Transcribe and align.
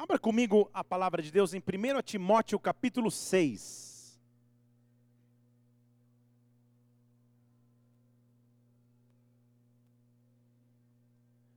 Abra 0.00 0.16
comigo 0.16 0.70
a 0.72 0.84
palavra 0.84 1.20
de 1.20 1.28
Deus 1.28 1.52
em 1.54 1.58
1 1.58 2.02
Timóteo 2.02 2.56
capítulo 2.60 3.10
6. 3.10 4.16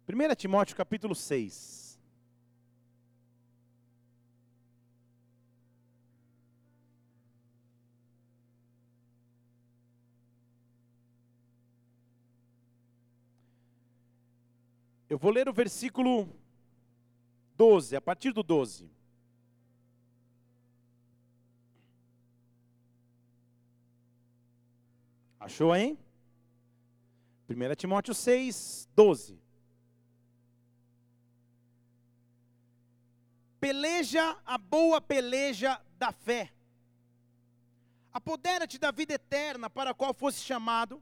Primeira 0.07 0.35
Timóteo 0.35 0.75
capítulo 0.75 1.13
6. 1.13 1.99
Eu 15.07 15.19
vou 15.19 15.29
ler 15.29 15.47
o 15.47 15.53
versículo 15.53 16.40
12, 17.61 17.95
a 17.95 18.01
partir 18.01 18.31
do 18.31 18.41
12. 18.41 18.89
Achou 25.39 25.71
aí? 25.71 25.95
1 27.47 27.75
Timóteo 27.75 28.15
6, 28.15 28.89
12. 28.95 29.39
Peleja 33.59 34.35
a 34.43 34.57
boa 34.57 34.99
peleja 34.99 35.79
da 35.99 36.11
fé. 36.11 36.51
Apodera-te 38.11 38.79
da 38.79 38.89
vida 38.89 39.13
eterna 39.13 39.69
para 39.69 39.91
a 39.91 39.93
qual 39.93 40.15
fosse 40.15 40.39
chamado, 40.39 40.99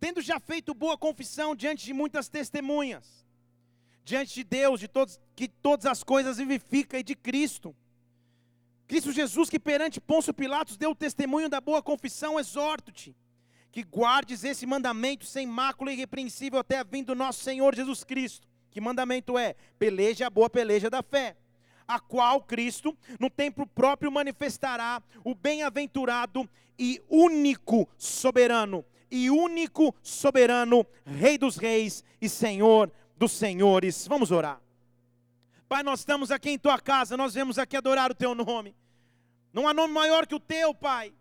tendo 0.00 0.20
já 0.20 0.40
feito 0.40 0.74
boa 0.74 0.98
confissão 0.98 1.54
diante 1.54 1.84
de 1.84 1.92
muitas 1.92 2.28
testemunhas 2.28 3.25
diante 4.06 4.34
de 4.34 4.44
Deus, 4.44 4.78
de 4.78 4.86
todos, 4.86 5.20
que 5.34 5.48
todas 5.48 5.84
as 5.84 6.04
coisas 6.04 6.38
vivifica 6.38 6.96
e 6.96 7.02
de 7.02 7.16
Cristo. 7.16 7.74
Cristo 8.86 9.10
Jesus, 9.10 9.50
que 9.50 9.58
perante 9.58 10.00
Pôncio 10.00 10.32
Pilatos 10.32 10.76
deu 10.76 10.92
o 10.92 10.94
testemunho 10.94 11.48
da 11.48 11.60
boa 11.60 11.82
confissão, 11.82 12.38
exorto-te, 12.38 13.16
que 13.72 13.82
guardes 13.82 14.44
esse 14.44 14.64
mandamento 14.64 15.26
sem 15.26 15.44
mácula 15.44 15.90
e 15.90 15.94
irrepreensível 15.96 16.60
até 16.60 16.78
a 16.78 16.84
vinda 16.84 17.12
do 17.12 17.18
nosso 17.18 17.42
Senhor 17.42 17.74
Jesus 17.74 18.04
Cristo. 18.04 18.46
Que 18.70 18.80
mandamento 18.80 19.36
é? 19.36 19.56
Peleja 19.76 20.28
a 20.28 20.30
boa 20.30 20.48
peleja 20.48 20.88
da 20.88 21.02
fé, 21.02 21.36
a 21.88 21.98
qual 21.98 22.40
Cristo, 22.40 22.96
no 23.18 23.28
tempo 23.28 23.66
próprio, 23.66 24.12
manifestará 24.12 25.02
o 25.24 25.34
bem-aventurado 25.34 26.48
e 26.78 27.02
único 27.08 27.88
soberano, 27.98 28.84
e 29.10 29.30
único 29.30 29.92
soberano, 30.00 30.86
Rei 31.04 31.36
dos 31.36 31.56
Reis 31.56 32.04
e 32.20 32.28
Senhor 32.28 32.92
dos 33.16 33.32
senhores. 33.32 34.06
Vamos 34.06 34.30
orar. 34.30 34.60
Pai, 35.68 35.82
nós 35.82 36.00
estamos 36.00 36.30
aqui 36.30 36.50
em 36.50 36.58
tua 36.58 36.78
casa, 36.78 37.16
nós 37.16 37.34
vemos 37.34 37.58
aqui 37.58 37.76
adorar 37.76 38.10
o 38.10 38.14
teu 38.14 38.34
nome. 38.34 38.76
Não 39.52 39.66
há 39.66 39.74
nome 39.74 39.92
maior 39.92 40.26
que 40.26 40.34
o 40.34 40.40
teu, 40.40 40.74
Pai. 40.74 41.12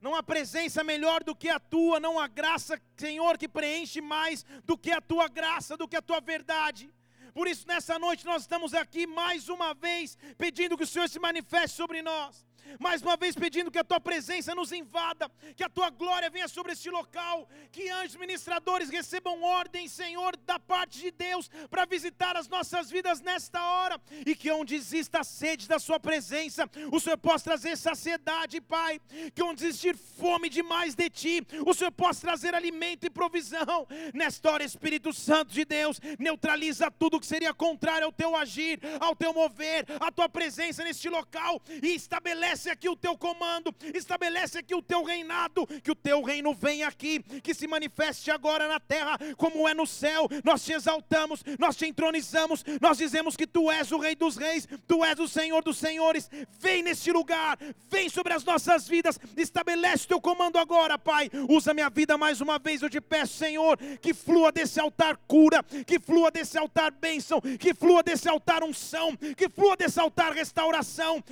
Não 0.00 0.14
há 0.14 0.22
presença 0.22 0.84
melhor 0.84 1.24
do 1.24 1.34
que 1.34 1.48
a 1.48 1.58
tua, 1.58 1.98
não 1.98 2.20
há 2.20 2.28
graça, 2.28 2.80
Senhor, 2.96 3.36
que 3.36 3.48
preenche 3.48 4.00
mais 4.00 4.44
do 4.64 4.78
que 4.78 4.92
a 4.92 5.00
tua 5.00 5.26
graça, 5.26 5.76
do 5.76 5.88
que 5.88 5.96
a 5.96 6.02
tua 6.02 6.20
verdade. 6.20 6.92
Por 7.34 7.48
isso, 7.48 7.66
nessa 7.66 7.98
noite, 7.98 8.24
nós 8.24 8.42
estamos 8.42 8.74
aqui 8.74 9.06
mais 9.06 9.48
uma 9.48 9.74
vez, 9.74 10.16
pedindo 10.36 10.76
que 10.76 10.84
o 10.84 10.86
Senhor 10.86 11.08
se 11.08 11.18
manifeste 11.18 11.76
sobre 11.76 12.02
nós 12.02 12.46
mais 12.78 13.02
uma 13.02 13.16
vez 13.16 13.34
pedindo 13.34 13.70
que 13.70 13.78
a 13.78 13.84
tua 13.84 14.00
presença 14.00 14.54
nos 14.54 14.72
invada, 14.72 15.30
que 15.56 15.64
a 15.64 15.68
tua 15.68 15.90
glória 15.90 16.30
venha 16.30 16.48
sobre 16.48 16.72
este 16.72 16.90
local, 16.90 17.48
que 17.70 17.88
anjos 17.90 18.16
ministradores 18.16 18.90
recebam 18.90 19.42
ordem, 19.42 19.88
Senhor, 19.88 20.36
da 20.44 20.58
parte 20.58 20.98
de 20.98 21.10
Deus, 21.10 21.50
para 21.70 21.84
visitar 21.84 22.36
as 22.36 22.48
nossas 22.48 22.90
vidas 22.90 23.20
nesta 23.20 23.62
hora, 23.62 24.00
e 24.26 24.34
que 24.34 24.50
onde 24.50 24.74
exista 24.74 25.20
a 25.20 25.24
sede 25.24 25.68
da 25.68 25.78
Sua 25.78 26.00
presença, 26.00 26.68
o 26.92 27.00
Senhor 27.00 27.18
possa 27.18 27.44
trazer 27.44 27.76
saciedade, 27.76 28.60
Pai, 28.60 29.00
que 29.34 29.42
onde 29.42 29.64
existir 29.64 29.96
fome 29.96 30.48
demais 30.48 30.94
de 30.94 31.08
Ti, 31.08 31.46
o 31.66 31.72
Senhor 31.74 31.92
possa 31.92 32.20
trazer 32.22 32.54
alimento 32.54 33.04
e 33.04 33.10
provisão. 33.10 33.86
Nesta 34.12 34.50
hora, 34.50 34.64
Espírito 34.64 35.12
Santo 35.12 35.52
de 35.52 35.64
Deus, 35.64 36.00
neutraliza 36.18 36.90
tudo 36.90 37.20
que 37.20 37.26
seria 37.26 37.54
contrário 37.54 38.06
ao 38.06 38.12
Teu 38.12 38.36
agir, 38.36 38.80
ao 39.00 39.14
Teu 39.14 39.32
mover, 39.32 39.86
à 40.00 40.10
Tua 40.10 40.28
presença 40.28 40.82
neste 40.82 41.08
local, 41.08 41.62
e 41.82 41.94
estabelece 41.94 42.57
estabelece 42.58 42.70
aqui 42.70 42.88
o 42.88 42.96
teu 42.96 43.16
comando, 43.16 43.74
estabelece 43.94 44.58
aqui 44.58 44.74
o 44.74 44.82
teu 44.82 45.04
reinado, 45.04 45.66
que 45.82 45.90
o 45.90 45.94
teu 45.94 46.22
reino 46.22 46.52
venha 46.52 46.88
aqui, 46.88 47.20
que 47.40 47.54
se 47.54 47.66
manifeste 47.68 48.30
agora 48.30 48.66
na 48.66 48.80
terra, 48.80 49.16
como 49.36 49.68
é 49.68 49.74
no 49.74 49.86
céu. 49.86 50.28
Nós 50.42 50.64
te 50.64 50.72
exaltamos, 50.72 51.44
nós 51.58 51.76
te 51.76 51.86
entronizamos, 51.86 52.64
nós 52.80 52.98
dizemos 52.98 53.36
que 53.36 53.46
tu 53.46 53.70
és 53.70 53.92
o 53.92 53.98
Rei 53.98 54.16
dos 54.16 54.36
Reis, 54.36 54.66
tu 54.86 55.04
és 55.04 55.18
o 55.18 55.28
Senhor 55.28 55.62
dos 55.62 55.78
Senhores. 55.78 56.28
Vem 56.58 56.82
neste 56.82 57.12
lugar, 57.12 57.58
vem 57.88 58.08
sobre 58.08 58.32
as 58.32 58.44
nossas 58.44 58.88
vidas, 58.88 59.18
estabelece 59.36 60.04
o 60.04 60.08
teu 60.08 60.20
comando 60.20 60.58
agora, 60.58 60.98
Pai. 60.98 61.30
Usa 61.48 61.72
minha 61.72 61.90
vida 61.90 62.18
mais 62.18 62.40
uma 62.40 62.58
vez, 62.58 62.82
eu 62.82 62.90
te 62.90 63.00
peço, 63.00 63.34
Senhor, 63.34 63.78
que 64.00 64.12
flua 64.12 64.50
desse 64.50 64.80
altar 64.80 65.16
cura, 65.28 65.62
que 65.86 66.00
flua 66.00 66.30
desse 66.30 66.58
altar 66.58 66.90
bênção, 66.90 67.40
que 67.40 67.72
flua 67.72 68.02
desse 68.02 68.28
altar 68.28 68.64
unção, 68.64 69.16
que 69.16 69.48
flua 69.48 69.76
desse 69.76 70.00
altar 70.00 70.32
restauração 70.32 71.22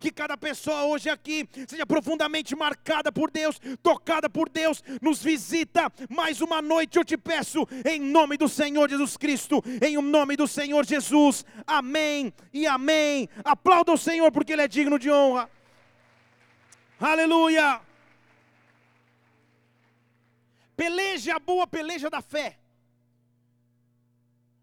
que 0.00 0.10
cada 0.10 0.36
pessoa 0.36 0.84
hoje 0.84 1.08
aqui 1.08 1.48
seja 1.66 1.86
profundamente 1.86 2.54
marcada 2.56 3.12
por 3.12 3.30
Deus, 3.30 3.60
tocada 3.82 4.28
por 4.28 4.48
Deus, 4.48 4.82
nos 5.00 5.22
visita 5.22 5.92
mais 6.08 6.40
uma 6.40 6.62
noite, 6.62 6.98
eu 6.98 7.04
te 7.04 7.16
peço, 7.16 7.66
em 7.84 8.00
nome 8.00 8.36
do 8.36 8.48
Senhor 8.48 8.88
Jesus 8.88 9.16
Cristo, 9.16 9.62
em 9.80 9.96
nome 9.96 10.36
do 10.36 10.46
Senhor 10.46 10.84
Jesus, 10.84 11.44
amém 11.66 12.32
e 12.52 12.66
amém. 12.66 13.28
Aplauda 13.44 13.92
o 13.92 13.98
Senhor 13.98 14.30
porque 14.32 14.52
Ele 14.52 14.62
é 14.62 14.68
digno 14.68 14.98
de 14.98 15.10
honra. 15.10 15.50
Aleluia. 17.00 17.80
Peleja 20.76 21.36
a 21.36 21.38
boa 21.38 21.66
peleja 21.66 22.08
da 22.08 22.22
fé. 22.22 22.58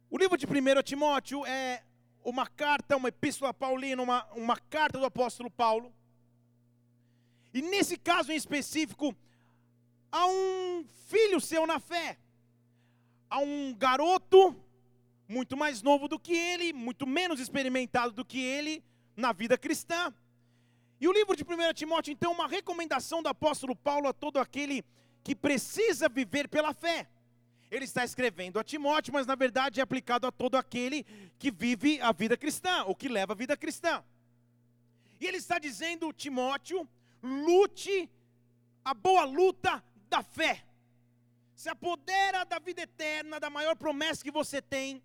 O 0.09 0.17
livro 0.17 0.37
de 0.37 0.45
1 0.45 0.81
Timóteo 0.83 1.45
é 1.45 1.83
uma 2.23 2.47
carta, 2.47 2.97
uma 2.97 3.09
epístola 3.09 3.53
paulina, 3.53 4.01
uma, 4.01 4.25
uma 4.33 4.57
carta 4.57 4.99
do 4.99 5.05
apóstolo 5.05 5.49
Paulo. 5.49 5.93
E 7.53 7.61
nesse 7.61 7.97
caso 7.97 8.31
em 8.31 8.35
específico, 8.35 9.15
há 10.11 10.25
um 10.27 10.85
filho 11.07 11.39
seu 11.41 11.65
na 11.65 11.79
fé, 11.79 12.17
há 13.29 13.39
um 13.39 13.73
garoto 13.73 14.55
muito 15.27 15.55
mais 15.55 15.81
novo 15.81 16.07
do 16.07 16.19
que 16.19 16.33
ele, 16.33 16.73
muito 16.73 17.05
menos 17.05 17.39
experimentado 17.39 18.11
do 18.11 18.25
que 18.25 18.39
ele 18.39 18.83
na 19.15 19.31
vida 19.31 19.57
cristã. 19.57 20.13
E 20.99 21.07
o 21.07 21.13
livro 21.13 21.35
de 21.35 21.43
1 21.43 21.73
Timóteo, 21.73 22.11
então, 22.11 22.31
é 22.31 22.35
uma 22.35 22.47
recomendação 22.47 23.23
do 23.23 23.29
apóstolo 23.29 23.75
Paulo 23.75 24.07
a 24.07 24.13
todo 24.13 24.37
aquele 24.37 24.83
que 25.23 25.35
precisa 25.35 26.09
viver 26.09 26.49
pela 26.49 26.73
fé. 26.73 27.07
Ele 27.71 27.85
está 27.85 28.03
escrevendo 28.03 28.59
a 28.59 28.63
Timóteo, 28.63 29.13
mas 29.13 29.27
na 29.27 29.35
verdade 29.35 29.79
é 29.79 29.83
aplicado 29.83 30.25
a 30.25 30.31
todo 30.31 30.55
aquele 30.55 31.05
que 31.37 31.51
vive 31.51 32.01
a 32.01 32.11
vida 32.11 32.35
cristã, 32.35 32.83
ou 32.85 32.95
que 32.95 33.07
leva 33.07 33.33
a 33.33 33.35
vida 33.35 33.55
cristã. 33.55 34.03
E 35.19 35.25
ele 35.27 35.37
está 35.37 35.59
dizendo, 35.59 36.11
Timóteo, 36.11 36.87
lute 37.21 38.09
a 38.83 38.93
boa 38.93 39.23
luta 39.23 39.83
da 40.09 40.23
fé. 40.23 40.65
Se 41.53 41.69
apodera 41.69 42.43
da 42.43 42.57
vida 42.57 42.81
eterna, 42.81 43.39
da 43.39 43.49
maior 43.49 43.75
promessa 43.75 44.23
que 44.23 44.31
você 44.31 44.61
tem, 44.61 45.03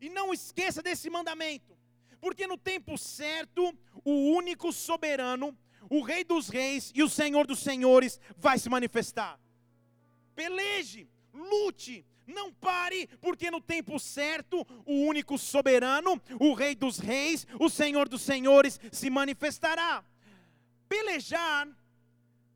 e 0.00 0.08
não 0.08 0.32
esqueça 0.32 0.82
desse 0.82 1.10
mandamento, 1.10 1.76
porque 2.20 2.46
no 2.46 2.56
tempo 2.56 2.96
certo, 2.96 3.76
o 4.04 4.32
único 4.32 4.72
soberano, 4.72 5.56
o 5.90 6.00
Rei 6.00 6.24
dos 6.24 6.48
Reis 6.48 6.90
e 6.94 7.02
o 7.02 7.08
Senhor 7.08 7.46
dos 7.46 7.58
Senhores 7.58 8.18
vai 8.36 8.58
se 8.58 8.70
manifestar. 8.70 9.38
Peleje, 10.34 11.08
lute, 11.32 12.04
não 12.26 12.52
pare, 12.52 13.08
porque 13.20 13.50
no 13.50 13.60
tempo 13.60 13.98
certo, 13.98 14.66
o 14.86 14.94
único 15.04 15.36
soberano, 15.38 16.20
o 16.38 16.54
Rei 16.54 16.74
dos 16.74 16.98
Reis, 16.98 17.46
o 17.58 17.68
Senhor 17.68 18.08
dos 18.08 18.22
Senhores 18.22 18.80
se 18.92 19.10
manifestará. 19.10 20.04
Pelejar, 20.88 21.68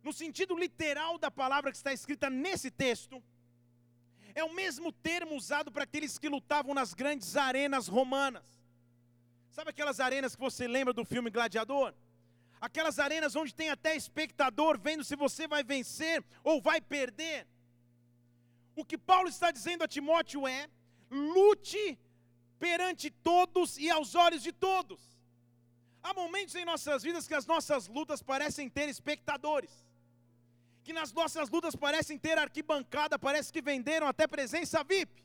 no 0.02 0.12
sentido 0.12 0.56
literal 0.56 1.19
da 1.19 1.31
palavra 1.31 1.70
que 1.70 1.76
está 1.76 1.93
escrita 1.93 2.31
nesse 2.31 2.70
texto, 2.70 3.22
é 4.34 4.43
o 4.43 4.52
mesmo 4.52 4.93
termo 4.93 5.37
usado 5.37 5.70
para 5.70 5.84
aqueles 5.84 6.19
que 6.19 6.28
lutavam 6.28 6.75
nas 6.75 6.93
grandes 6.93 7.37
arenas 7.37 7.87
romanas. 7.87 8.44
Sabe 9.50 9.70
aquelas 9.70 10.00
arenas 10.00 10.34
que 10.34 10.40
você 10.40 10.66
lembra 10.66 10.93
do 10.93 11.04
filme 11.04 11.31
Gladiador? 11.31 11.94
Aquelas 12.60 12.99
arenas 12.99 13.37
onde 13.37 13.54
tem 13.54 13.70
até 13.70 13.94
espectador 13.94 14.78
vendo 14.78 15.04
se 15.04 15.14
você 15.14 15.46
vai 15.46 15.62
vencer 15.62 16.25
ou 16.43 16.60
vai 16.60 16.81
perder. 16.81 17.46
O 18.76 18.85
que 18.85 18.99
Paulo 18.99 19.29
está 19.29 19.50
dizendo 19.50 19.85
a 19.85 19.88
Timóteo 19.88 20.47
é: 20.47 20.69
lute 21.11 21.99
perante 22.59 23.11
todos 23.11 23.79
e 23.79 23.91
aos 23.91 24.15
olhos 24.15 24.43
de 24.43 24.53
todos. 24.53 25.00
Há 26.03 26.12
momentos 26.12 26.55
em 26.55 26.65
nossas 26.65 27.03
vidas 27.03 27.26
que 27.26 27.35
as 27.35 27.47
nossas 27.47 27.88
lutas 27.88 28.23
parecem 28.23 28.69
ter 28.69 28.88
espectadores, 28.88 29.71
que 30.82 30.93
nas 30.93 31.12
nossas 31.12 31.49
lutas 31.49 31.75
parecem 31.75 32.19
ter 32.19 32.37
arquibancada, 32.38 33.19
parece 33.19 33.53
que 33.53 33.62
venderam 33.62 34.06
até 34.06 34.26
presença 34.26 34.85
VIP. 34.85 35.25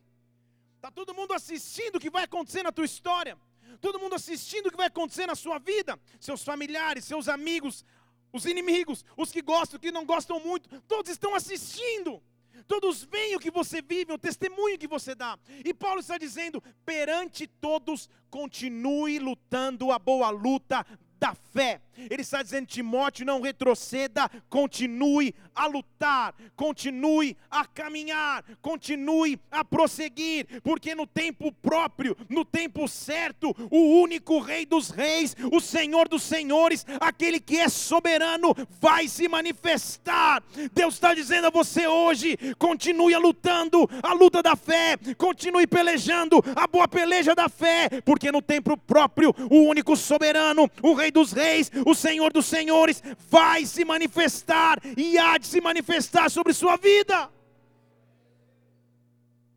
Está 0.75 0.89
todo 0.89 1.13
mundo 1.13 1.33
assistindo 1.33 1.97
o 1.97 1.99
que 1.99 2.09
vai 2.09 2.23
acontecer 2.23 2.63
na 2.63 2.71
tua 2.71 2.85
história. 2.85 3.37
todo 3.81 3.99
mundo 3.99 4.15
assistindo 4.15 4.67
o 4.67 4.71
que 4.71 4.77
vai 4.77 4.87
acontecer 4.87 5.25
na 5.25 5.35
sua 5.35 5.57
vida, 5.57 5.97
seus 6.19 6.43
familiares, 6.43 7.05
seus 7.05 7.27
amigos, 7.29 7.85
os 8.31 8.45
inimigos, 8.45 9.05
os 9.15 9.31
que 9.31 9.41
gostam, 9.41 9.77
os 9.77 9.81
que 9.81 9.91
não 9.91 10.05
gostam 10.05 10.39
muito, 10.39 10.81
todos 10.81 11.09
estão 11.11 11.33
assistindo. 11.35 12.21
Todos 12.67 13.03
veem 13.03 13.35
o 13.35 13.39
que 13.39 13.51
você 13.51 13.81
vive, 13.81 14.13
o 14.13 14.17
testemunho 14.17 14.77
que 14.77 14.87
você 14.87 15.15
dá. 15.15 15.37
E 15.63 15.73
Paulo 15.73 15.99
está 15.99 16.17
dizendo: 16.17 16.61
perante 16.85 17.47
todos, 17.47 18.09
continue 18.29 19.19
lutando 19.19 19.91
a 19.91 19.99
boa 19.99 20.29
luta 20.29 20.85
da 21.19 21.35
fé. 21.35 21.81
Ele 22.09 22.21
está 22.21 22.41
dizendo, 22.41 22.67
Timóteo, 22.67 23.25
não 23.25 23.41
retroceda, 23.41 24.29
continue 24.49 25.33
a 25.55 25.67
lutar, 25.67 26.33
continue 26.55 27.35
a 27.49 27.65
caminhar, 27.65 28.43
continue 28.61 29.39
a 29.51 29.63
prosseguir, 29.65 30.61
porque 30.63 30.95
no 30.95 31.05
tempo 31.05 31.51
próprio, 31.51 32.15
no 32.29 32.45
tempo 32.45 32.87
certo, 32.87 33.55
o 33.69 34.01
único 34.01 34.39
Rei 34.39 34.65
dos 34.65 34.89
Reis, 34.89 35.35
o 35.51 35.59
Senhor 35.59 36.07
dos 36.07 36.23
Senhores, 36.23 36.85
aquele 36.99 37.39
que 37.39 37.57
é 37.57 37.67
soberano, 37.67 38.55
vai 38.79 39.07
se 39.07 39.27
manifestar. 39.27 40.41
Deus 40.73 40.93
está 40.93 41.13
dizendo 41.13 41.47
a 41.47 41.51
você 41.51 41.87
hoje: 41.87 42.37
continue 42.57 43.15
lutando 43.17 43.89
a 44.01 44.13
luta 44.13 44.41
da 44.41 44.55
fé, 44.55 44.97
continue 45.17 45.67
pelejando 45.67 46.43
a 46.55 46.67
boa 46.67 46.87
peleja 46.87 47.35
da 47.35 47.49
fé, 47.49 47.89
porque 48.05 48.31
no 48.31 48.41
tempo 48.41 48.77
próprio, 48.77 49.35
o 49.49 49.63
único 49.63 49.95
soberano, 49.95 50.69
o 50.81 50.93
Rei 50.93 51.11
dos 51.11 51.31
Reis, 51.31 51.71
o 51.89 51.95
Senhor 51.95 52.31
dos 52.31 52.45
Senhores, 52.45 53.01
vai 53.29 53.65
se 53.65 53.83
manifestar 53.83 54.79
e 54.97 55.17
há 55.17 55.37
de 55.37 55.47
se 55.47 55.59
manifestar 55.61 56.29
sobre 56.29 56.53
sua 56.53 56.77
vida. 56.77 57.29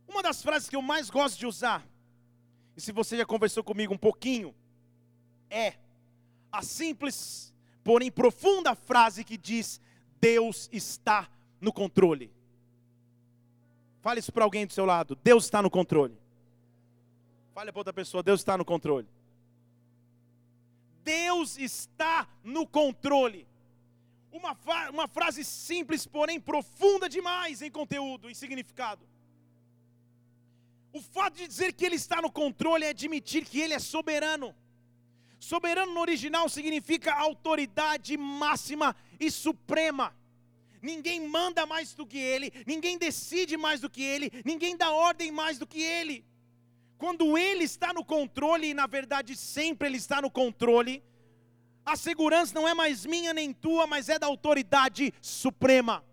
Uma 0.09 0.23
das 0.23 0.43
frases 0.43 0.69
que 0.69 0.77
eu 0.77 0.83
mais 0.83 1.09
gosto 1.09 1.39
de 1.39 1.47
usar, 1.47 1.87
e 2.77 2.81
se 2.81 2.93
você 2.93 3.17
já 3.17 3.25
conversou 3.25 3.65
comigo 3.65 3.95
um 3.95 3.99
pouquinho, 3.99 4.55
é 5.51 5.75
a 6.51 6.63
simples, 6.63 7.53
porém 7.83 8.11
profunda 8.11 8.75
frase 8.75 9.25
que 9.25 9.37
diz: 9.37 9.81
Deus 10.21 10.69
está 10.73 11.29
no 11.61 11.73
controle. 11.73 12.31
Fale 14.01 14.21
isso 14.21 14.33
para 14.33 14.45
alguém 14.45 14.67
do 14.67 14.73
seu 14.73 14.85
lado: 14.85 15.17
Deus 15.23 15.45
está 15.45 15.63
no 15.63 15.71
controle. 15.71 16.17
Fale 17.55 17.71
para 17.71 17.81
outra 17.81 17.93
pessoa: 17.93 18.23
Deus 18.23 18.41
está 18.41 18.57
no 18.59 18.65
controle. 18.65 19.07
Deus 21.05 21.59
está 21.59 22.29
no 22.43 22.67
controle. 22.67 23.47
Uma, 24.31 24.57
uma 24.91 25.09
frase 25.09 25.45
simples, 25.45 26.07
porém 26.07 26.41
profunda 26.41 27.09
demais 27.09 27.61
em 27.61 27.71
conteúdo, 27.71 28.31
em 28.31 28.35
significado. 28.35 29.07
O 30.93 31.01
fato 31.01 31.37
de 31.37 31.47
dizer 31.47 31.73
que 31.73 31.85
Ele 31.85 31.97
está 31.97 32.21
no 32.21 32.31
controle 32.31 32.85
é 32.85 32.91
admitir 32.91 33.45
que 33.45 33.61
Ele 33.61 33.75
é 33.75 33.79
soberano. 33.79 34.55
Soberano 35.39 35.93
no 35.93 36.01
original 36.01 36.49
significa 36.49 37.15
autoridade 37.15 38.17
máxima 38.17 38.95
e 39.19 39.31
suprema. 39.31 40.15
Ninguém 40.81 41.27
manda 41.29 41.65
mais 41.65 41.95
do 41.95 42.07
que 42.07 42.19
Ele, 42.19 42.53
ninguém 42.67 42.99
decide 42.99 43.57
mais 43.57 43.81
do 43.81 43.89
que 43.89 44.03
Ele, 44.03 44.31
ninguém 44.45 44.77
dá 44.77 44.91
ordem 44.91 45.31
mais 45.31 45.59
do 45.59 45.67
que 45.67 45.81
Ele. 45.81 46.25
Quando 47.03 47.37
Ele 47.37 47.65
está 47.65 47.93
no 47.93 48.05
controle, 48.05 48.69
e 48.69 48.75
na 48.75 48.87
verdade 48.87 49.35
sempre 49.35 49.89
Ele 49.89 49.97
está 49.97 50.23
no 50.23 50.31
controle, 50.31 51.03
a 51.85 51.97
segurança 51.97 52.55
não 52.55 52.69
é 52.69 52.75
mais 52.75 53.05
minha 53.05 53.35
nem 53.35 53.53
tua, 53.53 53.89
mas 53.89 54.09
é 54.09 54.21
da 54.21 54.29
autoridade 54.29 55.13
suprema 55.21 56.05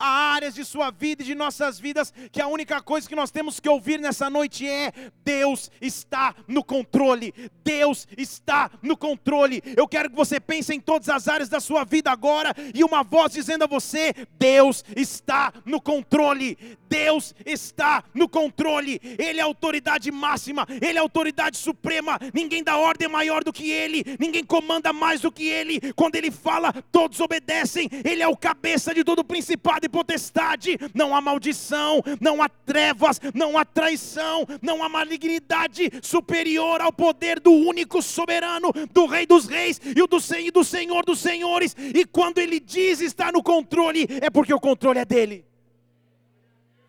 há 0.00 0.32
áreas 0.32 0.54
de 0.54 0.64
sua 0.64 0.90
vida 0.90 1.22
e 1.22 1.26
de 1.26 1.34
nossas 1.34 1.78
vidas 1.78 2.12
que 2.32 2.40
a 2.40 2.48
única 2.48 2.80
coisa 2.80 3.06
que 3.06 3.14
nós 3.14 3.30
temos 3.30 3.60
que 3.60 3.68
ouvir 3.68 4.00
nessa 4.00 4.30
noite 4.30 4.66
é: 4.66 4.92
Deus 5.22 5.70
está 5.80 6.34
no 6.48 6.64
controle. 6.64 7.34
Deus 7.62 8.08
está 8.16 8.70
no 8.82 8.96
controle. 8.96 9.62
Eu 9.76 9.86
quero 9.86 10.08
que 10.08 10.16
você 10.16 10.40
pense 10.40 10.74
em 10.74 10.80
todas 10.80 11.10
as 11.10 11.28
áreas 11.28 11.48
da 11.50 11.60
sua 11.60 11.84
vida 11.84 12.10
agora 12.10 12.54
e 12.74 12.82
uma 12.82 13.02
voz 13.02 13.32
dizendo 13.32 13.64
a 13.64 13.66
você: 13.66 14.14
Deus 14.38 14.82
está 14.96 15.52
no 15.64 15.80
controle. 15.80 16.56
Deus 16.88 17.34
está 17.44 18.02
no 18.14 18.28
controle. 18.28 19.00
Ele 19.18 19.38
é 19.38 19.42
a 19.42 19.46
autoridade 19.46 20.10
máxima, 20.10 20.66
ele 20.80 20.98
é 20.98 21.00
a 21.00 21.02
autoridade 21.02 21.58
suprema. 21.58 22.18
Ninguém 22.32 22.64
dá 22.64 22.76
ordem 22.76 23.08
maior 23.08 23.44
do 23.44 23.52
que 23.52 23.70
ele, 23.70 24.04
ninguém 24.18 24.44
comanda 24.44 24.92
mais 24.92 25.20
do 25.20 25.30
que 25.30 25.44
ele. 25.44 25.92
Quando 25.94 26.16
ele 26.16 26.30
fala, 26.30 26.72
todos 26.90 27.20
obedecem. 27.20 27.88
Ele 28.04 28.22
é 28.22 28.28
o 28.28 28.36
cabeça 28.36 28.94
de 28.94 29.04
todo 29.04 29.22
principado 29.22 29.86
e 29.86 29.88
potestade, 29.90 30.78
não 30.94 31.14
há 31.14 31.20
maldição, 31.20 32.02
não 32.20 32.42
há 32.42 32.48
trevas, 32.48 33.20
não 33.34 33.58
há 33.58 33.64
traição, 33.64 34.46
não 34.62 34.82
há 34.82 34.88
malignidade 34.88 35.90
superior 36.02 36.80
ao 36.80 36.92
poder 36.92 37.40
do 37.40 37.52
único 37.52 38.00
soberano, 38.00 38.72
do 38.92 39.06
Rei 39.06 39.26
dos 39.26 39.46
Reis 39.46 39.80
e 39.84 39.94
do, 39.94 40.18
e 40.38 40.50
do 40.50 40.64
Senhor 40.64 41.04
dos 41.04 41.18
Senhores. 41.18 41.76
E 41.78 42.04
quando 42.04 42.38
ele 42.38 42.60
diz 42.60 43.00
estar 43.00 43.32
no 43.32 43.42
controle, 43.42 44.06
é 44.20 44.30
porque 44.30 44.54
o 44.54 44.60
controle 44.60 45.00
é 45.00 45.04
dele. 45.04 45.44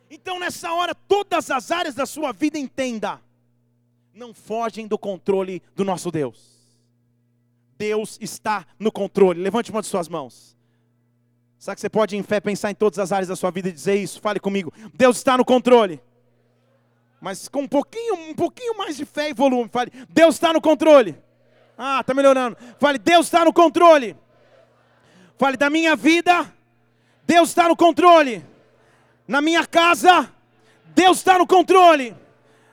Então, 0.09 0.39
nessa 0.39 0.71
hora, 0.74 0.94
todas 0.94 1.50
as 1.50 1.71
áreas 1.71 1.95
da 1.95 2.06
sua 2.06 2.31
vida 2.33 2.59
entenda, 2.59 3.21
não 4.13 4.33
fogem 4.33 4.86
do 4.86 4.97
controle 4.97 5.62
do 5.75 5.86
nosso 5.86 6.12
Deus. 6.12 6.51
Deus 7.77 8.18
está 8.21 8.65
no 8.77 8.92
controle. 8.92 9.42
Levante 9.42 9.71
uma 9.71 9.81
de 9.81 9.88
suas 9.88 10.07
mãos. 10.07 10.56
Sabe 11.61 11.75
que 11.75 11.81
você 11.81 11.89
pode 11.91 12.17
em 12.17 12.23
fé 12.23 12.39
pensar 12.39 12.71
em 12.71 12.73
todas 12.73 12.97
as 12.97 13.11
áreas 13.11 13.27
da 13.27 13.35
sua 13.35 13.51
vida 13.51 13.69
e 13.69 13.71
dizer 13.71 13.93
isso? 13.93 14.19
Fale 14.19 14.39
comigo. 14.39 14.73
Deus 14.95 15.17
está 15.17 15.37
no 15.37 15.45
controle. 15.45 16.01
Mas 17.21 17.47
com 17.47 17.61
um 17.61 17.67
pouquinho, 17.67 18.15
um 18.15 18.33
pouquinho 18.33 18.75
mais 18.75 18.97
de 18.97 19.05
fé 19.05 19.29
e 19.29 19.33
volume. 19.35 19.69
Fale, 19.71 19.91
Deus 20.09 20.33
está 20.33 20.51
no 20.51 20.59
controle. 20.59 21.15
Ah, 21.77 21.99
está 22.01 22.15
melhorando. 22.15 22.57
Fale, 22.79 22.97
Deus 22.97 23.27
está 23.27 23.45
no 23.45 23.53
controle. 23.53 24.17
Fale 25.37 25.55
da 25.55 25.69
minha 25.69 25.95
vida. 25.95 26.51
Deus 27.27 27.49
está 27.49 27.69
no 27.69 27.77
controle. 27.77 28.43
Na 29.27 29.39
minha 29.39 29.63
casa, 29.63 30.33
Deus 30.95 31.19
está 31.19 31.37
no 31.37 31.45
controle. 31.45 32.15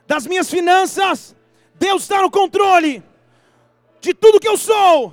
Das 0.07 0.27
minhas 0.27 0.49
finanças, 0.49 1.37
Deus 1.75 2.05
está 2.05 2.23
no 2.23 2.31
controle. 2.31 3.03
De 4.01 4.15
tudo 4.15 4.41
que 4.41 4.49
eu 4.49 4.57
sou, 4.57 5.13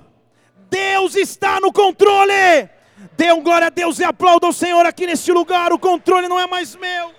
Deus 0.69 1.13
está 1.17 1.59
no 1.59 1.73
controle. 1.73 2.73
Dê 3.13 3.31
um 3.31 3.43
glória 3.43 3.67
a 3.67 3.69
Deus 3.69 3.99
e 3.99 4.03
aplauda 4.03 4.47
o 4.47 4.53
Senhor 4.53 4.85
aqui 4.85 5.05
neste 5.05 5.31
lugar. 5.31 5.71
O 5.73 5.79
controle 5.79 6.27
não 6.27 6.39
é 6.39 6.47
mais 6.47 6.75
meu. 6.75 7.13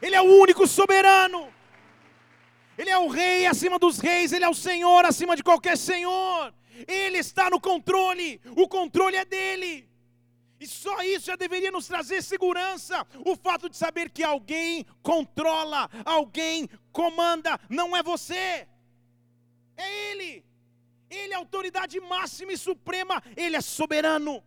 Ele 0.00 0.16
é 0.16 0.20
o 0.20 0.40
único 0.40 0.66
soberano. 0.66 1.52
Ele 2.76 2.90
é 2.90 2.98
o 2.98 3.08
rei 3.08 3.46
acima 3.46 3.78
dos 3.78 3.98
reis, 3.98 4.32
ele 4.32 4.44
é 4.44 4.48
o 4.48 4.54
Senhor 4.54 5.04
acima 5.04 5.36
de 5.36 5.42
qualquer 5.42 5.76
senhor. 5.76 6.52
Ele 6.88 7.18
está 7.18 7.50
no 7.50 7.60
controle. 7.60 8.40
O 8.56 8.66
controle 8.66 9.16
é 9.16 9.24
dele. 9.24 9.88
E 10.58 10.66
só 10.66 11.02
isso 11.02 11.26
já 11.26 11.36
deveria 11.36 11.70
nos 11.70 11.86
trazer 11.86 12.22
segurança. 12.22 13.06
O 13.26 13.36
fato 13.36 13.68
de 13.68 13.76
saber 13.76 14.10
que 14.10 14.22
alguém 14.22 14.86
controla, 15.02 15.90
alguém 16.04 16.68
comanda, 16.92 17.58
não 17.68 17.96
é 17.96 18.02
você, 18.02 18.66
é 19.76 20.10
Ele. 20.10 20.44
Ele 21.12 21.34
é 21.34 21.36
autoridade 21.36 22.00
máxima 22.00 22.52
e 22.52 22.56
suprema, 22.56 23.22
Ele 23.36 23.56
é 23.56 23.60
soberano. 23.60 24.42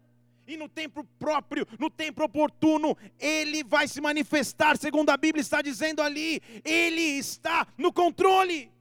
E 0.48 0.58
no 0.58 0.68
tempo 0.68 1.04
próprio, 1.18 1.68
no 1.80 1.90
tempo 1.90 2.24
oportuno, 2.24 2.98
Ele 3.20 3.64
vai 3.64 3.88
se 3.88 4.02
manifestar, 4.02 4.78
segundo 4.78 5.10
a 5.10 5.18
Bíblia 5.18 5.42
está 5.42 5.62
dizendo 5.62 6.02
ali, 6.02 6.42
Ele 6.64 7.02
está 7.02 7.68
no 7.78 7.94
controle. 7.94 8.72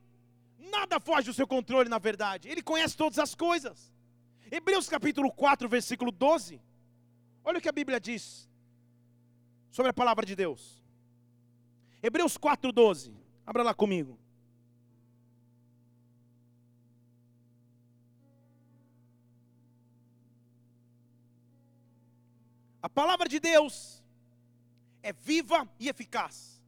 Nada 0.59 0.99
foge 0.99 1.27
do 1.27 1.35
seu 1.35 1.47
controle, 1.47 1.89
na 1.89 1.99
verdade, 1.99 2.49
Ele 2.49 2.63
conhece 2.63 2.97
todas 2.97 3.19
as 3.19 3.35
coisas. 3.35 3.93
Hebreus 4.51 4.89
capítulo 4.89 5.31
4, 5.31 5.69
versículo 5.69 6.11
12. 6.11 6.61
Olha 7.45 7.59
o 7.59 7.61
que 7.61 7.69
a 7.69 7.73
Bíblia 7.73 8.01
diz 8.01 8.49
sobre 9.71 9.91
a 9.91 9.95
palavra 9.95 10.25
de 10.25 10.35
Deus. 10.35 10.83
Hebreus 12.03 12.37
4, 12.37 12.73
12. 12.73 13.15
Abra 13.47 13.63
lá 13.63 13.75
comigo. 13.75 14.19
A 22.85 22.89
palavra 22.91 23.27
de 23.27 23.41
Deus 23.41 24.05
é 25.03 25.11
viva 25.11 25.67
e 25.81 25.89
eficaz. 25.89 26.61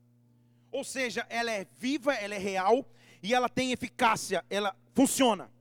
Ou 0.73 0.83
seja, 0.83 1.27
ela 1.29 1.51
é 1.51 1.67
viva, 1.79 2.15
ela 2.15 2.35
é 2.35 2.39
real 2.39 2.87
e 3.23 3.35
ela 3.35 3.51
tem 3.51 3.71
eficácia, 3.71 4.43
ela 4.49 4.75
funciona. 4.95 5.53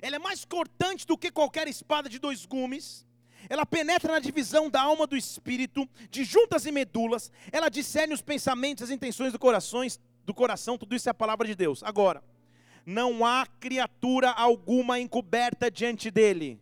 Ela 0.00 0.14
é 0.14 0.18
mais 0.20 0.44
cortante 0.44 1.04
do 1.04 1.18
que 1.18 1.32
qualquer 1.32 1.66
espada 1.66 2.08
de 2.08 2.20
dois 2.20 2.46
gumes. 2.46 3.04
Ela 3.48 3.66
penetra 3.66 4.12
na 4.12 4.20
divisão 4.20 4.70
da 4.70 4.80
alma 4.80 5.08
do 5.08 5.16
espírito, 5.16 5.88
de 6.08 6.22
juntas 6.22 6.64
e 6.64 6.70
medulas. 6.70 7.32
Ela 7.50 7.68
discerne 7.68 8.14
os 8.14 8.22
pensamentos, 8.22 8.84
as 8.84 8.90
intenções 8.90 9.32
do 9.32 9.40
coração, 9.40 9.84
do 10.24 10.32
coração. 10.32 10.78
Tudo 10.78 10.94
isso 10.94 11.08
é 11.08 11.10
a 11.10 11.14
palavra 11.14 11.48
de 11.48 11.56
Deus. 11.56 11.82
Agora, 11.82 12.22
não 12.86 13.26
há 13.26 13.44
criatura 13.58 14.30
alguma 14.30 15.00
encoberta 15.00 15.68
diante 15.68 16.12
dele. 16.12 16.60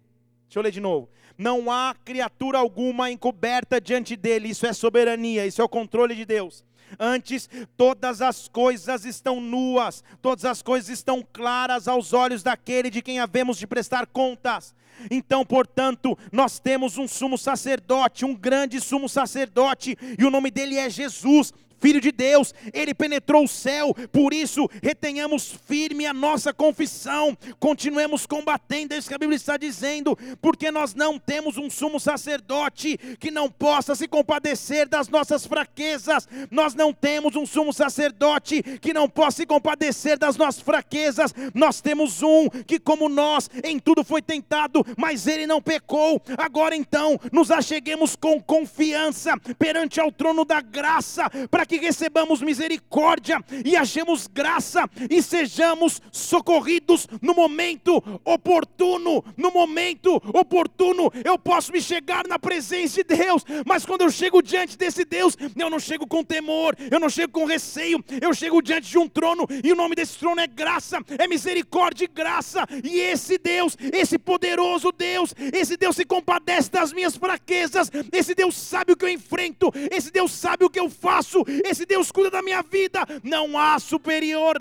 Deixa 0.48 0.58
eu 0.58 0.62
ler 0.62 0.70
de 0.70 0.80
novo. 0.80 1.08
Não 1.36 1.70
há 1.70 1.94
criatura 2.04 2.58
alguma 2.58 3.10
encoberta 3.10 3.80
diante 3.80 4.16
dele. 4.16 4.48
Isso 4.48 4.66
é 4.66 4.72
soberania, 4.72 5.46
isso 5.46 5.60
é 5.60 5.64
o 5.64 5.68
controle 5.68 6.14
de 6.14 6.24
Deus. 6.24 6.64
Antes, 6.98 7.48
todas 7.76 8.22
as 8.22 8.48
coisas 8.48 9.04
estão 9.04 9.40
nuas, 9.40 10.04
todas 10.22 10.44
as 10.44 10.62
coisas 10.62 10.88
estão 10.88 11.26
claras 11.32 11.88
aos 11.88 12.12
olhos 12.12 12.42
daquele 12.42 12.90
de 12.90 13.02
quem 13.02 13.18
havemos 13.18 13.58
de 13.58 13.66
prestar 13.66 14.06
contas. 14.06 14.74
Então, 15.10 15.44
portanto, 15.44 16.16
nós 16.32 16.58
temos 16.58 16.96
um 16.96 17.06
sumo 17.06 17.36
sacerdote, 17.36 18.24
um 18.24 18.34
grande 18.34 18.80
sumo 18.80 19.08
sacerdote, 19.08 19.96
e 20.18 20.24
o 20.24 20.30
nome 20.30 20.50
dele 20.50 20.78
é 20.78 20.88
Jesus, 20.88 21.52
Filho 21.78 22.00
de 22.00 22.10
Deus, 22.10 22.54
ele 22.72 22.94
penetrou 22.94 23.44
o 23.44 23.48
céu, 23.48 23.94
por 24.12 24.32
isso 24.32 24.68
retenhamos 24.82 25.54
firme 25.66 26.06
a 26.06 26.14
nossa 26.14 26.52
confissão, 26.52 27.36
continuemos 27.58 28.26
combatendo, 28.26 28.94
é 28.94 28.98
isso 28.98 29.08
que 29.08 29.14
a 29.14 29.18
Bíblia 29.18 29.36
está 29.36 29.56
dizendo, 29.56 30.16
porque 30.40 30.70
nós 30.70 30.94
não 30.94 31.18
temos 31.18 31.58
um 31.58 31.68
sumo 31.68 32.00
sacerdote 32.00 32.96
que 33.18 33.30
não 33.30 33.50
possa 33.50 33.94
se 33.94 34.08
compadecer 34.08 34.88
das 34.88 35.08
nossas 35.08 35.44
fraquezas, 35.46 36.28
nós 36.50 36.74
não 36.74 36.92
temos 36.92 37.36
um 37.36 37.44
sumo 37.44 37.72
sacerdote 37.72 38.62
que 38.80 38.94
não 38.94 39.08
possa 39.08 39.36
se 39.36 39.46
compadecer 39.46 40.18
das 40.18 40.36
nossas 40.36 40.62
fraquezas, 40.62 41.34
nós 41.52 41.80
temos 41.80 42.22
um 42.22 42.48
que, 42.48 42.78
como 42.78 43.08
nós, 43.08 43.50
em 43.62 43.78
tudo 43.78 44.02
foi 44.02 44.22
tentado, 44.22 44.84
mas 44.96 45.26
ele 45.26 45.46
não 45.46 45.60
pecou. 45.60 46.22
Agora 46.38 46.74
então, 46.74 47.20
nos 47.30 47.50
acheguemos 47.50 48.16
com 48.16 48.40
confiança 48.40 49.36
perante 49.58 50.00
ao 50.00 50.10
trono 50.10 50.44
da 50.44 50.60
graça, 50.60 51.28
para 51.50 51.65
que 51.66 51.78
recebamos 51.78 52.40
misericórdia 52.40 53.42
e 53.64 53.76
achemos 53.76 54.26
graça 54.26 54.88
e 55.10 55.22
sejamos 55.22 56.00
socorridos 56.12 57.06
no 57.20 57.34
momento 57.34 58.02
oportuno. 58.24 59.24
No 59.36 59.50
momento 59.50 60.16
oportuno, 60.32 61.10
eu 61.24 61.38
posso 61.38 61.72
me 61.72 61.80
chegar 61.80 62.26
na 62.26 62.38
presença 62.38 63.02
de 63.02 63.16
Deus, 63.16 63.44
mas 63.66 63.84
quando 63.84 64.02
eu 64.02 64.10
chego 64.10 64.42
diante 64.42 64.76
desse 64.76 65.04
Deus, 65.04 65.36
eu 65.56 65.70
não 65.70 65.78
chego 65.78 66.06
com 66.06 66.22
temor, 66.22 66.76
eu 66.90 67.00
não 67.00 67.08
chego 67.08 67.32
com 67.32 67.44
receio, 67.44 68.02
eu 68.20 68.32
chego 68.34 68.62
diante 68.62 68.88
de 68.88 68.98
um 68.98 69.08
trono 69.08 69.46
e 69.62 69.72
o 69.72 69.76
nome 69.76 69.94
desse 69.94 70.18
trono 70.18 70.40
é 70.40 70.46
graça, 70.46 70.98
é 71.18 71.26
misericórdia 71.26 72.04
e 72.04 72.08
graça. 72.08 72.66
E 72.84 72.98
esse 72.98 73.38
Deus, 73.38 73.76
esse 73.92 74.18
poderoso 74.18 74.92
Deus, 74.92 75.34
esse 75.52 75.76
Deus 75.76 75.96
se 75.96 76.04
compadece 76.04 76.70
das 76.70 76.92
minhas 76.92 77.16
fraquezas, 77.16 77.90
esse 78.12 78.34
Deus 78.34 78.56
sabe 78.56 78.92
o 78.92 78.96
que 78.96 79.04
eu 79.04 79.08
enfrento, 79.08 79.72
esse 79.90 80.10
Deus 80.10 80.32
sabe 80.32 80.64
o 80.64 80.70
que 80.70 80.80
eu 80.80 80.88
faço, 80.88 81.44
esse 81.64 81.86
Deus 81.86 82.10
cuida 82.10 82.30
da 82.30 82.42
minha 82.42 82.62
vida. 82.62 83.00
Não 83.22 83.58
há 83.58 83.78
superior, 83.78 84.56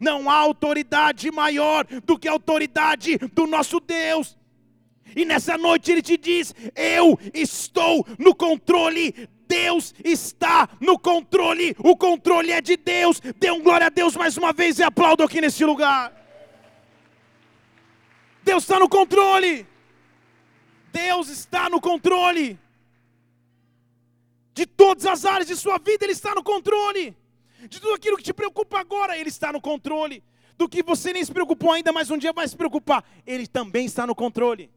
não 0.00 0.28
há 0.28 0.34
autoridade 0.34 1.30
maior 1.30 1.86
do 2.04 2.18
que 2.18 2.28
a 2.28 2.32
autoridade 2.32 3.18
do 3.32 3.46
nosso 3.46 3.80
Deus. 3.80 4.36
E 5.16 5.24
nessa 5.24 5.56
noite 5.56 5.90
ele 5.90 6.02
te 6.02 6.16
diz: 6.16 6.54
Eu 6.74 7.18
estou 7.32 8.06
no 8.18 8.34
controle 8.34 9.28
Deus 9.48 9.94
está 10.04 10.68
no 10.78 10.98
controle, 10.98 11.74
o 11.78 11.96
controle 11.96 12.52
é 12.52 12.60
de 12.60 12.76
Deus. 12.76 13.18
Dê 13.38 13.50
um 13.50 13.62
glória 13.62 13.86
a 13.86 13.90
Deus 13.90 14.14
mais 14.14 14.36
uma 14.36 14.52
vez 14.52 14.78
e 14.78 14.82
aplaudo 14.82 15.22
aqui 15.22 15.40
nesse 15.40 15.64
lugar. 15.64 16.12
Deus 18.44 18.62
está 18.64 18.78
no 18.78 18.88
controle. 18.88 19.66
Deus 20.92 21.28
está 21.28 21.70
no 21.70 21.80
controle 21.80 22.58
de 24.58 24.66
todas 24.66 25.06
as 25.06 25.24
áreas 25.24 25.46
de 25.46 25.54
sua 25.54 25.78
vida, 25.78 26.04
Ele 26.04 26.12
está 26.12 26.34
no 26.34 26.42
controle. 26.42 27.16
De 27.68 27.80
tudo 27.80 27.94
aquilo 27.94 28.16
que 28.16 28.24
te 28.24 28.32
preocupa 28.32 28.80
agora, 28.80 29.16
Ele 29.16 29.28
está 29.28 29.52
no 29.52 29.60
controle. 29.60 30.20
Do 30.56 30.68
que 30.68 30.82
você 30.82 31.12
nem 31.12 31.24
se 31.24 31.30
preocupou 31.30 31.70
ainda, 31.70 31.92
mas 31.92 32.10
um 32.10 32.18
dia 32.18 32.32
vai 32.32 32.46
se 32.48 32.56
preocupar, 32.56 33.04
Ele 33.24 33.46
também 33.46 33.86
está 33.86 34.04
no 34.04 34.16
controle. 34.16 34.68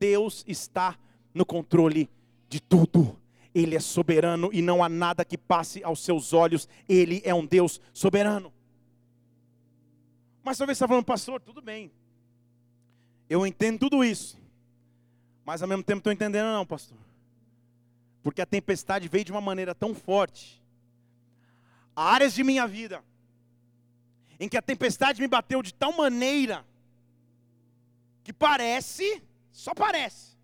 Deus 0.00 0.44
está 0.48 0.98
no 1.32 1.46
controle 1.46 2.10
de 2.48 2.60
tudo. 2.60 3.16
Ele 3.54 3.76
é 3.76 3.80
soberano 3.80 4.50
e 4.52 4.60
não 4.60 4.82
há 4.82 4.88
nada 4.88 5.24
que 5.24 5.38
passe 5.38 5.84
aos 5.84 6.00
seus 6.00 6.32
olhos. 6.32 6.68
Ele 6.88 7.22
é 7.24 7.32
um 7.32 7.46
Deus 7.46 7.80
soberano. 7.92 8.52
Mas 10.42 10.58
talvez 10.58 10.76
você 10.76 10.84
está 10.84 10.88
falando, 10.88 11.04
pastor, 11.04 11.40
tudo 11.40 11.62
bem. 11.62 11.92
Eu 13.30 13.46
entendo 13.46 13.78
tudo 13.78 14.02
isso. 14.02 14.36
Mas 15.44 15.62
ao 15.62 15.68
mesmo 15.68 15.84
tempo 15.84 15.98
estou 15.98 16.12
entendendo, 16.12 16.46
não, 16.46 16.66
pastor 16.66 16.98
porque 18.24 18.40
a 18.40 18.46
tempestade 18.46 19.06
veio 19.06 19.26
de 19.26 19.30
uma 19.30 19.40
maneira 19.42 19.74
tão 19.74 19.94
forte. 19.94 20.60
Há 21.94 22.14
áreas 22.14 22.32
de 22.32 22.42
minha 22.42 22.66
vida 22.66 23.04
em 24.40 24.48
que 24.48 24.56
a 24.56 24.62
tempestade 24.62 25.20
me 25.20 25.28
bateu 25.28 25.62
de 25.62 25.74
tal 25.74 25.92
maneira 25.92 26.64
que 28.24 28.32
parece, 28.32 29.22
só 29.52 29.74
parece, 29.74 30.38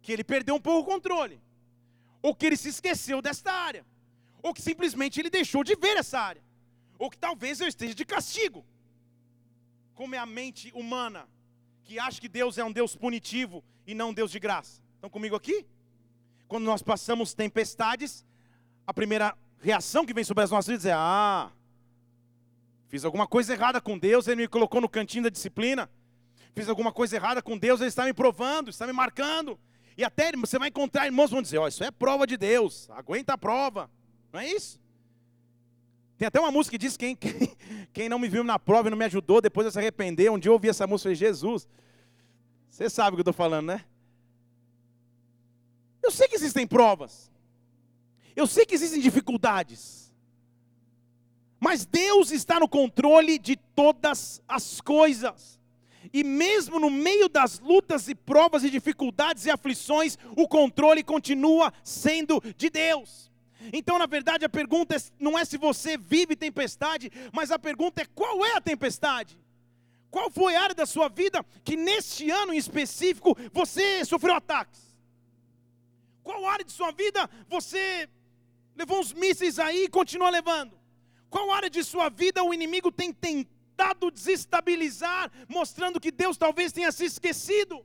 que 0.00 0.10
ele 0.12 0.24
perdeu 0.24 0.54
um 0.54 0.60
pouco 0.60 0.80
o 0.80 0.92
controle, 0.94 1.38
ou 2.22 2.34
que 2.34 2.46
ele 2.46 2.56
se 2.56 2.70
esqueceu 2.70 3.20
desta 3.20 3.52
área, 3.52 3.84
ou 4.42 4.54
que 4.54 4.62
simplesmente 4.62 5.20
ele 5.20 5.28
deixou 5.28 5.62
de 5.62 5.76
ver 5.76 5.98
essa 5.98 6.18
área, 6.18 6.42
ou 6.98 7.10
que 7.10 7.18
talvez 7.18 7.60
eu 7.60 7.68
esteja 7.68 7.94
de 7.94 8.06
castigo. 8.06 8.64
Como 9.94 10.14
é 10.14 10.18
a 10.18 10.24
mente 10.24 10.72
humana 10.74 11.28
que 11.82 11.98
acha 11.98 12.18
que 12.18 12.30
Deus 12.30 12.56
é 12.56 12.64
um 12.64 12.72
Deus 12.72 12.96
punitivo 12.96 13.62
e 13.86 13.94
não 13.94 14.08
um 14.08 14.14
Deus 14.14 14.30
de 14.30 14.40
graça. 14.40 14.82
Estão 14.96 15.10
comigo 15.10 15.36
aqui? 15.36 15.66
Quando 16.54 16.66
nós 16.66 16.84
passamos 16.84 17.34
tempestades, 17.34 18.24
a 18.86 18.94
primeira 18.94 19.36
reação 19.58 20.06
que 20.06 20.14
vem 20.14 20.22
sobre 20.22 20.44
as 20.44 20.52
nossas 20.52 20.68
vidas 20.68 20.86
é: 20.86 20.92
ah, 20.94 21.50
fiz 22.86 23.04
alguma 23.04 23.26
coisa 23.26 23.52
errada 23.52 23.80
com 23.80 23.98
Deus, 23.98 24.28
Ele 24.28 24.42
me 24.42 24.46
colocou 24.46 24.80
no 24.80 24.88
cantinho 24.88 25.24
da 25.24 25.30
disciplina. 25.30 25.90
Fiz 26.54 26.68
alguma 26.68 26.92
coisa 26.92 27.16
errada 27.16 27.42
com 27.42 27.58
Deus, 27.58 27.80
Ele 27.80 27.88
está 27.88 28.04
me 28.04 28.14
provando, 28.14 28.70
está 28.70 28.86
me 28.86 28.92
marcando. 28.92 29.58
E 29.98 30.04
até 30.04 30.30
você 30.30 30.56
vai 30.56 30.68
encontrar 30.68 31.06
irmãos 31.06 31.26
que 31.26 31.32
vão 31.32 31.42
dizer: 31.42 31.58
Ó, 31.58 31.64
oh, 31.64 31.66
isso 31.66 31.82
é 31.82 31.90
prova 31.90 32.24
de 32.24 32.36
Deus, 32.36 32.88
aguenta 32.90 33.32
a 33.32 33.38
prova. 33.38 33.90
Não 34.32 34.38
é 34.38 34.48
isso? 34.48 34.80
Tem 36.16 36.28
até 36.28 36.38
uma 36.38 36.52
música 36.52 36.78
que 36.78 36.86
diz: 36.86 36.96
quem, 36.96 37.16
quem, 37.16 37.32
quem 37.92 38.08
não 38.08 38.20
me 38.20 38.28
viu 38.28 38.44
na 38.44 38.60
prova 38.60 38.86
e 38.86 38.90
não 38.92 38.96
me 38.96 39.06
ajudou, 39.06 39.40
depois 39.40 39.72
se 39.72 39.78
arrependeu. 39.80 40.32
Um 40.32 40.38
dia 40.38 40.50
eu 40.50 40.52
ouvi 40.52 40.68
essa 40.68 40.86
música 40.86 41.10
e 41.10 41.16
falei: 41.16 41.32
Jesus, 41.32 41.68
você 42.70 42.88
sabe 42.88 43.14
o 43.14 43.16
que 43.16 43.22
eu 43.22 43.32
estou 43.32 43.34
falando, 43.34 43.66
né? 43.66 43.84
Eu 46.04 46.10
sei 46.10 46.28
que 46.28 46.36
existem 46.36 46.66
provas. 46.66 47.32
Eu 48.36 48.46
sei 48.46 48.66
que 48.66 48.74
existem 48.74 49.00
dificuldades. 49.00 50.12
Mas 51.58 51.86
Deus 51.86 52.30
está 52.30 52.60
no 52.60 52.68
controle 52.68 53.38
de 53.38 53.56
todas 53.56 54.42
as 54.46 54.82
coisas. 54.82 55.58
E 56.12 56.22
mesmo 56.22 56.78
no 56.78 56.90
meio 56.90 57.26
das 57.26 57.58
lutas 57.58 58.06
e 58.06 58.14
provas 58.14 58.62
e 58.62 58.68
dificuldades 58.68 59.46
e 59.46 59.50
aflições, 59.50 60.18
o 60.36 60.46
controle 60.46 61.02
continua 61.02 61.72
sendo 61.82 62.38
de 62.54 62.68
Deus. 62.68 63.32
Então, 63.72 63.98
na 63.98 64.04
verdade, 64.04 64.44
a 64.44 64.48
pergunta 64.48 64.94
é, 64.94 65.00
não 65.18 65.38
é 65.38 65.44
se 65.46 65.56
você 65.56 65.96
vive 65.96 66.36
tempestade, 66.36 67.10
mas 67.32 67.50
a 67.50 67.58
pergunta 67.58 68.02
é 68.02 68.06
qual 68.14 68.44
é 68.44 68.56
a 68.56 68.60
tempestade? 68.60 69.38
Qual 70.10 70.30
foi 70.30 70.54
a 70.54 70.62
área 70.64 70.74
da 70.74 70.84
sua 70.84 71.08
vida 71.08 71.42
que 71.64 71.78
neste 71.78 72.30
ano 72.30 72.52
em 72.52 72.58
específico 72.58 73.34
você 73.54 74.04
sofreu 74.04 74.34
ataques? 74.34 74.93
Área 76.54 76.64
de 76.64 76.70
sua 76.70 76.92
vida 76.92 77.28
você 77.48 78.08
levou 78.76 79.00
uns 79.00 79.12
mísseis 79.12 79.58
aí 79.58 79.86
e 79.86 79.88
continua 79.88 80.30
levando? 80.30 80.78
Qual 81.28 81.50
área 81.50 81.68
de 81.68 81.82
sua 81.82 82.08
vida 82.08 82.44
o 82.44 82.54
inimigo 82.54 82.92
tem 82.92 83.12
tentado 83.12 84.08
desestabilizar, 84.08 85.32
mostrando 85.48 85.98
que 85.98 86.12
Deus 86.12 86.36
talvez 86.36 86.70
tenha 86.70 86.92
se 86.92 87.06
esquecido? 87.06 87.84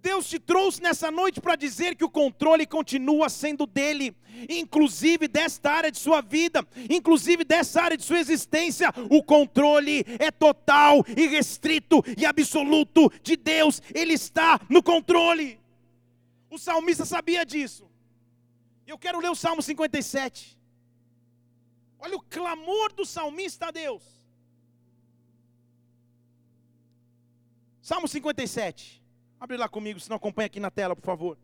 Deus 0.00 0.28
te 0.28 0.38
trouxe 0.38 0.80
nessa 0.80 1.10
noite 1.10 1.40
para 1.40 1.56
dizer 1.56 1.96
que 1.96 2.04
o 2.04 2.08
controle 2.08 2.68
continua 2.68 3.28
sendo 3.28 3.66
dele, 3.66 4.14
inclusive 4.48 5.26
desta 5.26 5.72
área 5.72 5.90
de 5.90 5.98
sua 5.98 6.20
vida, 6.20 6.64
inclusive 6.88 7.42
dessa 7.42 7.82
área 7.82 7.96
de 7.96 8.04
sua 8.04 8.20
existência. 8.20 8.94
O 9.10 9.24
controle 9.24 10.04
é 10.20 10.30
total 10.30 11.04
e 11.16 11.26
restrito 11.26 12.00
e 12.16 12.24
absoluto 12.24 13.12
de 13.24 13.36
Deus, 13.36 13.82
ele 13.92 14.12
está 14.12 14.60
no 14.70 14.84
controle. 14.84 15.58
O 16.48 16.58
salmista 16.58 17.04
sabia 17.04 17.44
disso. 17.44 17.87
Eu 18.92 18.98
quero 18.98 19.20
ler 19.20 19.30
o 19.30 19.34
Salmo 19.34 19.60
57. 19.60 20.58
Olha 21.98 22.16
o 22.16 22.22
clamor 22.22 22.90
do 22.94 23.04
salmista 23.04 23.66
a 23.66 23.70
Deus. 23.70 24.02
Salmo 27.82 28.08
57. 28.08 29.02
Abre 29.38 29.58
lá 29.58 29.68
comigo, 29.68 30.00
se 30.00 30.08
não 30.08 30.16
acompanha 30.16 30.46
aqui 30.46 30.58
na 30.58 30.70
tela, 30.70 30.96
por 30.96 31.04
favor. 31.04 31.38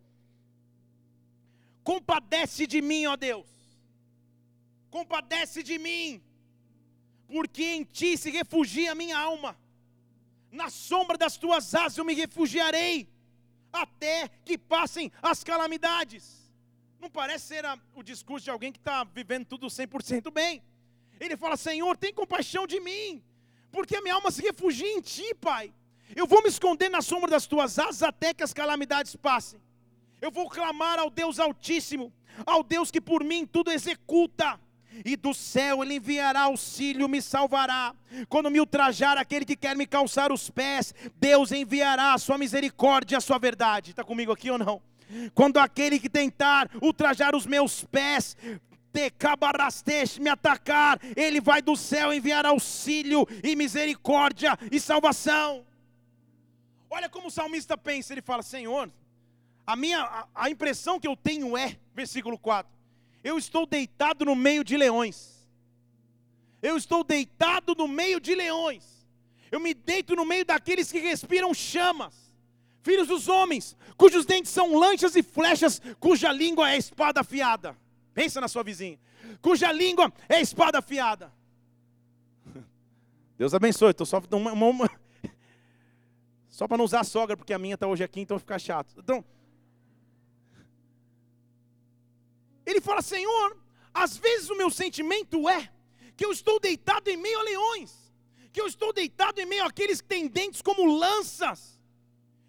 Compadece 1.83 2.67
de 2.67 2.81
mim, 2.81 3.05
ó 3.07 3.15
Deus. 3.15 3.47
Compadece 4.91 5.63
de 5.63 5.79
mim, 5.79 6.23
porque 7.29 7.63
em 7.63 7.85
ti 7.85 8.17
se 8.17 8.31
refugia 8.31 8.93
a 8.93 8.95
minha 8.95 9.19
alma. 9.19 9.55
Na 10.51 10.71
sombra 10.71 11.19
das 11.19 11.37
tuas 11.37 11.75
asas 11.75 11.99
eu 11.99 12.05
me 12.05 12.15
refugiarei 12.15 13.07
até 13.73 14.29
que 14.47 14.57
passem 14.57 15.13
as 15.21 15.45
calamidades. 15.45 16.44
Não 17.05 17.11
parece 17.11 17.49
ser 17.49 17.67
a, 17.67 17.79
o 17.95 18.03
discurso 18.03 18.45
de 18.45 18.51
alguém 18.51 18.73
que 18.73 18.79
está 18.79 19.05
vivendo 19.05 19.45
tudo 19.45 19.67
100% 19.67 20.33
bem. 20.33 20.63
Ele 21.21 21.37
fala: 21.37 21.55
Senhor, 21.55 21.99
tem 21.99 22.15
compaixão 22.15 22.67
de 22.67 22.81
mim, 22.81 23.23
porque 23.71 23.95
a 23.95 24.01
minha 24.01 24.15
alma 24.15 24.31
se 24.31 24.41
refugia 24.41 24.91
em 24.91 25.03
Ti, 25.03 25.35
Pai. 25.35 25.71
Eu 26.17 26.27
vou 26.27 26.43
me 26.43 26.49
esconder 26.49 26.89
na 26.89 27.03
sombra 27.03 27.31
das 27.31 27.47
tuas 27.47 27.79
asas 27.79 28.03
até 28.03 28.33
que 28.33 28.43
as 28.43 28.55
calamidades 28.55 29.15
passem. 29.17 29.61
Eu 30.19 30.31
vou 30.31 30.49
clamar 30.49 30.99
ao 30.99 31.11
Deus 31.11 31.39
Altíssimo, 31.39 32.11
ao 32.47 32.63
Deus 32.63 32.91
que 32.91 33.03
por 33.03 33.23
mim 33.23 33.45
tudo 33.45 33.71
executa. 33.71 34.59
E 35.05 35.15
do 35.15 35.35
céu 35.35 35.83
ele 35.83 35.97
enviará 35.97 36.43
auxílio, 36.43 37.07
me 37.07 37.21
salvará. 37.21 37.95
Quando 38.31 38.51
me 38.51 38.61
ultrajar 38.61 39.19
aquele 39.19 39.45
que 39.45 39.57
quer 39.57 39.77
me 39.77 39.87
calçar 39.87 40.33
os 40.33 40.49
pés, 40.49 40.95
Deus 41.17 41.53
enviará 41.53 42.15
a 42.15 42.19
sua 42.19 42.39
misericórdia 42.39 43.19
a 43.19 43.21
sua 43.21 43.39
verdade. 43.39 43.91
Está 43.91 44.03
comigo 44.03 44.33
aqui 44.33 44.51
ou 44.51 44.57
não? 44.57 44.81
Quando 45.35 45.59
aquele 45.59 45.99
que 45.99 46.09
tentar 46.09 46.71
ultrajar 46.81 47.35
os 47.35 47.47
meus 47.47 47.85
pés, 47.85 48.37
me 50.21 50.31
atacar, 50.31 51.01
ele 51.17 51.41
vai 51.41 51.61
do 51.61 51.77
céu 51.77 52.13
enviar 52.13 52.47
auxílio 52.47 53.27
e 53.43 53.57
misericórdia 53.57 54.57
e 54.71 54.79
salvação. 54.79 55.65
Olha 56.89 57.09
como 57.09 57.27
o 57.27 57.31
salmista 57.31 57.77
pensa, 57.77 58.13
ele 58.15 58.23
fala: 58.23 58.43
Senhor, 58.43 58.89
a 59.67 59.75
minha 59.75 60.01
a, 60.01 60.29
a 60.35 60.51
impressão 60.51 61.01
que 61.01 61.09
eu 61.09 61.17
tenho 61.17 61.57
é, 61.57 61.77
versículo 61.93 62.39
4, 62.39 62.73
eu 63.25 63.37
estou 63.37 63.67
deitado 63.67 64.25
no 64.25 64.37
meio 64.37 64.63
de 64.63 64.77
leões. 64.77 65.35
Eu 66.63 66.77
estou 66.77 67.03
deitado 67.03 67.75
no 67.75 67.89
meio 67.89 68.21
de 68.21 68.35
leões. 68.35 69.07
Eu 69.51 69.61
me 69.61 69.75
deito 69.75 70.17
no 70.17 70.25
meio 70.25 70.45
daqueles 70.45 70.91
que 70.91 70.99
respiram 70.99 71.53
chamas. 71.53 72.24
Filhos 72.85 73.09
dos 73.09 73.29
homens, 73.29 73.75
cujos 73.97 74.27
dentes 74.27 74.53
são 74.53 74.77
lanchas 74.79 75.17
e 75.17 75.23
flechas, 75.23 75.81
cuja 75.99 76.31
língua 76.31 76.71
é 76.71 76.77
espada 76.77 77.23
afiada. 77.23 77.75
Pensa 78.13 78.43
na 78.43 78.47
sua 78.47 78.63
vizinha. 78.63 79.01
Cuja 79.41 79.73
língua 79.73 80.13
é 80.29 80.39
espada 80.39 80.81
afiada. 80.81 81.33
Deus 83.39 83.55
abençoe. 83.55 83.93
Estou 83.93 84.05
só 84.05 84.21
uma, 84.33 84.53
uma, 84.53 84.91
só 86.51 86.69
para 86.69 86.77
não 86.77 86.85
usar 86.85 87.01
a 87.01 87.05
sogra, 87.05 87.39
porque 87.39 87.55
a 87.55 87.59
minha 87.59 87.73
está 87.73 87.87
hoje 87.87 88.05
aqui, 88.05 88.21
então 88.21 88.39
fica 88.39 88.59
chato. 88.59 88.95
Então, 88.99 89.25
ele 92.67 92.83
fala: 92.83 93.01
Senhor, 93.01 93.57
às 93.95 94.15
vezes 94.15 94.51
o 94.51 94.59
meu 94.59 94.69
sentimento 94.69 95.49
é 95.49 95.71
que 96.15 96.27
eu 96.27 96.33
estou 96.33 96.61
deitado 96.61 97.09
em 97.09 97.17
meio 97.17 97.41
a 97.41 97.45
leões, 97.45 98.13
que 98.53 98.61
eu 98.61 98.67
estou 98.67 98.93
deitado 98.93 99.41
em 99.41 99.47
meio 99.47 99.65
àqueles 99.65 100.03
que 100.03 100.09
têm 100.09 100.29
dentes 100.29 100.61
como 100.61 100.99
lanças 100.99 101.74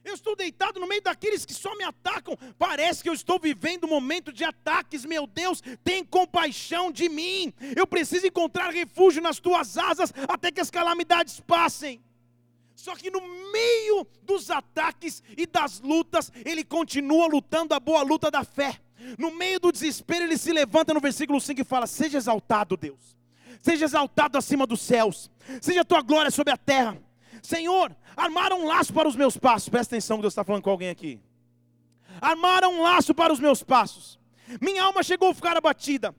eu 0.05 0.13
estou 0.13 0.35
deitado 0.35 0.79
no 0.79 0.88
meio 0.88 1.01
daqueles 1.01 1.45
que 1.45 1.53
só 1.53 1.75
me 1.75 1.83
atacam. 1.83 2.38
Parece 2.57 3.01
que 3.01 3.09
eu 3.09 3.13
estou 3.13 3.39
vivendo 3.39 3.85
um 3.85 3.89
momento 3.89 4.31
de 4.31 4.43
ataques. 4.43 5.03
Meu 5.03 5.25
Deus, 5.25 5.62
tem 5.83 6.05
compaixão 6.05 6.91
de 6.91 7.09
mim. 7.09 7.51
Eu 7.75 7.88
preciso 7.88 8.27
encontrar 8.27 8.69
refúgio 8.69 9.21
nas 9.21 9.39
tuas 9.39 9.77
asas 9.77 10.13
até 10.27 10.51
que 10.51 10.62
as 10.62 10.69
calamidades 10.69 11.39
passem. 11.39 12.01
Só 12.75 12.95
que 12.95 13.09
no 13.09 13.21
meio 13.51 14.05
dos 14.21 14.51
ataques 14.51 15.24
e 15.35 15.47
das 15.47 15.79
lutas, 15.79 16.31
ele 16.45 16.63
continua 16.63 17.27
lutando 17.27 17.74
a 17.74 17.79
boa 17.79 18.03
luta 18.03 18.29
da 18.29 18.43
fé. 18.43 18.79
No 19.17 19.31
meio 19.31 19.59
do 19.59 19.71
desespero, 19.71 20.25
ele 20.25 20.38
se 20.38 20.51
levanta 20.51 20.93
no 20.93 21.00
versículo 21.00 21.39
5 21.41 21.62
e 21.62 21.63
fala: 21.63 21.88
Seja 21.88 22.17
exaltado, 22.17 22.77
Deus. 22.77 23.17
Seja 23.62 23.85
exaltado 23.85 24.38
acima 24.38 24.67
dos 24.67 24.81
céus. 24.81 25.31
Seja 25.62 25.81
a 25.81 25.85
tua 25.85 26.01
glória 26.01 26.29
sobre 26.29 26.53
a 26.53 26.57
terra. 26.57 27.01
Senhor, 27.45 27.95
armaram 28.15 28.61
um 28.61 28.65
laço 28.65 28.93
para 28.93 29.07
os 29.07 29.15
meus 29.15 29.37
passos. 29.37 29.69
Presta 29.69 29.95
atenção 29.95 30.17
que 30.17 30.21
Deus 30.21 30.33
está 30.33 30.43
falando 30.43 30.63
com 30.63 30.69
alguém 30.69 30.89
aqui. 30.89 31.21
Armaram 32.19 32.73
um 32.73 32.81
laço 32.81 33.13
para 33.13 33.31
os 33.31 33.39
meus 33.39 33.63
passos. 33.63 34.19
Minha 34.61 34.83
alma 34.83 35.03
chegou 35.03 35.29
a 35.29 35.33
ficar 35.33 35.55
abatida. 35.55 36.15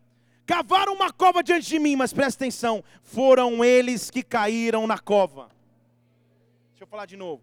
Cavaram 0.46 0.94
uma 0.94 1.12
cova 1.12 1.42
diante 1.42 1.66
de 1.66 1.78
mim, 1.78 1.96
mas 1.96 2.12
presta 2.12 2.44
atenção, 2.44 2.84
foram 3.02 3.64
eles 3.64 4.10
que 4.10 4.22
caíram 4.22 4.86
na 4.86 4.98
cova. 4.98 5.50
Deixa 6.70 6.84
eu 6.84 6.86
falar 6.86 7.06
de 7.06 7.16
novo. 7.16 7.42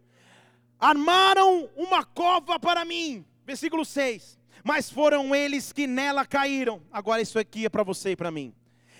Armaram 0.79 1.69
uma 1.75 2.03
cova 2.05 2.57
para 2.59 2.85
mim, 2.85 3.25
versículo 3.45 3.83
6. 3.83 4.39
Mas 4.63 4.89
foram 4.89 5.35
eles 5.35 5.73
que 5.73 5.85
nela 5.85 6.25
caíram. 6.25 6.81
Agora 6.91 7.21
isso 7.21 7.37
aqui 7.37 7.65
é 7.65 7.69
para 7.69 7.83
você 7.83 8.11
e 8.11 8.15
para 8.15 8.31
mim. 8.31 8.53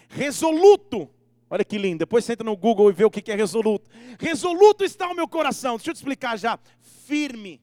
Resoluto 0.10 1.10
Olha 1.54 1.64
que 1.64 1.78
lindo. 1.78 2.00
Depois 2.00 2.26
você 2.26 2.34
entra 2.34 2.44
no 2.44 2.58
Google 2.58 2.90
e 2.90 2.94
vê 2.94 3.06
o 3.06 3.12
que 3.12 3.32
é 3.32 3.36
resoluto. 3.36 3.88
Resoluto 4.20 4.84
está 4.84 5.08
o 5.08 5.14
meu 5.14 5.28
coração. 5.28 5.76
Deixa 5.76 5.92
eu 5.92 5.94
te 5.94 5.98
explicar 5.98 6.36
já. 6.36 6.58
Firme, 7.06 7.62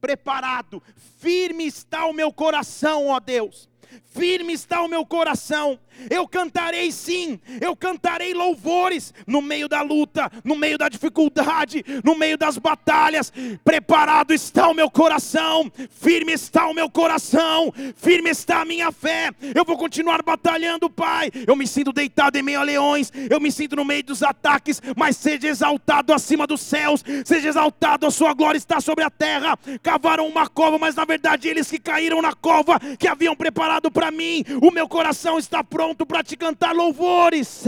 preparado, 0.00 0.80
firme 1.18 1.66
está 1.66 2.06
o 2.06 2.12
meu 2.12 2.32
coração, 2.32 3.08
ó 3.08 3.18
Deus 3.18 3.68
firme 4.14 4.52
está 4.52 4.82
o 4.82 4.88
meu 4.88 5.04
coração. 5.04 5.78
Eu 6.10 6.26
cantarei 6.26 6.90
sim, 6.90 7.38
eu 7.60 7.76
cantarei 7.76 8.34
louvores 8.34 9.12
no 9.26 9.40
meio 9.40 9.68
da 9.68 9.82
luta, 9.82 10.30
no 10.44 10.56
meio 10.56 10.76
da 10.76 10.88
dificuldade, 10.88 11.84
no 12.02 12.16
meio 12.16 12.36
das 12.36 12.58
batalhas. 12.58 13.32
Preparado 13.64 14.32
está 14.32 14.68
o 14.68 14.74
meu 14.74 14.90
coração, 14.90 15.70
firme 15.90 16.32
está 16.32 16.66
o 16.66 16.74
meu 16.74 16.90
coração, 16.90 17.72
firme 17.94 18.30
está 18.30 18.62
a 18.62 18.64
minha 18.64 18.90
fé. 18.90 19.30
Eu 19.54 19.64
vou 19.64 19.76
continuar 19.76 20.22
batalhando, 20.22 20.90
Pai. 20.90 21.30
Eu 21.46 21.54
me 21.54 21.66
sinto 21.66 21.92
deitado 21.92 22.36
em 22.36 22.42
meio 22.42 22.60
a 22.60 22.64
leões, 22.64 23.12
eu 23.30 23.40
me 23.40 23.52
sinto 23.52 23.76
no 23.76 23.84
meio 23.84 24.02
dos 24.02 24.22
ataques, 24.22 24.80
mas 24.96 25.16
seja 25.16 25.48
exaltado 25.48 26.12
acima 26.12 26.46
dos 26.46 26.60
céus, 26.60 27.04
seja 27.24 27.48
exaltado, 27.48 28.06
a 28.06 28.10
sua 28.10 28.34
glória 28.34 28.58
está 28.58 28.80
sobre 28.80 29.04
a 29.04 29.10
terra. 29.10 29.56
Cavaram 29.82 30.26
uma 30.26 30.48
cova, 30.48 30.78
mas 30.78 30.94
na 30.94 31.04
verdade 31.04 31.48
eles 31.48 31.70
que 31.70 31.78
caíram 31.78 32.20
na 32.20 32.32
cova 32.32 32.80
que 32.98 33.06
haviam 33.06 33.36
preparado 33.36 33.81
para 33.90 34.10
mim, 34.10 34.44
o 34.62 34.70
meu 34.70 34.88
coração 34.88 35.38
está 35.38 35.62
pronto 35.64 36.04
para 36.04 36.22
te 36.22 36.36
cantar 36.36 36.74
louvores. 36.74 37.64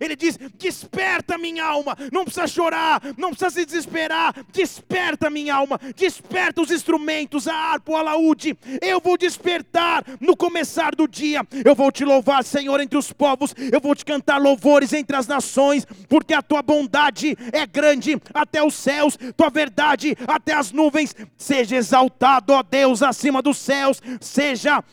Ele 0.00 0.16
diz: 0.16 0.38
Desperta 0.58 1.38
minha 1.38 1.64
alma, 1.64 1.96
não 2.12 2.24
precisa 2.24 2.46
chorar, 2.46 3.00
não 3.16 3.30
precisa 3.30 3.50
se 3.50 3.64
desesperar. 3.64 4.34
Desperta 4.52 5.30
minha 5.30 5.54
alma, 5.54 5.78
desperta 5.96 6.60
os 6.60 6.70
instrumentos, 6.70 7.46
a 7.46 7.54
harpa, 7.54 7.92
o 7.92 7.96
alaúde. 7.96 8.56
Eu 8.80 9.00
vou 9.00 9.16
despertar 9.16 10.04
no 10.20 10.36
começar 10.36 10.94
do 10.94 11.06
dia. 11.06 11.40
Eu 11.64 11.74
vou 11.74 11.90
te 11.92 12.04
louvar, 12.04 12.44
Senhor, 12.44 12.80
entre 12.80 12.98
os 12.98 13.12
povos. 13.12 13.54
Eu 13.72 13.80
vou 13.80 13.94
te 13.94 14.04
cantar 14.04 14.40
louvores 14.40 14.92
entre 14.92 15.16
as 15.16 15.26
nações, 15.26 15.86
porque 16.08 16.34
a 16.34 16.42
tua 16.42 16.62
bondade 16.62 17.36
é 17.52 17.66
grande 17.66 18.20
até 18.32 18.62
os 18.62 18.74
céus, 18.74 19.18
tua 19.36 19.50
verdade 19.50 20.16
até 20.26 20.54
as 20.54 20.72
nuvens. 20.72 21.14
Seja 21.36 21.76
exaltado, 21.76 22.52
ó 22.52 22.62
Deus, 22.62 23.02
acima 23.02 23.42
dos 23.42 23.58
céus. 23.58 24.00
Seja 24.20 24.47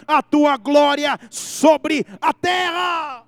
a 0.08 0.22
tua 0.22 0.58
glória 0.58 1.20
sobre 1.30 2.06
a 2.22 2.34
terra. 2.34 3.25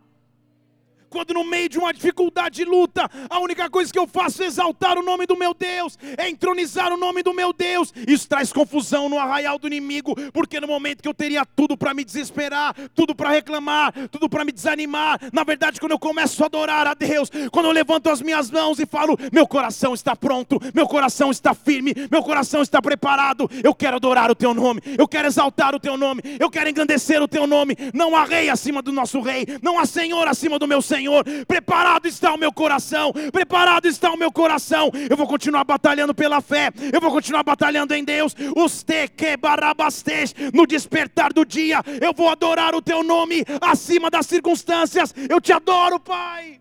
Quando 1.09 1.33
no 1.33 1.43
meio 1.43 1.69
de 1.69 1.77
uma 1.77 1.93
dificuldade 1.93 2.61
e 2.61 2.65
luta, 2.65 3.09
a 3.29 3.39
única 3.39 3.69
coisa 3.69 3.91
que 3.91 3.99
eu 3.99 4.07
faço 4.07 4.43
é 4.43 4.45
exaltar 4.45 4.97
o 4.97 5.03
nome 5.03 5.25
do 5.25 5.37
meu 5.37 5.53
Deus, 5.53 5.97
é 6.17 6.29
entronizar 6.29 6.91
o 6.91 6.97
nome 6.97 7.23
do 7.23 7.33
meu 7.33 7.53
Deus. 7.53 7.93
Isso 8.07 8.27
traz 8.27 8.51
confusão 8.51 9.07
no 9.07 9.17
arraial 9.17 9.57
do 9.57 9.67
inimigo, 9.67 10.15
porque 10.31 10.59
no 10.59 10.67
momento 10.67 11.01
que 11.01 11.07
eu 11.07 11.13
teria 11.13 11.45
tudo 11.45 11.77
para 11.77 11.93
me 11.93 12.03
desesperar, 12.03 12.75
tudo 12.93 13.15
para 13.15 13.29
reclamar, 13.29 13.93
tudo 14.09 14.27
para 14.27 14.43
me 14.43 14.51
desanimar, 14.51 15.19
na 15.31 15.43
verdade, 15.43 15.79
quando 15.79 15.93
eu 15.93 15.99
começo 15.99 16.43
a 16.43 16.47
adorar 16.47 16.87
a 16.87 16.93
Deus, 16.93 17.29
quando 17.51 17.67
eu 17.67 17.71
levanto 17.71 18.09
as 18.09 18.21
minhas 18.21 18.51
mãos 18.51 18.79
e 18.79 18.85
falo: 18.85 19.17
Meu 19.31 19.47
coração 19.47 19.93
está 19.93 20.15
pronto, 20.15 20.59
meu 20.73 20.87
coração 20.87 21.31
está 21.31 21.53
firme, 21.53 21.93
meu 22.11 22.21
coração 22.21 22.61
está 22.61 22.81
preparado, 22.81 23.49
eu 23.63 23.73
quero 23.73 23.95
adorar 23.95 24.29
o 24.29 24.35
teu 24.35 24.53
nome, 24.53 24.81
eu 24.97 25.07
quero 25.07 25.27
exaltar 25.27 25.73
o 25.73 25.79
teu 25.79 25.95
nome, 25.97 26.21
eu 26.39 26.49
quero 26.49 26.69
engrandecer 26.69 27.21
o 27.21 27.27
teu 27.27 27.47
nome. 27.47 27.77
Não 27.93 28.15
há 28.15 28.25
rei 28.25 28.49
acima 28.49 28.81
do 28.81 28.91
nosso 28.91 29.21
rei, 29.21 29.45
não 29.61 29.79
há 29.79 29.85
senhor 29.85 30.27
acima 30.27 30.59
do 30.59 30.67
meu 30.67 30.81
senhor. 30.81 30.96
Senhor. 30.97 31.23
Preparado 31.47 32.07
está 32.07 32.33
o 32.33 32.37
meu 32.37 32.51
coração, 32.51 33.13
preparado 33.31 33.87
está 33.87 34.11
o 34.11 34.17
meu 34.17 34.31
coração. 34.31 34.91
Eu 35.09 35.15
vou 35.15 35.27
continuar 35.27 35.63
batalhando 35.63 36.13
pela 36.13 36.41
fé, 36.41 36.71
eu 36.91 36.99
vou 36.99 37.11
continuar 37.11 37.43
batalhando 37.43 37.93
em 37.93 38.03
Deus. 38.03 38.35
Os 38.55 38.83
te 38.83 40.33
no 40.53 40.65
despertar 40.65 41.31
do 41.31 41.45
dia, 41.45 41.81
eu 42.01 42.13
vou 42.13 42.29
adorar 42.29 42.73
o 42.73 42.81
teu 42.81 43.03
nome 43.03 43.43
acima 43.61 44.09
das 44.09 44.25
circunstâncias. 44.25 45.13
Eu 45.29 45.39
te 45.39 45.53
adoro, 45.53 45.99
Pai. 45.99 46.59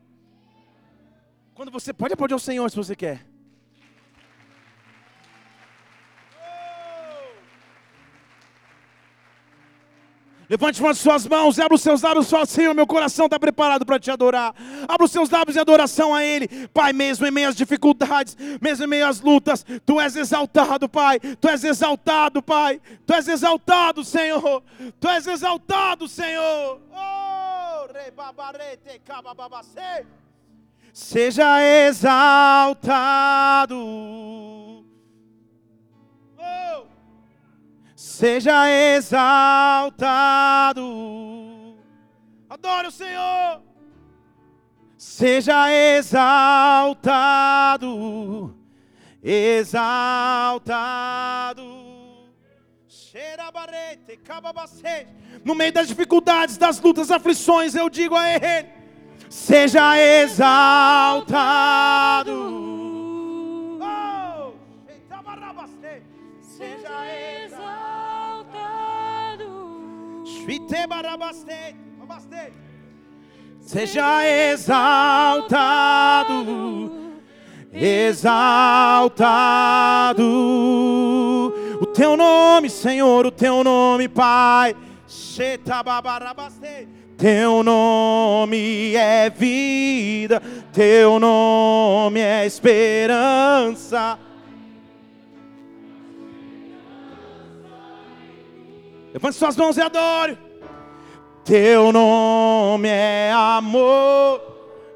Quando 1.54 1.70
você 1.70 1.92
pode 1.92 2.12
aplaudir 2.12 2.34
ao 2.34 2.38
Senhor 2.38 2.70
se 2.70 2.76
você 2.76 2.94
quer. 2.94 3.35
Levante 10.48 10.84
as 10.86 10.98
suas 10.98 11.26
mãos, 11.26 11.58
abra 11.58 11.74
os 11.74 11.82
seus 11.82 12.02
lábios, 12.02 12.30
fala, 12.30 12.46
Senhor, 12.46 12.72
meu 12.72 12.86
coração 12.86 13.26
está 13.26 13.38
preparado 13.38 13.84
para 13.84 13.98
te 13.98 14.12
adorar. 14.12 14.54
Abra 14.86 15.04
os 15.04 15.10
seus 15.10 15.28
lábios 15.28 15.56
em 15.56 15.60
adoração 15.60 16.14
a 16.14 16.24
Ele. 16.24 16.68
Pai, 16.68 16.92
mesmo 16.92 17.26
em 17.26 17.32
meio 17.32 17.48
às 17.48 17.56
dificuldades, 17.56 18.36
mesmo 18.60 18.84
em 18.84 18.88
meio 18.88 19.08
às 19.08 19.20
lutas, 19.20 19.66
Tu 19.84 20.00
és 20.00 20.14
exaltado, 20.14 20.88
Pai. 20.88 21.18
Tu 21.18 21.48
és 21.48 21.64
exaltado, 21.64 22.40
Pai. 22.40 22.80
Tu 23.04 23.12
és 23.12 23.26
exaltado, 23.26 24.04
Senhor. 24.04 24.62
Tu 25.00 25.08
és 25.08 25.26
exaltado, 25.26 26.06
Senhor. 26.06 26.80
Oh, 26.92 27.88
Seja 30.92 31.60
exaltado. 31.88 32.76
Seja 38.16 38.68
exaltado. 38.96 40.82
Adore 42.48 42.86
o 42.88 42.90
Senhor. 42.90 43.60
Seja 44.96 45.70
exaltado. 45.70 46.96
exaltado. 49.22 50.16
No 55.44 55.54
meio 55.54 55.72
das 55.72 55.88
dificuldades, 55.88 56.56
das 56.56 56.80
lutas, 56.80 57.10
aflições, 57.10 57.74
eu 57.74 57.90
digo 57.90 58.14
a 58.16 58.30
Ele: 58.30 58.66
seja 59.28 59.98
exaltado. 60.22 61.26
Seja 73.60 74.24
exaltado, 74.52 76.30
exaltado 77.72 78.62
o 81.80 81.86
teu 81.86 82.16
nome, 82.16 82.70
Senhor, 82.70 83.26
o 83.26 83.30
teu 83.30 83.64
nome, 83.64 84.08
Pai. 84.08 84.76
Teu 87.18 87.62
nome 87.62 88.94
é 88.94 89.28
vida, 89.28 90.40
teu 90.72 91.18
nome 91.18 92.20
é 92.20 92.46
esperança. 92.46 94.18
Levante 99.16 99.38
suas 99.38 99.56
mãos 99.56 99.78
e 99.78 99.80
adore. 99.80 100.36
Teu 101.42 101.90
nome 101.90 102.86
é 102.86 103.32
amor, 103.32 104.42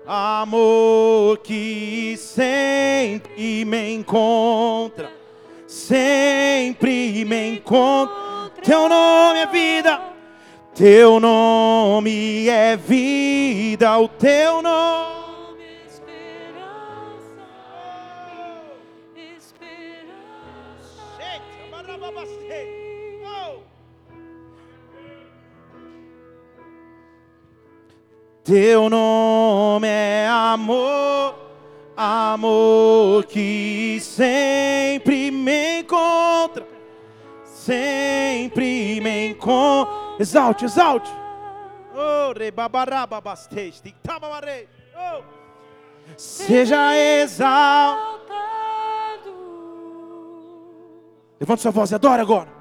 amor 0.07 1.39
que 1.39 2.19
sempre 2.19 3.65
me 3.65 3.95
encontra, 3.95 5.11
sempre 5.67 7.25
me 7.25 7.57
encontra. 7.57 8.15
Teu 8.63 8.91
nome 8.91 9.39
é 9.39 9.47
vida, 9.47 9.99
teu 10.75 11.19
nome 11.19 12.47
é 12.47 12.77
vida, 12.77 13.99
o 13.99 14.07
teu 14.07 14.61
nome 14.61 15.30
Teu 28.51 28.91
nome 28.91 29.87
é 29.87 30.27
amor, 30.27 31.37
amor 31.97 33.25
que 33.27 34.01
sempre 34.01 35.31
me 35.31 35.83
encontra, 35.83 36.67
sempre 37.45 39.01
me 39.01 39.29
encontra. 39.29 39.95
Exalte, 40.19 40.65
exalte. 40.65 41.09
Oh. 44.97 45.23
Seja 46.17 46.93
exaltado. 46.97 48.21
Levante 51.39 51.63
sua 51.63 51.71
voz 51.71 51.93
e 51.93 51.95
adora 51.95 52.23
agora. 52.23 52.60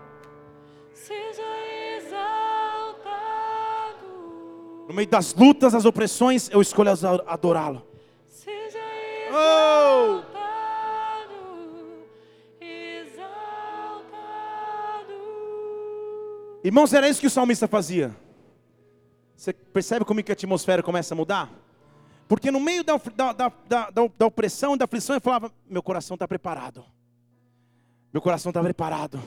No 4.89 4.95
meio 4.95 5.08
das 5.08 5.36
lutas, 5.36 5.73
das 5.73 5.86
opressões, 5.86 6.49
eu 6.49 6.60
escolho 6.60 6.89
adorá-lo. 7.28 7.86
Seja 8.25 8.80
Oh! 9.32 10.17
exaltado. 10.17 11.36
Exaltado. 12.60 13.54
Irmãos, 16.63 16.91
era 16.91 17.08
isso 17.08 17.21
que 17.21 17.28
o 17.28 17.30
salmista 17.30 17.67
fazia. 17.67 18.17
Você 19.36 19.54
percebe 19.54 20.04
como 20.06 20.23
que 20.23 20.32
a 20.32 20.34
atmosfera 20.34 20.82
começa 20.82 21.13
a 21.13 21.17
mudar? 21.17 21.52
Porque 22.28 22.49
no 22.49 22.60
meio 22.60 22.84
da, 22.84 22.99
da, 23.15 23.32
da, 23.67 24.10
da, 24.17 24.25
opressão 24.25 24.73
e 24.73 24.78
da 24.80 24.86
aflição, 24.86 25.13
ele 25.15 25.21
falava: 25.21 25.52
Meu 25.69 25.84
coração 25.84 26.15
está 26.15 26.28
preparado. 26.28 26.84
Meu 28.12 28.23
coração 28.23 28.49
está 28.49 28.63
preparado. 28.63 29.21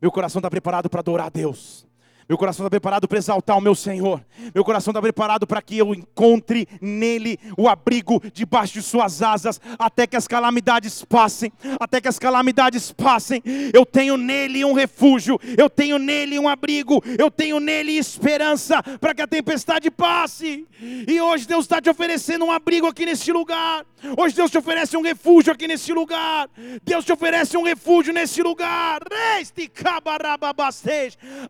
Meu 0.00 0.12
coração 0.12 0.38
está 0.38 0.48
preparado 0.48 0.88
para 0.88 1.00
adorar 1.00 1.26
a 1.26 1.30
Deus. 1.30 1.90
Meu 2.32 2.38
coração 2.38 2.64
está 2.64 2.70
preparado 2.70 3.06
para 3.06 3.18
exaltar 3.18 3.58
o 3.58 3.60
meu 3.60 3.74
Senhor. 3.74 4.24
Meu 4.54 4.64
coração 4.64 4.90
está 4.90 5.02
preparado 5.02 5.46
para 5.46 5.60
que 5.60 5.76
eu 5.76 5.94
encontre 5.94 6.66
nele 6.80 7.38
o 7.58 7.68
abrigo 7.68 8.22
debaixo 8.32 8.72
de 8.72 8.80
suas 8.80 9.20
asas, 9.20 9.60
até 9.78 10.06
que 10.06 10.16
as 10.16 10.26
calamidades 10.26 11.04
passem. 11.04 11.52
Até 11.78 12.00
que 12.00 12.08
as 12.08 12.18
calamidades 12.18 12.90
passem. 12.90 13.42
Eu 13.74 13.84
tenho 13.84 14.16
nele 14.16 14.64
um 14.64 14.72
refúgio. 14.72 15.38
Eu 15.58 15.68
tenho 15.68 15.98
nele 15.98 16.38
um 16.38 16.48
abrigo. 16.48 17.04
Eu 17.18 17.30
tenho 17.30 17.60
nele 17.60 17.98
esperança 17.98 18.82
para 18.98 19.14
que 19.14 19.20
a 19.20 19.26
tempestade 19.26 19.90
passe. 19.90 20.66
E 20.80 21.20
hoje 21.20 21.46
Deus 21.46 21.66
está 21.66 21.82
te 21.82 21.90
oferecendo 21.90 22.46
um 22.46 22.50
abrigo 22.50 22.86
aqui 22.86 23.04
neste 23.04 23.30
lugar. 23.30 23.84
Hoje 24.16 24.34
Deus 24.34 24.50
te 24.50 24.56
oferece 24.56 24.96
um 24.96 25.02
refúgio 25.02 25.52
aqui 25.52 25.68
neste 25.68 25.92
lugar. 25.92 26.48
Deus 26.82 27.04
te 27.04 27.12
oferece 27.12 27.58
um 27.58 27.62
refúgio 27.62 28.10
neste 28.10 28.42
lugar. 28.42 29.02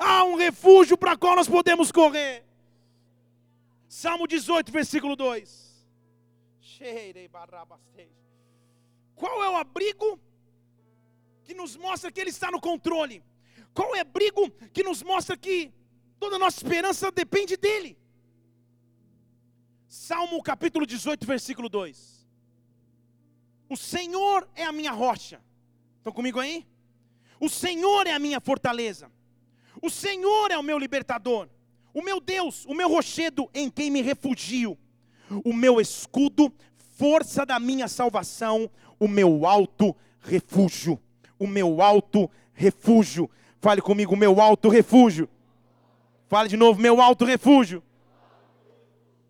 Há 0.00 0.24
um 0.24 0.34
refúgio 0.34 0.71
para 0.96 1.16
qual 1.16 1.36
nós 1.36 1.48
podemos 1.48 1.92
correr. 1.92 2.44
Salmo 3.88 4.26
18, 4.26 4.72
versículo 4.72 5.14
2. 5.14 5.86
Qual 9.14 9.42
é 9.44 9.48
o 9.50 9.56
abrigo 9.56 10.08
que 11.44 11.54
nos 11.54 11.76
mostra 11.76 12.10
que 12.10 12.20
Ele 12.20 12.30
está 12.30 12.50
no 12.50 12.60
controle? 12.60 13.22
Qual 13.74 13.94
é 13.94 13.98
o 13.98 14.00
abrigo 14.02 14.50
que 14.72 14.82
nos 14.82 15.02
mostra 15.02 15.36
que 15.36 15.72
toda 16.18 16.36
a 16.36 16.38
nossa 16.38 16.56
esperança 16.58 17.12
depende 17.12 17.56
dEle? 17.56 17.92
Salmo 19.88 20.42
capítulo 20.42 20.86
18, 20.86 21.26
versículo 21.26 21.68
2. 21.68 22.26
O 23.68 23.76
Senhor 23.76 24.48
é 24.54 24.64
a 24.64 24.72
minha 24.72 24.92
rocha. 24.92 25.38
Estão 25.98 26.12
comigo 26.12 26.40
aí? 26.40 26.66
O 27.38 27.48
Senhor 27.48 28.06
é 28.06 28.12
a 28.12 28.18
minha 28.18 28.40
fortaleza. 28.40 29.10
O 29.82 29.90
Senhor 29.90 30.52
é 30.52 30.56
o 30.56 30.62
meu 30.62 30.78
libertador. 30.78 31.48
O 31.92 32.02
meu 32.02 32.20
Deus, 32.20 32.64
o 32.66 32.74
meu 32.74 32.88
rochedo 32.88 33.50
em 33.52 33.68
quem 33.68 33.90
me 33.90 34.00
refugio. 34.00 34.78
O 35.44 35.52
meu 35.52 35.80
escudo, 35.80 36.52
força 36.96 37.44
da 37.44 37.58
minha 37.58 37.88
salvação, 37.88 38.70
o 38.98 39.08
meu 39.08 39.44
alto 39.44 39.94
refúgio. 40.20 41.00
O 41.36 41.48
meu 41.48 41.82
alto 41.82 42.30
refúgio. 42.54 43.28
Fale 43.60 43.82
comigo, 43.82 44.16
meu 44.16 44.40
alto 44.40 44.68
refúgio. 44.68 45.28
Fale 46.28 46.48
de 46.48 46.56
novo, 46.56 46.80
meu 46.80 47.00
alto 47.00 47.24
refúgio. 47.24 47.82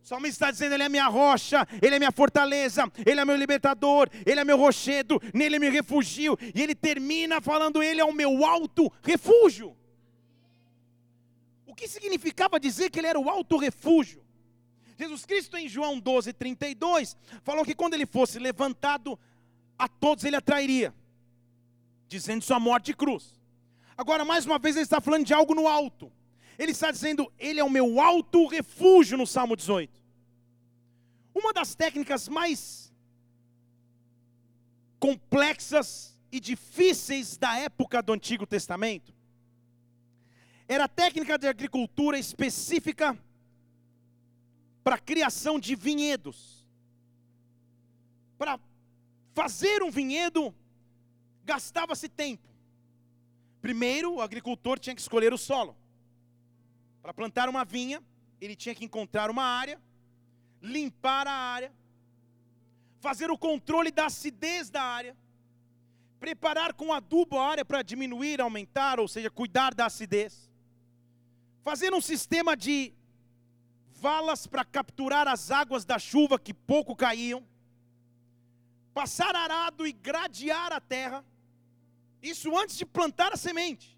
O 0.05 0.07
salmista 0.07 0.45
está 0.45 0.51
dizendo: 0.51 0.75
Ele 0.75 0.83
é 0.83 0.89
minha 0.89 1.09
rocha, 1.09 1.67
Ele 1.81 1.95
é 1.95 1.99
minha 1.99 2.13
fortaleza, 2.13 2.85
Ele 3.07 3.21
é 3.21 3.25
meu 3.25 3.37
libertador, 3.37 4.09
Ele 4.27 4.39
é 4.39 4.45
meu 4.45 4.59
rochedo, 4.59 5.21
nele 5.33 5.59
me 5.59 5.71
refugio. 5.71 6.39
E 6.55 6.61
ele 6.61 6.75
termina 6.75 7.41
falando: 7.41 7.83
Ele 7.83 8.01
é 8.01 8.05
o 8.05 8.13
meu 8.13 8.45
alto 8.45 8.93
refúgio. 9.03 9.75
O 11.73 11.75
que 11.75 11.89
significava 11.89 12.61
dizer 12.61 12.91
que 12.91 13.01
ele 13.01 13.07
era 13.07 13.19
o 13.19 13.31
alto 13.31 13.57
refúgio? 13.57 14.23
Jesus 14.99 15.25
Cristo, 15.25 15.57
em 15.57 15.67
João 15.67 15.99
12, 15.99 16.31
32, 16.35 17.17
falou 17.43 17.65
que 17.65 17.75
quando 17.75 17.95
ele 17.95 18.05
fosse 18.05 18.39
levantado, 18.39 19.19
a 19.79 19.89
todos 19.89 20.23
ele 20.25 20.37
atrairia, 20.37 20.95
dizendo 22.07 22.45
sua 22.45 22.61
morte 22.61 22.91
e 22.91 22.95
cruz. 22.95 23.41
Agora, 23.97 24.23
mais 24.23 24.45
uma 24.45 24.59
vez, 24.59 24.77
ele 24.77 24.83
está 24.83 25.01
falando 25.01 25.25
de 25.25 25.33
algo 25.33 25.55
no 25.55 25.67
alto. 25.67 26.13
Ele 26.59 26.73
está 26.73 26.91
dizendo, 26.91 27.33
ele 27.39 27.59
é 27.59 27.65
o 27.65 27.71
meu 27.71 27.99
alto 28.03 28.47
refúgio 28.47 29.17
no 29.17 29.27
Salmo 29.27 29.57
18. 29.57 29.99
Uma 31.35 31.55
das 31.55 31.75
técnicas 31.75 32.29
mais 32.29 32.93
complexas 35.01 36.21
e 36.31 36.39
difíceis 36.39 37.39
da 37.39 37.57
época 37.57 38.03
do 38.03 38.13
Antigo 38.13 38.47
Testamento 38.47 39.22
era 40.73 40.89
técnica 40.89 41.37
de 41.37 41.47
agricultura 41.47 42.19
específica 42.19 43.19
para 44.83 44.99
criação 44.99 45.59
de 45.61 45.75
vinhedos. 45.75 46.67
Para 48.39 48.59
fazer 49.35 49.83
um 49.83 49.91
vinhedo, 49.91 50.55
gastava-se 51.45 52.09
tempo. 52.09 52.49
Primeiro, 53.61 54.15
o 54.15 54.21
agricultor 54.21 54.79
tinha 54.79 54.95
que 54.95 55.01
escolher 55.01 55.33
o 55.33 55.39
solo. 55.39 55.77
Para 57.03 57.13
plantar 57.13 57.49
uma 57.49 57.65
vinha, 57.65 58.03
ele 58.41 58.57
tinha 58.57 58.75
que 58.75 58.85
encontrar 58.85 59.31
uma 59.31 59.45
área, 59.45 59.81
limpar 60.61 61.27
a 61.27 61.33
área, 61.33 61.73
fazer 63.01 63.31
o 63.31 63.39
controle 63.39 63.91
da 63.91 64.07
acidez 64.07 64.71
da 64.71 64.83
área, 64.83 65.17
preparar 66.19 66.73
com 66.73 66.93
adubo 66.93 67.39
a 67.39 67.47
área 67.47 67.65
para 67.65 67.83
diminuir, 67.83 68.41
aumentar, 68.41 68.99
ou 68.99 69.07
seja, 69.07 69.31
cuidar 69.31 69.75
da 69.75 69.87
acidez 69.87 70.52
fazer 71.63 71.95
um 71.95 72.01
sistema 72.01 72.57
de 72.57 72.93
valas 73.93 74.47
para 74.47 74.65
capturar 74.65 75.29
as 75.29 75.51
águas 75.51 75.85
da 75.85 75.99
chuva 75.99 76.39
que 76.39 76.53
pouco 76.53 76.95
caíam, 76.97 77.47
passar 78.93 79.35
arado 79.35 79.87
e 79.87 79.93
gradear 79.93 80.73
a 80.73 80.81
terra. 80.81 81.25
Isso 82.21 82.57
antes 82.57 82.77
de 82.77 82.85
plantar 82.85 83.33
a 83.33 83.37
semente. 83.37 83.97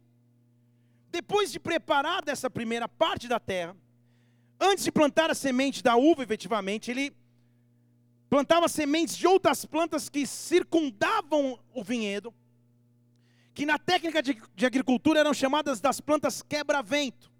Depois 1.10 1.50
de 1.50 1.58
preparar 1.58 2.22
dessa 2.24 2.50
primeira 2.50 2.88
parte 2.88 3.26
da 3.28 3.40
terra, 3.40 3.76
antes 4.60 4.84
de 4.84 4.92
plantar 4.92 5.30
a 5.30 5.34
semente 5.34 5.82
da 5.82 5.96
uva, 5.96 6.22
efetivamente, 6.22 6.90
ele 6.90 7.16
plantava 8.28 8.68
sementes 8.68 9.16
de 9.16 9.26
outras 9.26 9.64
plantas 9.64 10.08
que 10.08 10.26
circundavam 10.26 11.58
o 11.72 11.82
vinhedo, 11.82 12.34
que 13.54 13.64
na 13.64 13.78
técnica 13.78 14.22
de, 14.22 14.40
de 14.54 14.66
agricultura 14.66 15.20
eram 15.20 15.32
chamadas 15.32 15.80
das 15.80 16.00
plantas 16.00 16.42
quebra-vento. 16.42 17.33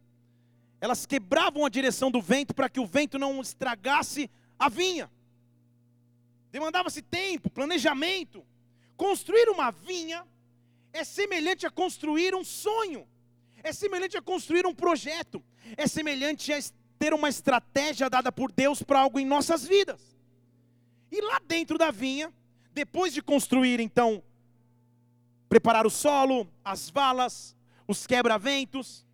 Elas 0.85 1.07
quebravam 1.07 1.65
a 1.65 1.71
direção 1.71 2.11
do 2.11 2.21
vento 2.21 2.53
para 2.55 2.69
que 2.69 2.79
o 2.79 2.85
vento 2.85 3.19
não 3.19 3.41
estragasse 3.41 4.31
a 4.59 4.69
vinha. 4.69 5.11
Demandava-se 6.53 7.01
tempo, 7.01 7.49
planejamento. 7.49 8.45
Construir 8.95 9.49
uma 9.49 9.71
vinha 9.71 10.27
é 10.93 11.03
semelhante 11.03 11.65
a 11.65 11.71
construir 11.71 12.35
um 12.35 12.45
sonho, 12.45 13.09
é 13.63 13.73
semelhante 13.73 14.19
a 14.19 14.21
construir 14.21 14.67
um 14.67 14.75
projeto, 14.75 15.43
é 15.75 15.87
semelhante 15.87 16.53
a 16.53 16.59
ter 16.99 17.15
uma 17.15 17.31
estratégia 17.31 18.11
dada 18.11 18.31
por 18.31 18.53
Deus 18.53 18.83
para 18.83 19.01
algo 19.01 19.19
em 19.19 19.25
nossas 19.25 19.67
vidas. 19.67 20.03
E 21.11 21.19
lá 21.23 21.41
dentro 21.49 21.79
da 21.79 21.91
vinha, 21.91 22.31
depois 22.75 23.15
de 23.15 23.23
construir 23.23 23.81
então, 23.81 24.23
preparar 25.49 25.87
o 25.87 25.91
solo, 25.91 26.47
as 26.63 26.91
valas, 26.91 27.57
os 27.89 28.07
quebra-ventos, 28.07 29.07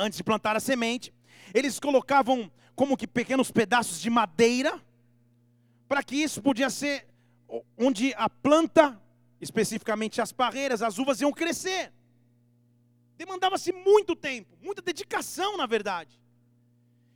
antes 0.00 0.16
de 0.16 0.24
plantar 0.24 0.56
a 0.56 0.60
semente, 0.60 1.12
eles 1.52 1.78
colocavam 1.78 2.50
como 2.74 2.96
que 2.96 3.06
pequenos 3.06 3.50
pedaços 3.50 4.00
de 4.00 4.08
madeira, 4.08 4.80
para 5.86 6.02
que 6.02 6.16
isso 6.16 6.40
podia 6.40 6.70
ser 6.70 7.06
onde 7.76 8.14
a 8.14 8.28
planta 8.28 9.00
especificamente 9.40 10.20
as 10.20 10.32
parreiras, 10.32 10.82
as 10.82 10.98
uvas 10.98 11.20
iam 11.20 11.32
crescer. 11.32 11.92
Demandava-se 13.16 13.72
muito 13.72 14.14
tempo, 14.14 14.56
muita 14.62 14.82
dedicação, 14.82 15.56
na 15.56 15.66
verdade. 15.66 16.18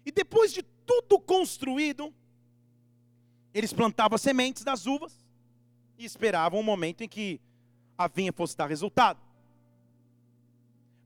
E 0.05 0.11
depois 0.11 0.53
de 0.53 0.63
tudo 0.63 1.19
construído, 1.19 2.13
eles 3.53 3.73
plantavam 3.73 4.19
sementes 4.19 4.65
das 4.65 4.87
uvas 4.87 5.25
e 5.99 6.05
esperavam 6.05 6.61
o 6.61 6.63
momento 6.63 7.03
em 7.03 7.09
que 7.09 7.41
a 7.97 8.09
vinha 8.09 8.33
fosse 8.33 8.57
dar 8.57 8.67
resultado. 8.67 9.21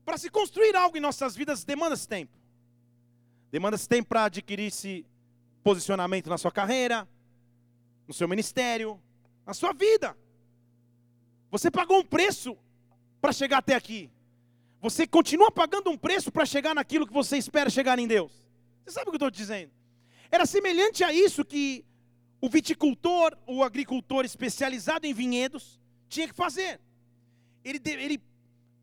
Para 0.09 0.17
se 0.17 0.27
construir 0.31 0.75
algo 0.75 0.97
em 0.97 0.99
nossas 0.99 1.35
vidas, 1.35 1.63
demanda-se 1.63 2.07
tempo. 2.07 2.35
Demanda-se 3.51 3.87
tempo 3.87 4.09
para 4.09 4.23
adquirir 4.23 4.65
esse 4.65 5.05
posicionamento 5.63 6.31
na 6.31 6.37
sua 6.39 6.51
carreira, 6.51 7.07
no 8.07 8.13
seu 8.15 8.27
ministério, 8.27 8.99
na 9.45 9.53
sua 9.53 9.71
vida. 9.71 10.17
Você 11.51 11.69
pagou 11.69 11.99
um 11.99 12.03
preço 12.03 12.57
para 13.21 13.31
chegar 13.31 13.59
até 13.59 13.75
aqui. 13.75 14.09
Você 14.81 15.05
continua 15.05 15.51
pagando 15.51 15.91
um 15.91 15.97
preço 15.97 16.31
para 16.31 16.43
chegar 16.43 16.73
naquilo 16.73 17.05
que 17.05 17.13
você 17.13 17.37
espera 17.37 17.69
chegar 17.69 17.99
em 17.99 18.07
Deus. 18.07 18.31
Você 18.83 18.93
sabe 18.93 19.09
o 19.09 19.11
que 19.11 19.23
eu 19.23 19.27
estou 19.27 19.29
dizendo? 19.29 19.71
Era 20.31 20.47
semelhante 20.47 21.03
a 21.03 21.13
isso 21.13 21.45
que 21.45 21.85
o 22.41 22.49
viticultor, 22.49 23.37
o 23.45 23.63
agricultor 23.63 24.25
especializado 24.25 25.05
em 25.05 25.13
vinhedos, 25.13 25.79
tinha 26.09 26.27
que 26.27 26.33
fazer. 26.33 26.81
Ele, 27.63 27.79
ele, 27.85 28.28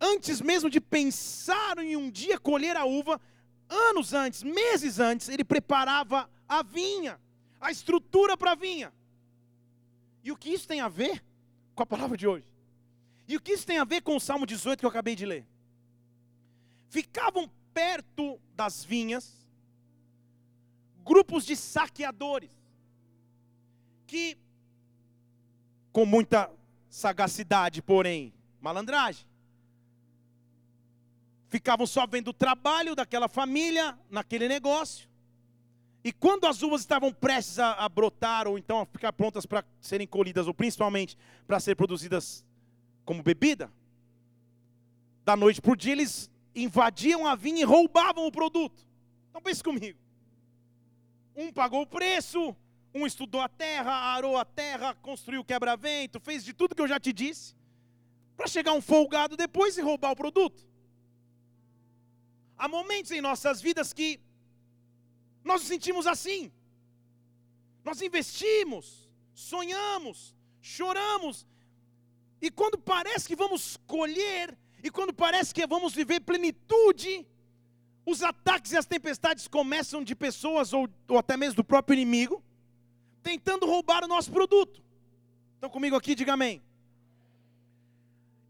antes 0.00 0.40
mesmo 0.40 0.68
de 0.68 0.80
pensar 0.80 1.78
em 1.78 1.96
um 1.96 2.10
dia 2.10 2.38
colher 2.38 2.76
a 2.76 2.84
uva, 2.84 3.20
anos 3.68 4.12
antes, 4.12 4.42
meses 4.42 4.98
antes, 4.98 5.28
ele 5.28 5.44
preparava 5.44 6.30
a 6.48 6.62
vinha, 6.62 7.20
a 7.60 7.70
estrutura 7.70 8.36
para 8.36 8.52
a 8.52 8.54
vinha. 8.54 8.92
E 10.22 10.30
o 10.30 10.36
que 10.36 10.50
isso 10.50 10.66
tem 10.66 10.80
a 10.80 10.88
ver 10.88 11.24
com 11.74 11.82
a 11.82 11.86
palavra 11.86 12.16
de 12.16 12.26
hoje? 12.26 12.46
E 13.28 13.36
o 13.36 13.40
que 13.40 13.52
isso 13.52 13.66
tem 13.66 13.78
a 13.78 13.84
ver 13.84 14.02
com 14.02 14.16
o 14.16 14.20
Salmo 14.20 14.46
18 14.46 14.78
que 14.78 14.86
eu 14.86 14.90
acabei 14.90 15.16
de 15.16 15.26
ler? 15.26 15.46
Ficavam 16.88 17.50
perto 17.74 18.40
das 18.54 18.84
vinhas 18.84 19.36
grupos 21.04 21.44
de 21.44 21.54
saqueadores 21.54 22.50
que, 24.06 24.36
com 25.92 26.04
muita 26.04 26.50
sagacidade, 26.88 27.82
porém 27.82 28.32
malandragem, 28.60 29.26
ficavam 31.48 31.86
só 31.86 32.06
vendo 32.06 32.28
o 32.28 32.32
trabalho 32.32 32.94
daquela 32.94 33.28
família 33.28 33.98
naquele 34.10 34.48
negócio. 34.48 35.08
E 36.02 36.12
quando 36.12 36.46
as 36.46 36.62
uvas 36.62 36.82
estavam 36.82 37.12
prestes 37.12 37.58
a, 37.58 37.72
a 37.72 37.88
brotar, 37.88 38.46
ou 38.46 38.56
então 38.56 38.80
a 38.80 38.86
ficar 38.86 39.12
prontas 39.12 39.44
para 39.44 39.64
serem 39.80 40.06
colhidas, 40.06 40.46
ou 40.46 40.54
principalmente 40.54 41.16
para 41.46 41.58
ser 41.58 41.74
produzidas 41.74 42.44
como 43.04 43.22
bebida, 43.22 43.72
da 45.24 45.36
noite 45.36 45.60
para 45.60 45.72
o 45.72 45.76
dia 45.76 45.92
eles 45.92 46.30
invadiam 46.54 47.26
a 47.26 47.34
vinha 47.34 47.62
e 47.62 47.64
roubavam 47.64 48.26
o 48.26 48.30
produto. 48.30 48.86
Então 49.30 49.42
pense 49.42 49.62
comigo. 49.62 49.98
Um 51.34 51.52
pagou 51.52 51.82
o 51.82 51.86
preço, 51.86 52.56
um 52.94 53.04
estudou 53.04 53.40
a 53.40 53.48
terra, 53.48 53.92
arou 53.92 54.36
a 54.36 54.44
terra, 54.44 54.94
construiu 54.94 55.44
quebra-vento, 55.44 56.20
fez 56.20 56.44
de 56.44 56.54
tudo 56.54 56.74
que 56.74 56.80
eu 56.80 56.88
já 56.88 56.98
te 56.98 57.12
disse, 57.12 57.54
para 58.36 58.46
chegar 58.46 58.72
um 58.72 58.80
folgado 58.80 59.36
depois 59.36 59.76
e 59.76 59.82
roubar 59.82 60.12
o 60.12 60.16
produto. 60.16 60.64
Há 62.58 62.68
momentos 62.68 63.10
em 63.10 63.20
nossas 63.20 63.60
vidas 63.60 63.92
que 63.92 64.20
nós 65.44 65.60
nos 65.60 65.68
sentimos 65.68 66.06
assim. 66.06 66.50
Nós 67.84 68.00
investimos, 68.02 69.08
sonhamos, 69.34 70.34
choramos, 70.60 71.46
e 72.40 72.50
quando 72.50 72.78
parece 72.78 73.26
que 73.28 73.36
vamos 73.36 73.76
colher, 73.86 74.56
e 74.82 74.90
quando 74.90 75.12
parece 75.12 75.54
que 75.54 75.66
vamos 75.66 75.94
viver 75.94 76.20
plenitude, 76.20 77.26
os 78.04 78.22
ataques 78.22 78.72
e 78.72 78.76
as 78.76 78.86
tempestades 78.86 79.48
começam 79.48 80.02
de 80.02 80.14
pessoas 80.14 80.72
ou, 80.72 80.88
ou 81.08 81.18
até 81.18 81.36
mesmo 81.36 81.56
do 81.56 81.64
próprio 81.64 81.94
inimigo, 81.94 82.42
tentando 83.22 83.66
roubar 83.66 84.04
o 84.04 84.08
nosso 84.08 84.30
produto. 84.30 84.82
Estão 85.54 85.70
comigo 85.70 85.96
aqui? 85.96 86.14
Diga 86.14 86.34
amém. 86.34 86.62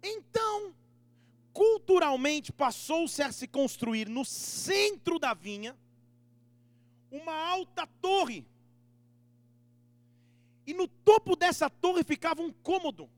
Então, 0.03 0.75
culturalmente 1.57 2.53
passou-se 2.53 3.23
a 3.23 3.33
se 3.33 3.49
construir 3.49 4.11
no 4.11 4.27
centro 4.27 5.19
da 5.19 5.33
vinha 5.33 5.75
uma 7.11 7.33
alta 7.33 7.87
torre. 7.87 8.47
E 10.67 10.75
no 10.75 10.87
topo 10.87 11.35
dessa 11.35 11.71
torre 11.71 12.05
ficava 12.05 12.43
um 12.43 12.53
cômodo 12.53 13.09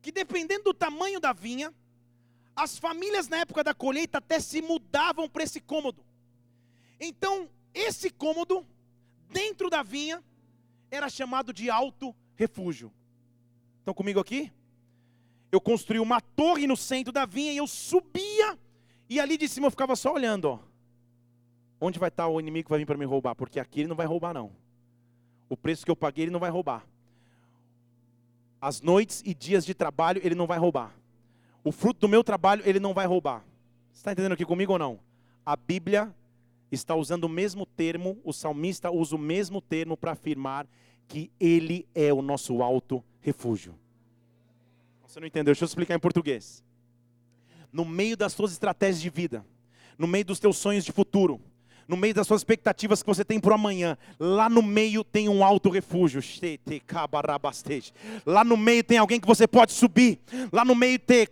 que 0.00 0.10
dependendo 0.10 0.64
do 0.64 0.72
tamanho 0.72 1.20
da 1.20 1.34
vinha, 1.34 1.74
as 2.56 2.78
famílias 2.78 3.28
na 3.28 3.40
época 3.40 3.62
da 3.62 3.74
colheita 3.74 4.16
até 4.16 4.40
se 4.40 4.62
mudavam 4.62 5.28
para 5.28 5.42
esse 5.42 5.60
cômodo. 5.60 6.02
Então, 6.98 7.50
esse 7.74 8.08
cômodo, 8.08 8.66
dentro 9.28 9.68
da 9.68 9.82
vinha, 9.82 10.24
era 10.90 11.10
chamado 11.10 11.52
de 11.52 11.68
alto 11.68 12.16
refúgio. 12.36 12.90
Estão 13.80 13.92
comigo 13.92 14.18
aqui? 14.18 14.50
Eu 15.50 15.60
construí 15.60 15.98
uma 15.98 16.20
torre 16.20 16.66
no 16.66 16.76
centro 16.76 17.12
da 17.12 17.24
vinha 17.24 17.52
e 17.52 17.56
eu 17.56 17.66
subia, 17.66 18.58
e 19.08 19.18
ali 19.18 19.36
de 19.36 19.48
cima 19.48 19.66
eu 19.66 19.70
ficava 19.70 19.96
só 19.96 20.12
olhando, 20.12 20.46
ó. 20.46 20.58
Onde 21.80 21.98
vai 21.98 22.08
estar 22.08 22.26
o 22.26 22.40
inimigo 22.40 22.66
que 22.66 22.70
vai 22.70 22.78
vir 22.80 22.86
para 22.86 22.98
me 22.98 23.04
roubar? 23.04 23.34
Porque 23.34 23.60
aqui 23.60 23.80
ele 23.80 23.88
não 23.88 23.96
vai 23.96 24.06
roubar, 24.06 24.34
não. 24.34 24.50
O 25.48 25.56
preço 25.56 25.84
que 25.84 25.90
eu 25.90 25.96
paguei 25.96 26.24
ele 26.24 26.32
não 26.32 26.40
vai 26.40 26.50
roubar 26.50 26.84
as 28.60 28.80
noites 28.80 29.22
e 29.24 29.34
dias 29.34 29.64
de 29.64 29.74
trabalho 29.74 30.20
ele 30.24 30.34
não 30.34 30.46
vai 30.46 30.58
roubar. 30.58 30.94
O 31.62 31.72
fruto 31.72 32.00
do 32.00 32.08
meu 32.08 32.24
trabalho 32.24 32.62
ele 32.64 32.80
não 32.80 32.94
vai 32.94 33.06
roubar. 33.06 33.44
Você 33.92 34.00
está 34.00 34.12
entendendo 34.12 34.32
aqui 34.32 34.44
comigo 34.44 34.72
ou 34.72 34.78
não? 34.78 35.00
A 35.44 35.56
Bíblia 35.56 36.14
está 36.70 36.94
usando 36.94 37.24
o 37.24 37.28
mesmo 37.28 37.64
termo, 37.64 38.18
o 38.24 38.32
salmista 38.32 38.90
usa 38.90 39.16
o 39.16 39.18
mesmo 39.18 39.60
termo 39.60 39.96
para 39.96 40.12
afirmar 40.12 40.66
que 41.06 41.30
ele 41.40 41.86
é 41.94 42.12
o 42.12 42.20
nosso 42.20 42.62
alto 42.62 43.02
refúgio. 43.20 43.74
Você 45.08 45.20
não 45.20 45.26
entendeu? 45.26 45.54
Deixa 45.54 45.64
eu 45.64 45.66
explicar 45.66 45.94
em 45.94 45.98
português. 45.98 46.62
No 47.72 47.82
meio 47.82 48.14
das 48.14 48.34
suas 48.34 48.52
estratégias 48.52 49.00
de 49.00 49.08
vida, 49.08 49.44
no 49.96 50.06
meio 50.06 50.24
dos 50.24 50.38
teus 50.38 50.58
sonhos 50.58 50.84
de 50.84 50.92
futuro, 50.92 51.40
no 51.88 51.96
meio 51.96 52.12
das 52.12 52.26
suas 52.26 52.40
expectativas 52.42 53.02
que 53.02 53.06
você 53.06 53.24
tem 53.24 53.40
para 53.40 53.54
amanhã, 53.54 53.96
lá 54.20 54.50
no 54.50 54.62
meio 54.62 55.02
tem 55.02 55.26
um 55.28 55.42
alto 55.42 55.70
refúgio. 55.70 56.20
Lá 58.26 58.44
no 58.44 58.56
meio 58.56 58.84
tem 58.84 58.98
alguém 58.98 59.18
que 59.18 59.26
você 59.26 59.46
pode 59.46 59.72
subir. 59.72 60.20
Lá 60.52 60.64
no 60.66 60.74
meio 60.74 60.98
tem 60.98 61.26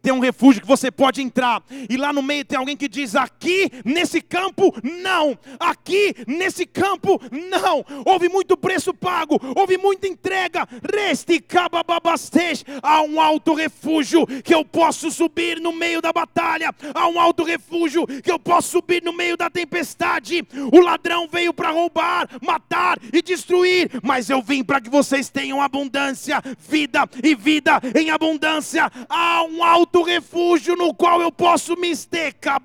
tem 0.00 0.12
um 0.12 0.20
refúgio 0.20 0.62
que 0.62 0.68
você 0.68 0.90
pode 0.90 1.20
entrar. 1.20 1.62
E 1.90 1.96
lá 1.96 2.12
no 2.12 2.22
meio 2.22 2.44
tem 2.44 2.56
alguém 2.56 2.76
que 2.76 2.88
diz: 2.88 3.16
aqui 3.16 3.70
nesse 3.84 4.20
campo 4.20 4.72
não, 4.82 5.36
aqui 5.58 6.14
nesse 6.28 6.64
campo 6.64 7.20
não. 7.30 7.84
Houve 8.04 8.28
muito 8.28 8.56
preço 8.56 8.94
pago, 8.94 9.40
houve 9.56 9.76
muita 9.76 10.06
entrega. 10.06 10.68
Reste 10.94 11.40
cabababastej. 11.40 12.64
Há 12.82 13.02
um 13.02 13.20
alto 13.20 13.52
refúgio 13.54 14.26
que 14.42 14.54
eu 14.54 14.64
posso 14.64 15.10
subir 15.10 15.60
no 15.60 15.72
meio 15.72 16.00
da 16.00 16.12
batalha. 16.12 16.72
Há 16.94 17.08
um 17.08 17.18
alto 17.18 17.42
refúgio 17.42 18.06
que 18.06 18.30
eu 18.30 18.38
posso 18.38 18.68
subir 18.68 19.02
no 19.02 19.12
meio 19.12 19.23
meio 19.24 19.36
da 19.38 19.48
tempestade. 19.48 20.46
O 20.70 20.80
ladrão 20.80 21.26
veio 21.26 21.54
para 21.54 21.70
roubar, 21.70 22.28
matar 22.42 22.98
e 23.10 23.22
destruir, 23.22 23.90
mas 24.02 24.28
eu 24.28 24.42
vim 24.42 24.62
para 24.62 24.82
que 24.82 24.90
vocês 24.90 25.30
tenham 25.30 25.62
abundância, 25.62 26.42
vida 26.58 27.08
e 27.22 27.34
vida 27.34 27.80
em 27.98 28.10
abundância. 28.10 28.90
Há 29.08 29.42
um 29.44 29.64
alto 29.64 30.02
refúgio 30.02 30.76
no 30.76 30.92
qual 30.92 31.22
eu 31.22 31.32
posso 31.32 31.74
me 31.76 31.90
estecar, 31.90 32.60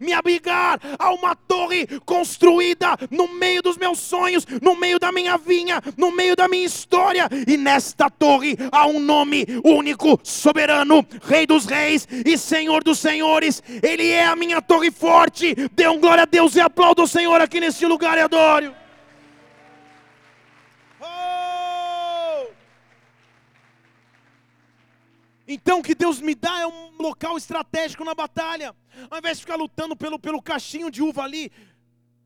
me 0.00 0.14
abrigar. 0.14 0.80
Há 0.98 1.12
uma 1.12 1.36
torre 1.36 1.86
construída 2.06 2.96
no 3.10 3.28
meio 3.28 3.60
dos 3.60 3.76
meus 3.76 3.98
sonhos, 3.98 4.46
no 4.62 4.74
meio 4.74 4.98
da 4.98 5.12
minha 5.12 5.36
vinha, 5.36 5.82
no 5.98 6.10
meio 6.10 6.34
da 6.34 6.48
minha 6.48 6.64
história, 6.64 7.28
e 7.46 7.58
nesta 7.58 8.08
torre 8.08 8.56
há 8.72 8.86
um 8.86 8.98
nome 8.98 9.46
único, 9.62 10.18
soberano, 10.22 11.06
Rei 11.22 11.46
dos 11.46 11.66
Reis 11.66 12.08
e 12.24 12.38
Senhor 12.38 12.82
dos 12.82 12.98
Senhores. 12.98 13.62
Ele 13.82 14.08
é 14.08 14.24
a 14.24 14.34
minha 14.34 14.62
torre 14.62 14.90
forte. 14.90 15.33
Dê 15.72 15.88
um 15.88 16.00
glória 16.00 16.22
a 16.22 16.26
Deus 16.26 16.54
e 16.54 16.60
aplauda 16.60 17.02
o 17.02 17.08
Senhor 17.08 17.40
aqui 17.40 17.58
neste 17.58 17.84
lugar 17.86 18.16
e 18.16 18.20
adore. 18.20 18.74
Oh! 21.00 22.52
Então 25.46 25.80
o 25.80 25.82
que 25.82 25.94
Deus 25.94 26.20
me 26.20 26.34
dá 26.34 26.60
é 26.60 26.66
um 26.66 26.96
local 26.98 27.36
estratégico 27.36 28.04
na 28.04 28.14
batalha. 28.14 28.74
Ao 29.10 29.18
invés 29.18 29.38
de 29.38 29.44
ficar 29.44 29.56
lutando 29.56 29.96
pelo, 29.96 30.18
pelo 30.18 30.40
cachinho 30.40 30.90
de 30.90 31.02
uva 31.02 31.22
ali, 31.22 31.50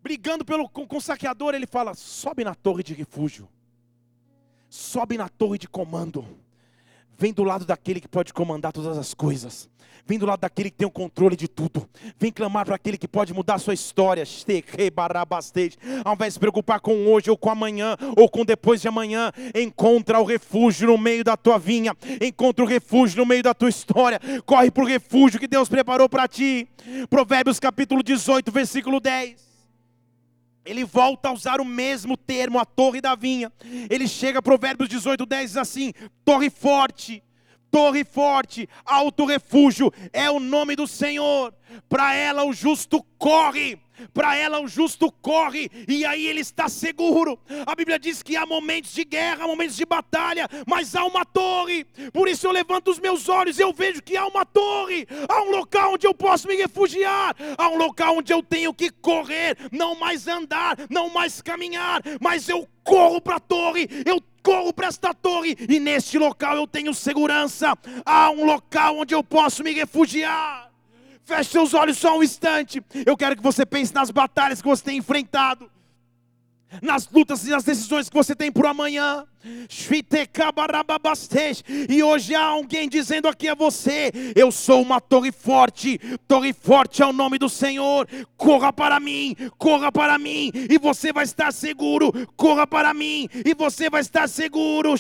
brigando 0.03 0.45
pelo, 0.45 0.69
com, 0.69 0.87
com 0.87 0.99
o 0.99 1.01
saqueador, 1.01 1.55
ele 1.55 1.67
fala: 1.67 1.95
sobe 1.95 2.45
na 2.45 2.55
torre 2.55 2.83
de 2.83 2.93
refúgio, 2.93 3.49
sobe 4.69 5.17
na 5.17 5.29
torre 5.29 5.59
de 5.59 5.67
comando 5.67 6.27
Vem 7.19 7.33
do 7.33 7.43
lado 7.43 7.65
daquele 7.65 8.01
que 8.01 8.07
pode 8.07 8.33
comandar 8.33 8.73
todas 8.73 8.97
as 8.97 9.13
coisas. 9.13 9.69
Vem 10.07 10.21
do 10.21 10.25
lado 10.25 10.41
daquele 10.41 10.71
que 10.71 10.77
tem 10.77 10.87
o 10.87 10.91
controle 10.91 11.35
de 11.35 11.49
tudo. 11.49 11.87
Vem 12.17 12.31
clamar 12.31 12.65
para 12.65 12.77
aquele 12.77 12.97
que 12.97 13.09
pode 13.09 13.35
mudar 13.35 13.55
a 13.57 13.59
sua 13.59 13.75
história. 13.75 14.23
Ao 16.05 16.15
invés 16.15 16.29
de 16.29 16.35
se 16.35 16.39
preocupar 16.39 16.79
com 16.81 17.09
hoje, 17.09 17.29
ou 17.29 17.37
com 17.37 17.51
amanhã, 17.51 17.97
ou 18.17 18.29
com 18.29 18.45
depois 18.45 18.81
de 18.81 18.87
amanhã, 18.87 19.33
encontra 19.53 20.21
o 20.21 20.25
refúgio 20.25 20.87
no 20.87 20.97
meio 20.97 21.25
da 21.25 21.37
tua 21.37 21.59
vinha. 21.59 21.93
Encontra 22.23 22.65
o 22.65 22.69
refúgio 22.69 23.19
no 23.19 23.27
meio 23.27 23.43
da 23.43 23.53
tua 23.53 23.69
história. 23.69 24.21
Corre 24.47 24.71
para 24.71 24.85
o 24.85 24.87
refúgio 24.87 25.41
que 25.41 25.49
Deus 25.49 25.69
preparou 25.69 26.09
para 26.09 26.29
ti. 26.29 26.69
Provérbios 27.11 27.59
capítulo 27.59 28.01
18, 28.01 28.53
versículo 28.53 29.01
10 29.01 29.48
ele 30.69 30.85
volta 30.85 31.31
a 31.31 31.33
usar 31.33 31.61
o 31.61 31.65
mesmo 31.65 32.17
termo, 32.17 32.59
a 32.59 32.65
torre 32.65 33.01
da 33.01 33.15
vinha. 33.15 33.51
Ele 33.89 34.07
chega, 34.07 34.43
Provérbios 34.43 34.89
18, 34.89 35.25
10 35.25 35.51
diz 35.51 35.57
assim: 35.57 35.93
torre 36.25 36.51
forte, 36.51 37.23
torre 37.71 38.05
forte, 38.05 38.69
alto 38.85 39.25
refúgio, 39.25 39.93
é 40.13 40.31
o 40.31 40.41
nome 40.41 40.77
do 40.77 40.87
Senhor. 40.87 41.55
Para 41.89 42.15
ela 42.15 42.45
o 42.45 42.53
justo 42.53 43.05
corre 43.19 43.79
para 44.13 44.37
ela 44.37 44.61
o 44.61 44.69
justo 44.69 45.11
corre 45.11 45.71
e 45.89 46.05
aí 46.05 46.27
ele 46.27 46.41
está 46.41 46.69
seguro. 46.69 47.39
A 47.67 47.75
Bíblia 47.75 47.99
diz 47.99 48.23
que 48.23 48.37
há 48.37 48.47
momentos 48.47 48.93
de 48.93 49.05
guerra, 49.05 49.47
momentos 49.47 49.77
de 49.77 49.85
batalha, 49.85 50.49
mas 50.67 50.95
há 50.95 51.05
uma 51.05 51.25
torre. 51.25 51.85
Por 52.13 52.29
isso 52.29 52.47
eu 52.47 52.53
levanto 52.53 52.91
os 52.91 52.99
meus 52.99 53.29
olhos 53.29 53.59
e 53.59 53.63
eu 53.63 53.73
vejo 53.73 54.03
que 54.03 54.17
há 54.17 54.27
uma 54.27 54.45
torre, 54.45 55.07
há 55.29 55.43
um 55.43 55.51
local 55.51 55.95
onde 55.95 56.07
eu 56.07 56.15
posso 56.15 56.47
me 56.47 56.55
refugiar, 56.57 57.35
há 57.57 57.69
um 57.69 57.77
local 57.77 58.19
onde 58.19 58.33
eu 58.33 58.43
tenho 58.43 58.73
que 58.73 58.91
correr, 58.91 59.57
não 59.73 59.95
mais 59.95 60.27
andar, 60.29 60.77
não 60.89 61.11
mais 61.11 61.41
caminhar, 61.43 62.03
mas 62.21 62.49
eu 62.49 62.69
corro 62.85 63.21
para 63.21 63.37
a 63.37 63.41
torre, 63.41 63.89
eu 64.07 64.21
corro 64.49 64.73
para 64.73 64.87
esta 64.87 65.13
torre 65.13 65.55
e 65.69 65.79
neste 65.79 66.17
local 66.17 66.57
eu 66.57 66.67
tenho 66.67 66.95
segurança. 66.95 67.77
Há 68.03 68.31
um 68.31 68.47
local 68.47 68.97
onde 68.97 69.15
eu 69.15 69.23
posso 69.23 69.63
me 69.63 69.73
refugiar. 69.73 70.71
Feche 71.23 71.51
seus 71.51 71.75
olhos 71.75 71.99
só 71.99 72.17
um 72.17 72.23
instante. 72.23 72.83
Eu 73.05 73.15
quero 73.15 73.37
que 73.37 73.43
você 73.43 73.67
pense 73.67 73.93
nas 73.93 74.11
batalhas 74.11 74.63
que 74.63 74.69
você 74.69 74.83
tem 74.83 74.97
enfrentado, 74.97 75.71
nas 76.83 77.09
lutas 77.11 77.47
e 77.47 77.51
nas 77.51 77.65
decisões 77.65 78.09
que 78.09 78.17
você 78.17 78.35
tem 78.35 78.51
por 78.53 78.67
amanhã. 78.67 79.25
E 81.89 82.03
hoje 82.03 82.35
há 82.35 82.45
alguém 82.45 82.89
dizendo 82.89 83.29
aqui 83.29 83.49
a 83.49 83.55
você: 83.55 84.13
Eu 84.35 84.51
sou 84.51 84.83
uma 84.83 85.01
torre 85.01 85.31
forte, 85.31 85.99
torre 86.27 86.53
forte 86.53 87.03
é 87.03 87.07
o 87.07 87.13
nome 87.13 87.39
do 87.39 87.49
Senhor. 87.49 88.07
Corra 88.37 88.73
para 88.73 88.99
mim, 88.99 89.37
corra 89.57 89.93
para 89.93 90.19
mim, 90.19 90.51
e 90.55 90.77
você 90.79 91.13
vai 91.13 91.25
estar 91.25 91.53
seguro. 91.53 92.13
Corra 92.37 92.67
para 92.67 92.93
mim, 92.93 93.29
e 93.45 93.55
você 93.55 93.89
vai 93.89 94.01
estar 94.01 94.29
seguro. 94.29 94.95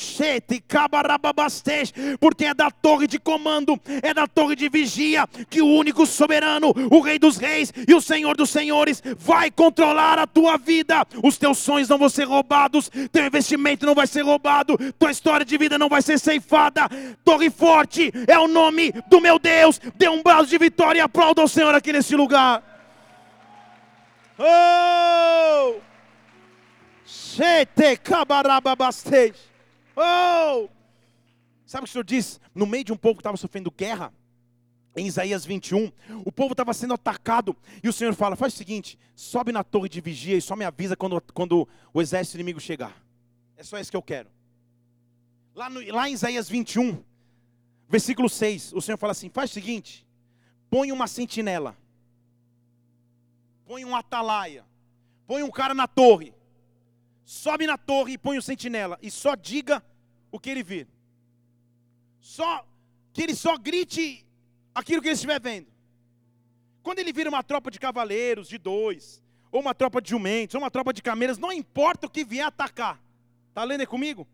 Porque 2.20 2.44
é 2.44 2.54
da 2.54 2.70
torre 2.70 3.06
de 3.06 3.18
comando, 3.18 3.78
é 4.02 4.14
da 4.14 4.26
torre 4.26 4.54
de 4.54 4.68
vigia, 4.68 5.26
que 5.50 5.60
o 5.60 5.66
único 5.66 6.06
soberano, 6.06 6.72
o 6.90 7.00
Rei 7.00 7.18
dos 7.18 7.36
Reis 7.36 7.72
e 7.86 7.94
o 7.94 8.00
Senhor 8.00 8.36
dos 8.36 8.50
Senhores, 8.50 9.02
vai 9.18 9.50
controlar 9.50 10.18
a 10.18 10.26
tua 10.26 10.56
vida. 10.56 11.04
Os 11.22 11.36
teus 11.36 11.57
sonhos 11.58 11.88
não 11.88 11.98
vão 11.98 12.08
ser 12.08 12.24
roubados, 12.24 12.90
teu 13.12 13.26
investimento 13.26 13.86
não 13.86 13.94
vai 13.94 14.06
ser 14.06 14.22
roubado, 14.22 14.76
tua 14.98 15.10
história 15.10 15.44
de 15.44 15.56
vida 15.58 15.78
não 15.78 15.88
vai 15.88 16.02
ser 16.02 16.18
ceifada. 16.18 16.88
Torre 17.24 17.50
forte 17.50 18.12
é 18.26 18.38
o 18.38 18.48
nome 18.48 18.92
do 19.08 19.20
meu 19.20 19.38
Deus. 19.38 19.80
Dê 19.96 20.08
um 20.08 20.22
braço 20.22 20.46
de 20.46 20.58
vitória 20.58 20.98
e 20.98 21.02
aplauda 21.02 21.42
o 21.42 21.48
Senhor 21.48 21.74
aqui 21.74 21.92
nesse 21.92 22.16
lugar. 22.16 22.62
Oh! 24.38 25.80
Oh! 29.96 30.68
Sabe 31.66 31.82
o 31.82 31.84
que 31.84 31.90
o 31.90 31.92
Senhor 31.92 32.04
diz? 32.04 32.40
No 32.54 32.66
meio 32.66 32.84
de 32.84 32.92
um 32.92 32.96
povo 32.96 33.16
que 33.16 33.20
estava 33.20 33.36
sofrendo 33.36 33.70
guerra, 33.70 34.12
em 34.98 35.06
Isaías 35.06 35.44
21, 35.44 35.90
o 36.24 36.32
povo 36.32 36.52
estava 36.52 36.74
sendo 36.74 36.94
atacado, 36.94 37.56
e 37.82 37.88
o 37.88 37.92
Senhor 37.92 38.14
fala: 38.14 38.36
faz 38.36 38.54
o 38.54 38.56
seguinte, 38.56 38.98
sobe 39.14 39.52
na 39.52 39.64
torre 39.64 39.88
de 39.88 40.00
vigia 40.00 40.36
e 40.36 40.42
só 40.42 40.56
me 40.56 40.64
avisa 40.64 40.96
quando, 40.96 41.20
quando 41.32 41.68
o 41.92 42.02
exército 42.02 42.36
inimigo 42.36 42.60
chegar. 42.60 42.96
É 43.56 43.62
só 43.62 43.78
isso 43.78 43.90
que 43.90 43.96
eu 43.96 44.02
quero. 44.02 44.28
Lá, 45.54 45.68
no, 45.68 45.80
lá 45.92 46.08
em 46.08 46.12
Isaías 46.12 46.48
21, 46.48 47.02
versículo 47.88 48.28
6, 48.28 48.72
o 48.72 48.80
Senhor 48.80 48.98
fala 48.98 49.12
assim: 49.12 49.28
faz 49.28 49.50
o 49.50 49.54
seguinte, 49.54 50.06
põe 50.70 50.92
uma 50.92 51.06
sentinela, 51.06 51.76
põe 53.66 53.84
um 53.84 53.96
atalaia, 53.96 54.64
põe 55.26 55.42
um 55.42 55.50
cara 55.50 55.74
na 55.74 55.88
torre, 55.88 56.34
sobe 57.24 57.66
na 57.66 57.76
torre 57.76 58.12
e 58.12 58.18
põe 58.18 58.36
o 58.36 58.40
um 58.40 58.42
sentinela, 58.42 58.98
e 59.02 59.10
só 59.10 59.34
diga 59.34 59.82
o 60.30 60.38
que 60.38 60.50
ele 60.50 60.62
vir. 60.62 60.88
Só 62.20 62.66
que 63.12 63.22
ele 63.22 63.34
só 63.34 63.56
grite 63.56 64.27
aquilo 64.78 65.02
que 65.02 65.08
ele 65.08 65.14
estiver 65.14 65.40
vendo. 65.40 65.66
Quando 66.82 67.00
ele 67.00 67.12
vira 67.12 67.28
uma 67.28 67.42
tropa 67.42 67.70
de 67.70 67.78
cavaleiros, 67.78 68.48
de 68.48 68.58
dois, 68.58 69.22
ou 69.50 69.60
uma 69.60 69.74
tropa 69.74 70.00
de 70.00 70.10
jumentos, 70.10 70.54
ou 70.54 70.60
uma 70.60 70.70
tropa 70.70 70.92
de 70.92 71.02
camelas, 71.02 71.36
não 71.36 71.52
importa 71.52 72.06
o 72.06 72.10
que 72.10 72.24
vier 72.24 72.46
atacar. 72.46 73.00
Está 73.48 73.64
lendo 73.64 73.80
aí 73.80 73.86
comigo? 73.86 74.26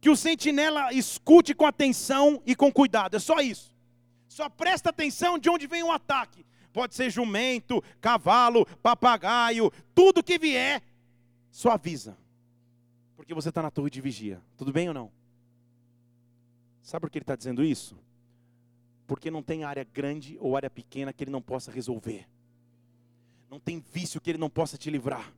Que 0.00 0.08
o 0.08 0.16
sentinela 0.16 0.92
escute 0.92 1.54
com 1.54 1.66
atenção 1.66 2.42
e 2.46 2.56
com 2.56 2.72
cuidado. 2.72 3.16
É 3.16 3.18
só 3.18 3.40
isso. 3.40 3.74
Só 4.26 4.48
presta 4.48 4.90
atenção 4.90 5.38
de 5.38 5.50
onde 5.50 5.66
vem 5.66 5.82
o 5.82 5.92
ataque. 5.92 6.44
Pode 6.72 6.94
ser 6.94 7.10
jumento, 7.10 7.82
cavalo, 8.00 8.66
papagaio, 8.82 9.72
tudo 9.94 10.22
que 10.22 10.38
vier, 10.38 10.82
só 11.50 11.70
avisa. 11.70 12.16
Porque 13.16 13.32
você 13.32 13.48
está 13.48 13.62
na 13.62 13.70
torre 13.70 13.90
de 13.90 14.00
vigia. 14.00 14.42
Tudo 14.56 14.72
bem 14.72 14.88
ou 14.88 14.94
não? 14.94 15.12
Sabe 16.82 17.02
por 17.02 17.10
que 17.10 17.18
ele 17.18 17.22
está 17.22 17.34
dizendo 17.34 17.64
isso? 17.64 17.98
Porque 19.06 19.30
não 19.30 19.42
tem 19.42 19.64
área 19.64 19.84
grande 19.84 20.36
ou 20.40 20.56
área 20.56 20.70
pequena 20.70 21.12
que 21.12 21.24
ele 21.24 21.30
não 21.30 21.42
possa 21.42 21.70
resolver. 21.70 22.26
Não 23.50 23.60
tem 23.60 23.82
vício 23.92 24.20
que 24.20 24.30
ele 24.30 24.38
não 24.38 24.50
possa 24.50 24.76
te 24.76 24.90
livrar 24.90 25.32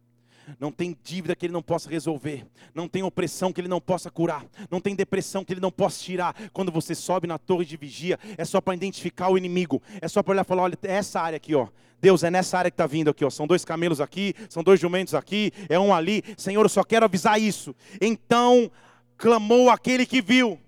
não 0.59 0.73
tem 0.73 0.97
dívida 1.03 1.35
que 1.37 1.45
ele 1.47 1.53
não 1.53 1.63
possa 1.63 1.91
resolver, 1.91 2.47
não 2.75 2.89
tem 2.89 3.03
opressão 3.03 3.53
que 3.53 3.61
ele 3.61 3.69
não 3.69 3.81
possa 3.81 4.11
curar, 4.11 4.47
não 4.71 4.81
tem 4.81 4.95
depressão 4.95 5.45
que 5.45 5.53
ele 5.53 5.61
não 5.61 5.71
possa 5.71 6.03
tirar. 6.03 6.35
Quando 6.53 6.73
você 6.73 6.95
sobe 6.95 7.27
na 7.27 7.39
torre 7.39 7.65
de 7.65 7.77
vigia, 7.77 8.19
é 8.37 8.45
só 8.45 8.61
para 8.61 8.75
identificar 8.75 9.29
o 9.29 9.37
inimigo, 9.37 9.83
é 10.01 10.09
só 10.09 10.23
para 10.23 10.33
olhar 10.33 10.43
e 10.43 10.49
falar: 10.49 10.63
olha, 10.63 10.79
é 10.83 10.95
essa 10.95 11.21
área 11.21 11.37
aqui, 11.37 11.55
ó. 11.55 11.69
Deus, 12.01 12.23
é 12.23 12.31
nessa 12.31 12.57
área 12.57 12.71
que 12.71 12.75
está 12.75 12.87
vindo 12.87 13.11
aqui, 13.11 13.25
ó. 13.25 13.31
São 13.31 13.47
dois 13.47 13.65
camelos 13.65 14.01
aqui, 14.01 14.35
são 14.49 14.63
dois 14.63 14.79
jumentos 14.79 15.15
aqui, 15.15 15.53
é 15.69 15.79
um 15.79 15.93
ali. 15.93 16.23
Senhor, 16.37 16.65
eu 16.65 16.69
só 16.69 16.85
quero 16.85 17.05
avisar 17.05 17.41
isso. 17.41 17.75
Então 18.01 18.71
clamou 19.17 19.69
aquele 19.69 20.07
que 20.07 20.23
viu. 20.23 20.59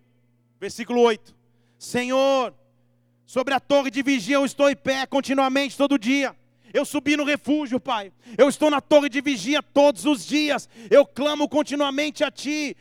Versículo 0.61 1.01
8: 1.01 1.35
Senhor, 1.79 2.53
sobre 3.31 3.55
a 3.55 3.61
torre 3.61 3.93
de 3.93 4.03
vigia 4.03 4.35
eu 4.35 4.45
estou 4.45 4.69
em 4.69 4.75
pé 4.75 5.07
continuamente 5.07 5.77
todo 5.77 5.97
dia 5.97 6.35
eu 6.73 6.85
subi 6.85 7.17
no 7.17 7.25
refúgio, 7.25 7.81
Pai. 7.81 8.13
Eu 8.39 8.49
estou 8.49 8.71
na 8.71 8.81
torre 8.81 9.09
de 9.09 9.21
vigia 9.21 9.61
todos 9.61 10.07
os 10.07 10.25
dias. 10.25 10.69
Eu 10.89 11.05
clamo 11.05 11.49
continuamente 11.49 12.23
a 12.23 12.31
Ti. 12.31 12.77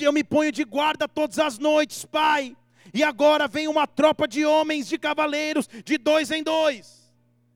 Eu 0.00 0.14
me 0.14 0.24
ponho 0.24 0.50
de 0.50 0.64
guarda 0.64 1.06
todas 1.06 1.38
as 1.38 1.58
noites, 1.58 2.06
Pai. 2.06 2.56
E 2.94 3.02
agora 3.02 3.46
vem 3.46 3.68
uma 3.68 3.86
tropa 3.86 4.26
de 4.26 4.46
homens, 4.46 4.88
de 4.88 4.96
cavaleiros, 4.96 5.68
de 5.84 5.98
dois 5.98 6.30
em 6.30 6.42
dois. 6.42 7.12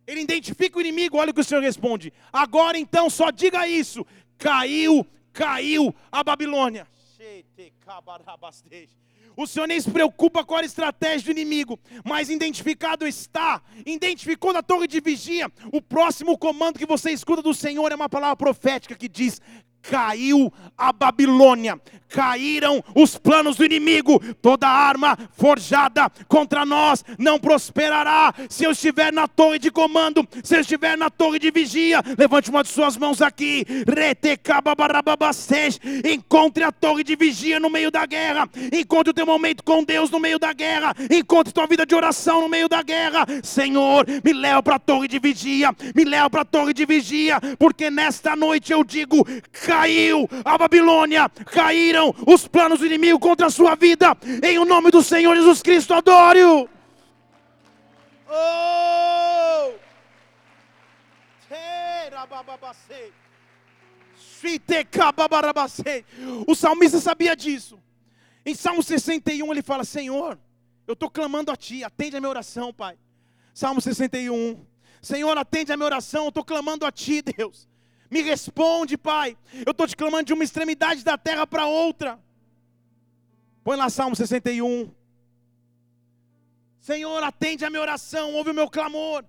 Ele 0.06 0.20
identifica 0.20 0.76
o 0.76 0.82
inimigo, 0.82 1.16
olha 1.16 1.30
o 1.30 1.34
que 1.34 1.40
o 1.40 1.44
Senhor 1.44 1.62
responde. 1.62 2.12
Agora 2.30 2.76
então, 2.76 3.08
só 3.08 3.30
diga 3.30 3.66
isso: 3.66 4.06
caiu, 4.36 5.06
caiu 5.32 5.94
a 6.12 6.22
Babilônia. 6.22 6.86
O 9.38 9.46
Senhor 9.46 9.68
nem 9.68 9.80
se 9.80 9.88
preocupa 9.88 10.44
com 10.44 10.56
a 10.56 10.64
estratégia 10.64 11.26
do 11.26 11.38
inimigo, 11.38 11.78
mas 12.04 12.28
identificado 12.28 13.06
está, 13.06 13.62
identificou 13.86 14.52
na 14.52 14.64
torre 14.64 14.88
de 14.88 15.00
vigia. 15.00 15.48
O 15.72 15.80
próximo 15.80 16.36
comando 16.36 16.76
que 16.76 16.84
você 16.84 17.12
escuta 17.12 17.40
do 17.40 17.54
Senhor 17.54 17.92
é 17.92 17.94
uma 17.94 18.08
palavra 18.08 18.34
profética 18.34 18.96
que 18.96 19.08
diz: 19.08 19.40
caiu 19.80 20.52
a 20.76 20.92
Babilônia, 20.92 21.80
caíram 22.08 22.82
os 22.94 23.16
planos 23.16 23.56
do 23.56 23.64
inimigo, 23.64 24.18
toda 24.40 24.68
arma 24.68 25.16
forjada 25.36 26.10
contra 26.26 26.64
nós 26.64 27.04
não 27.18 27.38
prosperará. 27.38 28.34
Se 28.48 28.64
eu 28.64 28.72
estiver 28.72 29.12
na 29.12 29.28
torre 29.28 29.58
de 29.58 29.70
comando, 29.70 30.26
se 30.42 30.56
eu 30.56 30.60
estiver 30.60 30.96
na 30.96 31.10
torre 31.10 31.38
de 31.38 31.50
vigia, 31.50 32.02
levante 32.16 32.50
uma 32.50 32.62
de 32.62 32.70
suas 32.70 32.96
mãos 32.96 33.20
aqui, 33.20 33.64
encontre 36.04 36.64
a 36.64 36.72
torre 36.72 37.04
de 37.04 37.16
vigia 37.16 37.60
no 37.60 37.70
meio 37.70 37.90
da 37.90 38.06
guerra, 38.06 38.48
encontre 38.72 39.10
o 39.10 39.14
teu 39.14 39.26
momento 39.26 39.62
com 39.62 39.84
Deus 39.84 40.10
no 40.10 40.18
meio 40.18 40.38
da 40.38 40.52
guerra, 40.52 40.94
encontre 41.10 41.52
tua 41.52 41.66
vida 41.66 41.84
de 41.84 41.94
oração 41.94 42.40
no 42.40 42.48
meio 42.48 42.68
da 42.68 42.82
guerra. 42.82 43.26
Senhor, 43.42 44.06
me 44.24 44.32
leva 44.32 44.62
para 44.62 44.76
a 44.76 44.78
torre 44.78 45.08
de 45.08 45.18
vigia, 45.18 45.70
me 45.94 46.04
leva 46.04 46.30
para 46.30 46.42
a 46.42 46.44
torre 46.44 46.72
de 46.72 46.86
vigia, 46.86 47.40
porque 47.58 47.90
nesta 47.90 48.34
noite 48.34 48.72
eu 48.72 48.82
digo: 48.84 49.26
caiu 49.52 50.28
a 50.44 50.56
Babilônia, 50.56 51.28
caíram 51.46 51.97
os 52.26 52.46
planos 52.46 52.80
do 52.80 52.86
inimigo 52.86 53.18
contra 53.18 53.46
a 53.46 53.50
sua 53.50 53.74
vida, 53.74 54.16
em 54.42 54.58
o 54.58 54.64
nome 54.64 54.90
do 54.90 55.02
Senhor 55.02 55.34
Jesus 55.36 55.62
Cristo, 55.62 55.94
adore-o. 55.94 56.68
Oh! 58.30 58.68
O 66.46 66.54
salmista 66.54 67.00
sabia 67.00 67.34
disso. 67.34 67.80
Em 68.44 68.54
Salmo 68.54 68.82
61 68.82 69.50
ele 69.52 69.62
fala: 69.62 69.84
Senhor, 69.84 70.38
eu 70.86 70.94
estou 70.94 71.10
clamando 71.10 71.50
a 71.50 71.56
Ti, 71.56 71.84
atende 71.84 72.16
a 72.16 72.20
minha 72.20 72.30
oração, 72.30 72.72
Pai. 72.72 72.98
Salmo 73.52 73.80
61. 73.80 74.64
Senhor, 75.02 75.36
atende 75.36 75.72
a 75.72 75.76
minha 75.76 75.86
oração, 75.86 76.24
eu 76.24 76.28
estou 76.28 76.44
clamando 76.44 76.86
a 76.86 76.92
Ti, 76.92 77.22
Deus. 77.22 77.67
Me 78.10 78.22
responde, 78.22 78.96
Pai. 78.96 79.36
Eu 79.66 79.72
estou 79.72 79.86
te 79.86 79.96
clamando 79.96 80.24
de 80.24 80.32
uma 80.32 80.44
extremidade 80.44 81.04
da 81.04 81.18
terra 81.18 81.46
para 81.46 81.66
outra. 81.66 82.18
Põe 83.62 83.76
lá 83.76 83.90
Salmo 83.90 84.16
61. 84.16 84.90
Senhor, 86.80 87.22
atende 87.22 87.64
a 87.64 87.70
minha 87.70 87.82
oração, 87.82 88.32
ouve 88.32 88.50
o 88.50 88.54
meu 88.54 88.70
clamor. 88.70 89.24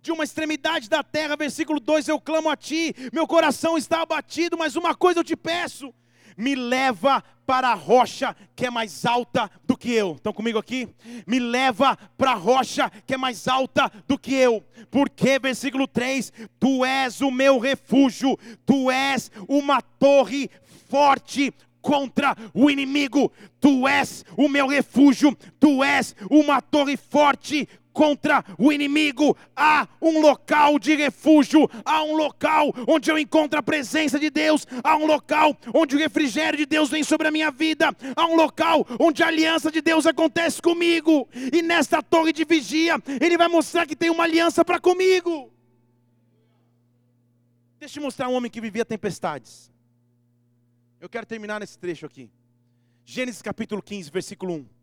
De 0.00 0.12
uma 0.12 0.24
extremidade 0.24 0.88
da 0.88 1.02
terra, 1.02 1.36
versículo 1.36 1.80
2: 1.80 2.08
Eu 2.08 2.20
clamo 2.20 2.48
a 2.48 2.56
ti, 2.56 2.94
meu 3.12 3.26
coração 3.26 3.76
está 3.76 4.02
abatido, 4.02 4.56
mas 4.56 4.76
uma 4.76 4.94
coisa 4.94 5.20
eu 5.20 5.24
te 5.24 5.36
peço: 5.36 5.92
me 6.36 6.54
leva 6.54 7.22
para 7.46 7.68
a 7.68 7.74
rocha 7.74 8.36
que 8.54 8.66
é 8.66 8.70
mais 8.70 9.04
alta 9.04 9.50
do 9.64 9.76
que 9.76 9.92
eu. 9.92 10.12
Estão 10.12 10.32
comigo 10.32 10.58
aqui? 10.58 10.88
Me 11.26 11.38
leva 11.38 11.96
para 12.16 12.32
a 12.32 12.36
rocha 12.36 12.90
que 13.06 13.14
é 13.14 13.16
mais 13.16 13.48
alta 13.48 13.90
do 14.06 14.18
que 14.18 14.34
eu. 14.34 14.64
Porque, 14.90 15.38
versículo 15.38 15.88
3: 15.88 16.32
Tu 16.58 16.84
és 16.84 17.20
o 17.20 17.30
meu 17.30 17.58
refúgio, 17.58 18.38
tu 18.64 18.90
és 18.90 19.30
uma 19.48 19.80
torre 19.80 20.48
forte 20.88 21.52
contra 21.80 22.36
o 22.54 22.70
inimigo. 22.70 23.32
Tu 23.60 23.86
és 23.88 24.24
o 24.36 24.48
meu 24.48 24.66
refúgio, 24.66 25.36
tu 25.58 25.82
és 25.82 26.14
uma 26.30 26.60
torre 26.60 26.96
forte 26.96 27.68
contra 27.92 28.44
o 28.58 28.72
inimigo. 28.72 29.36
Há 29.54 29.88
um 30.00 30.20
local 30.20 30.78
de 30.78 30.94
refúgio, 30.94 31.68
há 31.84 32.02
um 32.02 32.16
local 32.16 32.72
onde 32.88 33.10
eu 33.10 33.18
encontro 33.18 33.58
a 33.58 33.62
presença 33.62 34.18
de 34.18 34.30
Deus, 34.30 34.66
há 34.82 34.96
um 34.96 35.06
local 35.06 35.56
onde 35.74 35.96
o 35.96 35.98
refrigério 35.98 36.58
de 36.58 36.66
Deus 36.66 36.90
vem 36.90 37.02
sobre 37.02 37.28
a 37.28 37.30
minha 37.30 37.50
vida, 37.50 37.94
há 38.16 38.26
um 38.26 38.36
local 38.36 38.86
onde 38.98 39.22
a 39.22 39.28
aliança 39.28 39.70
de 39.70 39.80
Deus 39.80 40.06
acontece 40.06 40.60
comigo. 40.60 41.28
E 41.52 41.62
nesta 41.62 42.02
torre 42.02 42.32
de 42.32 42.44
vigia, 42.44 42.94
Ele 43.20 43.36
vai 43.36 43.48
mostrar 43.48 43.86
que 43.86 43.96
tem 43.96 44.10
uma 44.10 44.24
aliança 44.24 44.64
para 44.64 44.80
comigo. 44.80 45.52
Deixa 47.78 47.98
eu 47.98 48.02
mostrar 48.02 48.28
um 48.28 48.34
homem 48.34 48.50
que 48.50 48.60
vivia 48.60 48.84
tempestades. 48.84 49.72
Eu 51.00 51.08
quero 51.08 51.24
terminar 51.24 51.60
nesse 51.60 51.78
trecho 51.78 52.04
aqui. 52.04 52.30
Gênesis 53.06 53.40
capítulo 53.40 53.82
15, 53.82 54.10
versículo 54.10 54.54
1. 54.54 54.79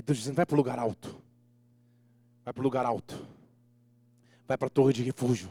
É 0.00 0.02
Deus 0.02 0.16
dizendo: 0.16 0.36
vai 0.36 0.46
para 0.46 0.54
o 0.54 0.56
lugar 0.56 0.78
alto. 0.78 1.14
Vai 2.42 2.54
para 2.54 2.60
o 2.60 2.64
lugar 2.64 2.86
alto. 2.86 3.22
Vai 4.48 4.56
para 4.56 4.66
a 4.66 4.70
torre 4.70 4.94
de 4.94 5.02
refúgio. 5.02 5.50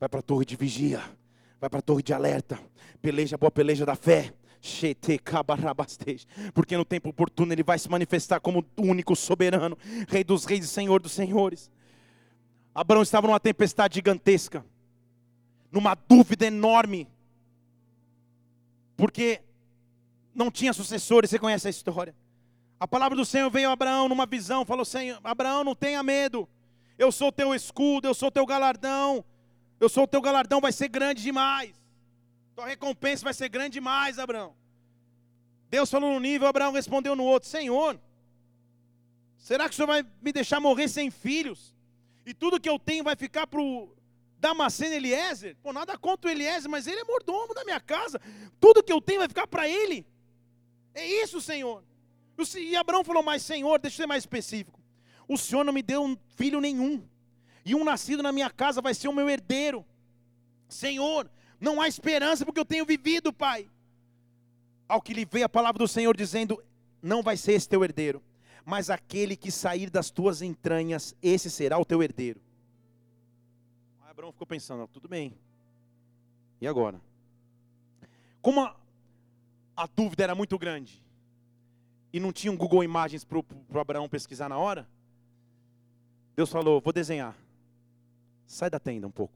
Vai 0.00 0.08
para 0.08 0.20
a 0.20 0.22
torre 0.22 0.46
de 0.46 0.56
vigia. 0.56 1.02
Vai 1.60 1.68
para 1.68 1.80
a 1.80 1.82
torre 1.82 2.02
de 2.02 2.14
alerta. 2.14 2.58
Peleja, 3.02 3.36
boa 3.36 3.50
peleja 3.50 3.84
da 3.84 3.94
fé. 3.94 4.32
Porque 6.54 6.74
no 6.74 6.86
tempo 6.86 7.10
oportuno 7.10 7.52
ele 7.52 7.62
vai 7.62 7.78
se 7.78 7.88
manifestar 7.90 8.40
como 8.40 8.64
único 8.78 9.14
soberano, 9.14 9.76
Rei 10.08 10.24
dos 10.24 10.46
reis 10.46 10.64
e 10.64 10.68
Senhor 10.68 11.00
dos 11.00 11.12
senhores. 11.12 11.70
Abraão 12.74 13.02
estava 13.02 13.26
numa 13.26 13.38
tempestade 13.38 13.96
gigantesca, 13.96 14.64
numa 15.70 15.94
dúvida 15.94 16.46
enorme, 16.46 17.06
porque 18.96 19.42
não 20.34 20.50
tinha 20.50 20.72
sucessores, 20.72 21.30
você 21.30 21.38
conhece 21.38 21.66
a 21.68 21.70
história. 21.70 22.14
A 22.78 22.86
palavra 22.86 23.16
do 23.16 23.24
Senhor 23.24 23.50
veio 23.50 23.70
a 23.70 23.72
Abraão 23.72 24.08
numa 24.08 24.26
visão, 24.26 24.64
falou: 24.64 24.84
Senhor, 24.84 25.18
Abraão, 25.24 25.64
não 25.64 25.74
tenha 25.74 26.02
medo. 26.02 26.48
Eu 26.98 27.10
sou 27.10 27.32
teu 27.32 27.54
escudo, 27.54 28.06
eu 28.06 28.14
sou 28.14 28.30
teu 28.30 28.44
galardão. 28.44 29.24
Eu 29.78 29.88
sou 29.88 30.06
teu 30.06 30.20
galardão, 30.20 30.60
vai 30.60 30.72
ser 30.72 30.88
grande 30.88 31.22
demais. 31.22 31.74
Tua 32.54 32.66
recompensa 32.66 33.24
vai 33.24 33.34
ser 33.34 33.48
grande 33.48 33.74
demais, 33.74 34.18
Abraão. 34.18 34.54
Deus 35.68 35.90
falou 35.90 36.12
num 36.12 36.20
nível, 36.20 36.46
Abraão 36.46 36.72
respondeu 36.72 37.16
no 37.16 37.24
outro: 37.24 37.48
Senhor, 37.48 37.98
será 39.36 39.68
que 39.68 39.72
o 39.72 39.76
Senhor 39.76 39.86
vai 39.86 40.04
me 40.22 40.32
deixar 40.32 40.60
morrer 40.60 40.88
sem 40.88 41.10
filhos? 41.10 41.74
E 42.24 42.34
tudo 42.34 42.60
que 42.60 42.68
eu 42.68 42.78
tenho 42.78 43.04
vai 43.04 43.16
ficar 43.16 43.46
para 43.46 43.60
o 43.60 43.94
Damasceno 44.38 44.94
Eliezer? 44.94 45.56
Pô, 45.62 45.72
nada 45.72 45.96
contra 45.96 46.28
o 46.28 46.32
Eliezer, 46.32 46.70
mas 46.70 46.86
ele 46.86 47.00
é 47.00 47.04
mordomo 47.04 47.54
da 47.54 47.64
minha 47.64 47.80
casa. 47.80 48.20
Tudo 48.60 48.82
que 48.82 48.92
eu 48.92 49.00
tenho 49.00 49.20
vai 49.20 49.28
ficar 49.28 49.46
para 49.46 49.68
ele. 49.68 50.06
É 50.94 51.06
isso, 51.06 51.40
Senhor. 51.40 51.84
E 52.56 52.76
Abraão 52.76 53.04
falou: 53.04 53.22
Mas 53.22 53.42
Senhor, 53.42 53.78
deixa 53.78 53.96
eu 53.96 54.04
ser 54.04 54.06
mais 54.06 54.22
específico. 54.22 54.80
O 55.28 55.36
Senhor 55.36 55.64
não 55.64 55.72
me 55.72 55.82
deu 55.82 56.02
um 56.02 56.16
filho 56.36 56.60
nenhum, 56.60 57.02
e 57.64 57.74
um 57.74 57.84
nascido 57.84 58.22
na 58.22 58.30
minha 58.30 58.50
casa 58.50 58.80
vai 58.80 58.94
ser 58.94 59.08
o 59.08 59.12
meu 59.12 59.28
herdeiro. 59.28 59.84
Senhor, 60.68 61.30
não 61.60 61.80
há 61.80 61.88
esperança 61.88 62.44
porque 62.44 62.60
eu 62.60 62.64
tenho 62.64 62.84
vivido, 62.84 63.32
Pai. 63.32 63.68
Ao 64.88 65.02
que 65.02 65.14
lhe 65.14 65.24
veio 65.24 65.46
a 65.46 65.48
palavra 65.48 65.78
do 65.78 65.88
Senhor 65.88 66.16
dizendo: 66.16 66.62
Não 67.02 67.22
vai 67.22 67.36
ser 67.36 67.52
esse 67.52 67.68
teu 67.68 67.82
herdeiro, 67.82 68.22
mas 68.64 68.90
aquele 68.90 69.36
que 69.36 69.50
sair 69.50 69.90
das 69.90 70.10
tuas 70.10 70.42
entranhas, 70.42 71.14
esse 71.22 71.50
será 71.50 71.78
o 71.78 71.84
teu 71.84 72.02
herdeiro. 72.02 72.40
Aí 74.02 74.10
Abraão 74.10 74.32
ficou 74.32 74.46
pensando: 74.46 74.86
Tudo 74.88 75.08
bem, 75.08 75.36
e 76.60 76.66
agora? 76.66 77.00
Como 78.40 78.60
a, 78.60 78.76
a 79.76 79.86
dúvida 79.86 80.22
era 80.22 80.34
muito 80.34 80.56
grande, 80.56 81.02
e 82.16 82.20
não 82.20 82.32
tinha 82.32 82.50
um 82.50 82.56
Google 82.56 82.82
Imagens 82.82 83.26
para 83.26 83.38
o 83.38 83.78
Abraão 83.78 84.08
pesquisar 84.08 84.48
na 84.48 84.56
hora, 84.56 84.88
Deus 86.34 86.48
falou: 86.48 86.80
Vou 86.80 86.90
desenhar. 86.90 87.36
Sai 88.46 88.70
da 88.70 88.80
tenda 88.80 89.06
um 89.06 89.10
pouco. 89.10 89.34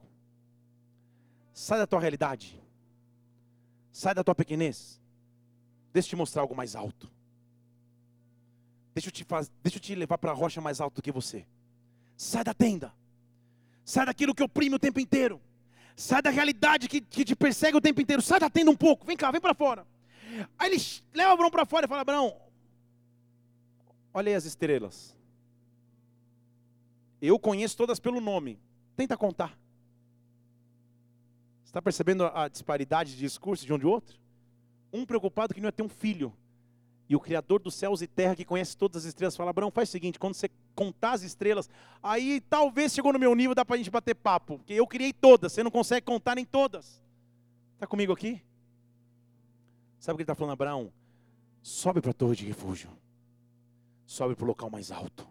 Sai 1.53 1.79
da 1.79 1.87
tua 1.87 2.01
realidade. 2.01 2.59
Sai 3.93 4.15
da 4.15 4.25
tua 4.25 4.35
pequenez. 4.35 4.99
Deixa 5.93 6.07
eu 6.07 6.11
te 6.11 6.17
mostrar 6.17 6.41
algo 6.41 6.57
mais 6.57 6.75
alto. 6.75 7.11
Deixa 8.95 9.09
eu 9.09 9.13
te, 9.13 9.25
faz, 9.25 9.53
deixa 9.63 9.77
eu 9.77 9.83
te 9.83 9.95
levar 9.95 10.17
para 10.17 10.31
a 10.31 10.35
rocha 10.35 10.63
mais 10.63 10.81
alta 10.81 10.95
do 10.97 11.03
que 11.03 11.13
você. 11.13 11.47
Sai 12.17 12.45
da 12.45 12.55
tenda. 12.55 12.95
Sai 13.85 14.07
daquilo 14.07 14.35
que 14.35 14.43
oprime 14.43 14.77
o 14.77 14.79
tempo 14.79 14.99
inteiro. 14.99 15.39
Sai 15.95 16.23
da 16.23 16.31
realidade 16.31 16.89
que, 16.89 17.03
que 17.03 17.27
te 17.27 17.37
persegue 17.37 17.77
o 17.77 17.81
tempo 17.81 18.01
inteiro. 18.01 18.23
Sai 18.23 18.41
da 18.41 18.49
tenda 18.49 18.71
um 18.71 18.77
pouco. 18.77 19.05
Vem 19.05 19.19
cá, 19.19 19.31
vem 19.31 19.41
para 19.41 19.53
fora. 19.53 19.87
Aí 20.59 20.73
ele 20.73 20.83
leva 21.13 21.35
Abraão 21.35 21.51
para 21.51 21.67
fora 21.67 21.85
e 21.85 21.89
fala: 21.89 22.01
Abraão, 22.01 22.50
Olha 24.13 24.31
aí 24.31 24.35
as 24.35 24.45
estrelas. 24.45 25.17
Eu 27.23 27.39
conheço 27.39 27.77
todas 27.77 28.01
pelo 28.01 28.21
nome. 28.21 28.59
Tenta 28.97 29.17
contar. 29.17 29.59
Está 31.65 31.81
percebendo 31.81 32.25
a 32.25 32.49
disparidade 32.49 33.13
de 33.13 33.19
discurso 33.19 33.65
de 33.65 33.73
um 33.73 33.79
de 33.79 33.87
outro? 33.87 34.19
Um 34.93 35.07
preocupado 35.07 35.55
que 35.55 35.61
não 35.61 35.69
ia 35.69 35.73
ter 35.73 35.83
um 35.83 35.89
filho. 35.89 36.33
E 37.09 37.15
o 37.15 37.21
Criador 37.21 37.61
dos 37.61 37.75
céus 37.75 38.03
e 38.03 38.07
terra, 38.07 38.35
que 38.37 38.45
conhece 38.45 38.77
todas 38.77 39.03
as 39.03 39.09
estrelas, 39.09 39.37
fala: 39.37 39.51
Abraão, 39.51 39.71
faz 39.71 39.89
o 39.89 39.93
seguinte: 39.93 40.19
quando 40.19 40.35
você 40.35 40.49
contar 40.75 41.13
as 41.13 41.23
estrelas, 41.23 41.69
aí 42.03 42.41
talvez 42.49 42.93
chegou 42.93 43.13
no 43.13 43.19
meu 43.19 43.35
nível, 43.35 43.55
dá 43.55 43.65
para 43.65 43.75
a 43.75 43.79
gente 43.79 43.91
bater 43.91 44.15
papo. 44.15 44.59
Porque 44.59 44.73
eu 44.73 44.87
criei 44.87 45.13
todas, 45.13 45.53
você 45.53 45.63
não 45.63 45.71
consegue 45.71 46.07
contar 46.07 46.35
nem 46.35 46.45
todas. 46.45 47.03
Está 47.75 47.87
comigo 47.87 48.13
aqui? 48.13 48.43
Sabe 49.99 50.15
o 50.15 50.17
que 50.17 50.23
ele 50.23 50.25
está 50.25 50.35
falando, 50.35 50.53
Abraão? 50.53 50.93
Sobe 51.63 52.01
para 52.01 52.11
a 52.11 52.15
torre 52.15 52.37
de 52.37 52.47
refúgio 52.47 52.91
sobe 54.11 54.35
para 54.35 54.45
o 54.45 54.49
local 54.49 54.69
mais 54.69 54.91
alto. 54.91 55.29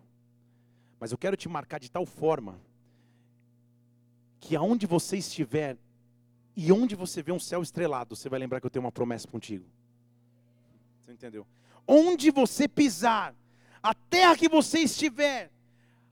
Mas 1.01 1.11
eu 1.11 1.17
quero 1.17 1.35
te 1.35 1.49
marcar 1.49 1.81
de 1.81 1.91
tal 1.91 2.05
forma 2.05 2.57
que 4.39 4.55
aonde 4.55 4.87
você 4.87 5.17
estiver 5.17 5.77
e 6.55 6.71
onde 6.71 6.95
você 6.95 7.21
vê 7.21 7.33
um 7.33 7.39
céu 7.39 7.61
estrelado, 7.61 8.15
você 8.15 8.29
vai 8.29 8.39
lembrar 8.39 8.61
que 8.61 8.65
eu 8.65 8.69
tenho 8.69 8.85
uma 8.85 8.91
promessa 8.91 9.27
contigo. 9.27 9.65
Você 11.01 11.11
entendeu? 11.11 11.45
Onde 11.85 12.31
você 12.31 12.69
pisar, 12.69 13.35
a 13.83 13.93
terra 13.93 14.37
que 14.37 14.47
você 14.47 14.79
estiver, 14.79 15.51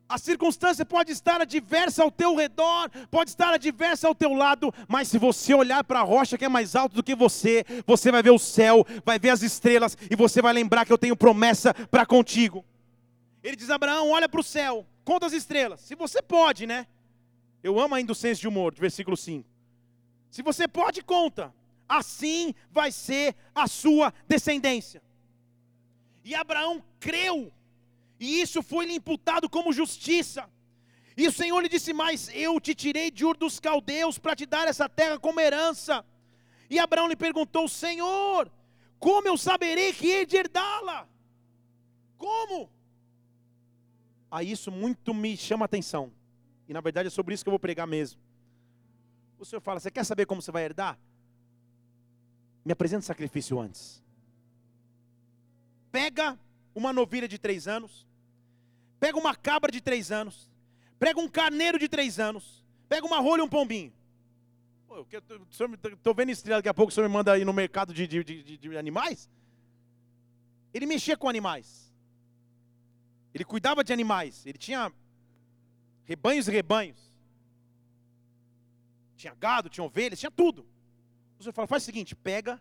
a 0.09 0.17
circunstância 0.17 0.85
pode 0.85 1.11
estar 1.11 1.41
adversa 1.41 2.03
ao 2.03 2.09
teu 2.09 2.35
redor, 2.35 2.89
pode 3.11 3.29
estar 3.29 3.53
adversa 3.53 4.07
ao 4.07 4.15
teu 4.15 4.33
lado, 4.33 4.73
mas 4.87 5.07
se 5.07 5.17
você 5.17 5.53
olhar 5.53 5.83
para 5.83 5.99
a 5.99 6.03
rocha 6.03 6.37
que 6.37 6.45
é 6.45 6.49
mais 6.49 6.75
alta 6.75 6.95
do 6.95 7.03
que 7.03 7.15
você, 7.15 7.65
você 7.85 8.11
vai 8.11 8.23
ver 8.23 8.31
o 8.31 8.39
céu, 8.39 8.85
vai 9.05 9.19
ver 9.19 9.29
as 9.29 9.41
estrelas 9.41 9.97
e 10.09 10.15
você 10.15 10.41
vai 10.41 10.53
lembrar 10.53 10.85
que 10.85 10.93
eu 10.93 10.97
tenho 10.97 11.15
promessa 11.15 11.73
para 11.73 12.05
contigo. 12.05 12.63
Ele 13.43 13.55
diz: 13.55 13.69
Abraão, 13.69 14.11
olha 14.11 14.29
para 14.29 14.39
o 14.39 14.43
céu, 14.43 14.85
conta 15.03 15.25
as 15.25 15.33
estrelas. 15.33 15.81
Se 15.81 15.95
você 15.95 16.21
pode, 16.21 16.65
né? 16.65 16.87
Eu 17.61 17.79
amo 17.79 17.95
ainda 17.95 18.11
o 18.11 18.15
senso 18.15 18.41
de 18.41 18.47
humor, 18.47 18.73
versículo 18.75 19.17
5. 19.17 19.47
Se 20.29 20.41
você 20.41 20.67
pode, 20.67 21.01
conta. 21.01 21.53
Assim 21.89 22.53
vai 22.71 22.91
ser 22.91 23.35
a 23.55 23.67
sua 23.67 24.13
descendência. 24.27 25.01
E 26.23 26.35
Abraão 26.35 26.83
creu 26.99 27.51
e 28.19 28.41
isso 28.41 28.61
foi-lhe 28.63 28.93
imputado 28.93 29.49
como 29.49 29.73
justiça. 29.73 30.49
E 31.15 31.27
o 31.27 31.31
Senhor 31.31 31.59
lhe 31.61 31.69
disse 31.69 31.93
mais: 31.93 32.29
Eu 32.33 32.59
te 32.59 32.73
tirei 32.75 33.09
de 33.09 33.25
Ur 33.25 33.35
dos 33.35 33.59
Caldeus 33.59 34.17
para 34.17 34.35
te 34.35 34.45
dar 34.45 34.67
essa 34.67 34.87
terra 34.87 35.19
como 35.19 35.39
herança. 35.39 36.05
E 36.69 36.79
Abraão 36.79 37.07
lhe 37.07 37.15
perguntou: 37.15 37.67
Senhor, 37.67 38.51
como 38.99 39.27
eu 39.27 39.37
saberei 39.37 39.93
que 39.93 40.07
hei 40.07 40.25
de 40.25 40.37
herdá-la? 40.37 41.07
Como? 42.17 42.69
Aí 44.29 44.51
isso 44.51 44.71
muito 44.71 45.13
me 45.13 45.37
chama 45.37 45.65
a 45.65 45.67
atenção. 45.67 46.11
E 46.67 46.73
na 46.73 46.81
verdade 46.81 47.07
é 47.07 47.09
sobre 47.09 47.33
isso 47.33 47.43
que 47.43 47.49
eu 47.49 47.53
vou 47.53 47.59
pregar 47.59 47.87
mesmo. 47.87 48.19
O 49.39 49.45
Senhor 49.45 49.61
fala: 49.61 49.79
Você 49.79 49.91
quer 49.91 50.03
saber 50.03 50.25
como 50.25 50.41
você 50.41 50.51
vai 50.51 50.63
herdar? 50.63 50.99
Me 52.65 52.73
apresenta 52.73 53.03
sacrifício 53.03 53.59
antes. 53.59 54.03
Pega 55.91 56.37
uma 56.75 56.91
novilha 56.93 57.27
de 57.27 57.39
três 57.39 57.67
anos, 57.67 58.06
pega 58.99 59.17
uma 59.17 59.35
cabra 59.35 59.71
de 59.71 59.81
três 59.81 60.11
anos, 60.11 60.49
pega 60.99 61.19
um 61.19 61.27
carneiro 61.27 61.77
de 61.79 61.87
três 61.87 62.19
anos, 62.19 62.65
pega 62.87 63.05
uma 63.05 63.19
rolha 63.19 63.41
e 63.41 63.43
um 63.43 63.49
pombinho. 63.49 63.93
Estou 65.49 66.13
vendo 66.15 66.31
estrela, 66.31 66.59
daqui 66.59 66.69
a 66.69 66.73
pouco 66.73 66.91
o 66.91 66.93
senhor 66.93 67.07
me 67.07 67.13
manda 67.13 67.31
aí 67.33 67.45
no 67.45 67.53
mercado 67.53 67.93
de, 67.93 68.07
de, 68.07 68.23
de, 68.23 68.57
de 68.57 68.77
animais? 68.77 69.29
Ele 70.73 70.85
mexia 70.85 71.15
com 71.15 71.29
animais. 71.29 71.93
Ele 73.33 73.45
cuidava 73.45 73.83
de 73.83 73.93
animais. 73.93 74.45
Ele 74.45 74.57
tinha 74.57 74.91
rebanhos 76.05 76.47
e 76.47 76.51
rebanhos. 76.51 76.97
Tinha 79.15 79.35
gado, 79.35 79.69
tinha 79.69 79.83
ovelhas, 79.83 80.19
tinha 80.19 80.31
tudo. 80.31 80.65
O 81.39 81.43
senhor 81.43 81.53
fala, 81.53 81.67
faz 81.67 81.83
o 81.83 81.85
seguinte, 81.85 82.15
pega 82.15 82.59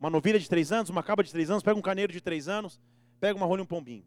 uma 0.00 0.10
novilha 0.10 0.38
de 0.38 0.48
três 0.48 0.72
anos, 0.72 0.90
uma 0.90 1.02
cabra 1.02 1.24
de 1.24 1.30
três 1.30 1.50
anos, 1.50 1.62
pega 1.62 1.78
um 1.78 1.82
carneiro 1.82 2.12
de 2.12 2.20
três 2.20 2.48
anos, 2.48 2.80
pega 3.20 3.36
uma 3.36 3.46
rolha 3.46 3.60
e 3.60 3.62
um 3.62 3.66
pombinho. 3.66 4.04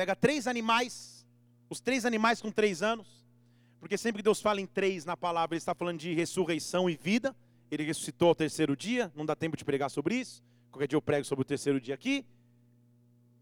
Pega 0.00 0.16
três 0.16 0.46
animais, 0.46 1.26
os 1.68 1.78
três 1.78 2.06
animais 2.06 2.40
com 2.40 2.50
três 2.50 2.82
anos, 2.82 3.22
porque 3.78 3.98
sempre 3.98 4.20
que 4.20 4.24
Deus 4.24 4.40
fala 4.40 4.58
em 4.58 4.64
três 4.64 5.04
na 5.04 5.14
palavra, 5.14 5.54
Ele 5.54 5.58
está 5.58 5.74
falando 5.74 5.98
de 5.98 6.14
ressurreição 6.14 6.88
e 6.88 6.96
vida. 6.96 7.36
Ele 7.70 7.84
ressuscitou 7.84 8.28
ao 8.28 8.34
terceiro 8.34 8.74
dia, 8.74 9.12
não 9.14 9.26
dá 9.26 9.36
tempo 9.36 9.58
de 9.58 9.62
pregar 9.62 9.90
sobre 9.90 10.14
isso. 10.14 10.42
Qualquer 10.70 10.88
dia 10.88 10.96
eu 10.96 11.02
prego 11.02 11.26
sobre 11.26 11.42
o 11.42 11.44
terceiro 11.44 11.78
dia 11.78 11.94
aqui. 11.94 12.24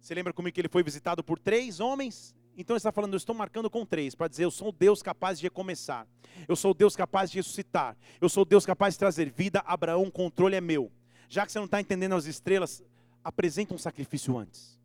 Você 0.01 0.13
lembra 0.17 0.33
comigo 0.33 0.53
que 0.53 0.61
ele 0.61 0.69
foi 0.69 0.83
visitado 0.83 1.23
por 1.23 1.39
três 1.39 1.79
homens? 1.79 2.35
Então 2.57 2.75
ele 2.75 2.79
está 2.79 2.91
falando, 2.91 3.13
eu 3.13 3.19
estou 3.19 3.37
marcando 3.37 3.71
com 3.71 3.87
três, 3.87 4.17
para 4.17 4.27
dizer, 4.27 4.43
eu 4.43 4.51
sou 4.51 4.73
Deus 4.73 5.01
capaz 5.01 5.39
de 5.39 5.45
recomeçar. 5.45 6.09
Eu 6.49 6.57
sou 6.57 6.75
Deus 6.75 6.97
capaz 6.97 7.31
de 7.31 7.39
ressuscitar. 7.39 7.97
Eu 8.21 8.29
sou 8.29 8.45
Deus 8.45 8.67
capaz 8.67 8.95
de 8.95 8.99
trazer 8.99 9.31
vida. 9.31 9.63
Abraão, 9.65 10.03
o 10.03 10.11
controle 10.11 10.57
é 10.57 10.61
meu. 10.61 10.91
Já 11.29 11.47
que 11.47 11.53
você 11.53 11.59
não 11.61 11.67
está 11.67 11.81
entendendo 11.81 12.17
as 12.17 12.25
estrelas, 12.25 12.83
apresenta 13.23 13.75
um 13.75 13.79
sacrifício 13.79 14.37
antes. 14.37 14.77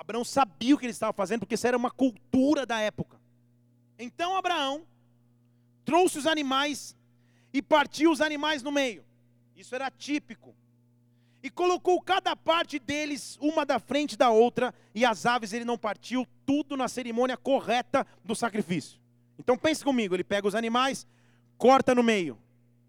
Abraão 0.00 0.24
sabia 0.24 0.74
o 0.74 0.78
que 0.78 0.86
ele 0.86 0.92
estava 0.92 1.12
fazendo, 1.12 1.40
porque 1.40 1.56
isso 1.56 1.66
era 1.66 1.76
uma 1.76 1.90
cultura 1.90 2.64
da 2.64 2.80
época. 2.80 3.20
Então 3.98 4.34
Abraão 4.34 4.86
trouxe 5.84 6.16
os 6.16 6.26
animais 6.26 6.96
e 7.52 7.60
partiu 7.60 8.10
os 8.10 8.22
animais 8.22 8.62
no 8.62 8.72
meio. 8.72 9.04
Isso 9.54 9.74
era 9.74 9.90
típico. 9.90 10.56
E 11.42 11.50
colocou 11.50 12.00
cada 12.00 12.34
parte 12.34 12.78
deles, 12.78 13.36
uma 13.42 13.66
da 13.66 13.78
frente 13.78 14.16
da 14.16 14.30
outra, 14.30 14.74
e 14.94 15.04
as 15.04 15.26
aves 15.26 15.52
ele 15.52 15.66
não 15.66 15.76
partiu, 15.76 16.26
tudo 16.46 16.78
na 16.78 16.88
cerimônia 16.88 17.36
correta 17.36 18.06
do 18.24 18.34
sacrifício. 18.34 18.98
Então 19.38 19.56
pense 19.56 19.84
comigo, 19.84 20.14
ele 20.14 20.24
pega 20.24 20.48
os 20.48 20.54
animais, 20.54 21.06
corta 21.58 21.94
no 21.94 22.02
meio, 22.02 22.38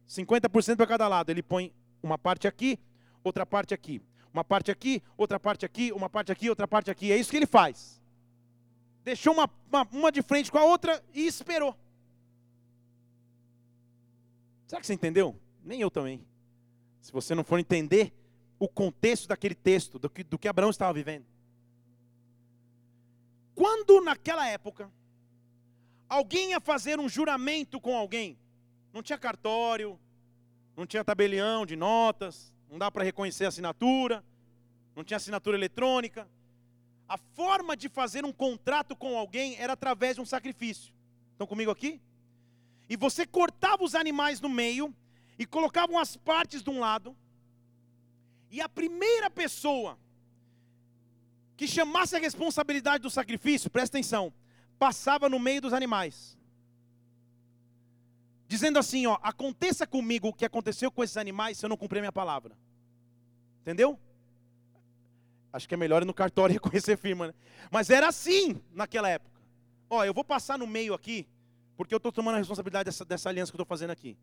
50% 0.07 0.77
para 0.77 0.87
cada 0.87 1.09
lado. 1.09 1.29
Ele 1.29 1.43
põe 1.43 1.73
uma 2.01 2.17
parte 2.17 2.47
aqui, 2.47 2.79
outra 3.21 3.45
parte 3.45 3.73
aqui. 3.73 4.01
Uma 4.33 4.43
parte 4.43 4.71
aqui, 4.71 5.03
outra 5.17 5.39
parte 5.39 5.65
aqui, 5.65 5.91
uma 5.91 6.09
parte 6.09 6.31
aqui, 6.31 6.49
outra 6.49 6.67
parte 6.67 6.89
aqui. 6.89 7.11
É 7.11 7.17
isso 7.17 7.29
que 7.29 7.37
ele 7.37 7.45
faz. 7.45 8.01
Deixou 9.03 9.33
uma, 9.33 9.49
uma, 9.67 9.87
uma 9.91 10.11
de 10.11 10.21
frente 10.21 10.51
com 10.51 10.57
a 10.57 10.63
outra 10.63 11.03
e 11.13 11.25
esperou. 11.25 11.75
Será 14.67 14.79
que 14.79 14.87
você 14.87 14.93
entendeu? 14.93 15.35
Nem 15.63 15.81
eu 15.81 15.91
também. 15.91 16.25
Se 17.01 17.11
você 17.11 17.35
não 17.35 17.43
for 17.43 17.59
entender 17.59 18.13
o 18.57 18.69
contexto 18.69 19.27
daquele 19.27 19.55
texto, 19.55 19.97
do 19.97 20.09
que, 20.09 20.23
do 20.23 20.37
que 20.37 20.47
Abraão 20.47 20.69
estava 20.69 20.93
vivendo. 20.93 21.25
Quando 23.55 23.99
naquela 24.01 24.47
época, 24.47 24.89
alguém 26.07 26.51
ia 26.51 26.59
fazer 26.61 26.99
um 26.99 27.09
juramento 27.09 27.81
com 27.81 27.97
alguém, 27.97 28.37
não 28.93 29.01
tinha 29.01 29.17
cartório, 29.17 29.99
não 30.75 30.85
tinha 30.85 31.03
tabelião 31.03 31.65
de 31.65 31.75
notas, 31.75 32.53
não 32.71 32.79
dá 32.79 32.89
para 32.89 33.03
reconhecer 33.03 33.43
a 33.43 33.49
assinatura, 33.49 34.23
não 34.95 35.03
tinha 35.03 35.17
assinatura 35.17 35.57
eletrônica. 35.57 36.25
A 37.07 37.17
forma 37.17 37.75
de 37.75 37.89
fazer 37.89 38.23
um 38.23 38.31
contrato 38.31 38.95
com 38.95 39.17
alguém 39.17 39.57
era 39.57 39.73
através 39.73 40.15
de 40.15 40.21
um 40.21 40.25
sacrifício. 40.25 40.93
Estão 41.33 41.45
comigo 41.45 41.69
aqui? 41.69 42.01
E 42.89 42.95
você 42.95 43.27
cortava 43.27 43.83
os 43.83 43.93
animais 43.93 44.39
no 44.39 44.47
meio 44.47 44.95
e 45.37 45.45
colocavam 45.45 45.99
as 45.99 46.15
partes 46.15 46.63
de 46.63 46.69
um 46.69 46.79
lado. 46.79 47.15
E 48.49 48.61
a 48.61 48.69
primeira 48.69 49.29
pessoa 49.29 49.99
que 51.57 51.67
chamasse 51.67 52.15
a 52.15 52.19
responsabilidade 52.19 53.01
do 53.01 53.09
sacrifício, 53.09 53.69
presta 53.69 53.97
atenção, 53.97 54.33
passava 54.79 55.27
no 55.27 55.39
meio 55.39 55.61
dos 55.61 55.73
animais. 55.73 56.37
Dizendo 58.51 58.77
assim, 58.77 59.07
ó, 59.07 59.17
aconteça 59.23 59.87
comigo 59.87 60.27
o 60.27 60.33
que 60.33 60.43
aconteceu 60.43 60.91
com 60.91 61.01
esses 61.01 61.15
animais 61.15 61.57
se 61.57 61.65
eu 61.65 61.69
não 61.69 61.77
cumprir 61.77 61.99
a 61.99 62.01
minha 62.01 62.11
palavra. 62.11 62.53
Entendeu? 63.61 63.97
Acho 65.53 65.69
que 65.69 65.73
é 65.73 65.77
melhor 65.77 66.01
ir 66.01 66.05
no 66.05 66.13
cartório 66.13 66.51
reconhecer 66.59 66.97
firma, 66.97 67.27
né? 67.27 67.33
Mas 67.71 67.89
era 67.89 68.09
assim 68.09 68.61
naquela 68.73 69.07
época. 69.07 69.39
Ó, 69.89 70.03
eu 70.03 70.13
vou 70.13 70.25
passar 70.25 70.59
no 70.59 70.67
meio 70.67 70.93
aqui, 70.93 71.29
porque 71.77 71.93
eu 71.93 71.97
estou 71.97 72.11
tomando 72.11 72.35
a 72.35 72.39
responsabilidade 72.39 72.87
dessa, 72.87 73.05
dessa 73.05 73.29
aliança 73.29 73.53
que 73.53 73.55
eu 73.55 73.61
estou 73.61 73.65
fazendo 73.65 73.91
aqui. 73.91 74.17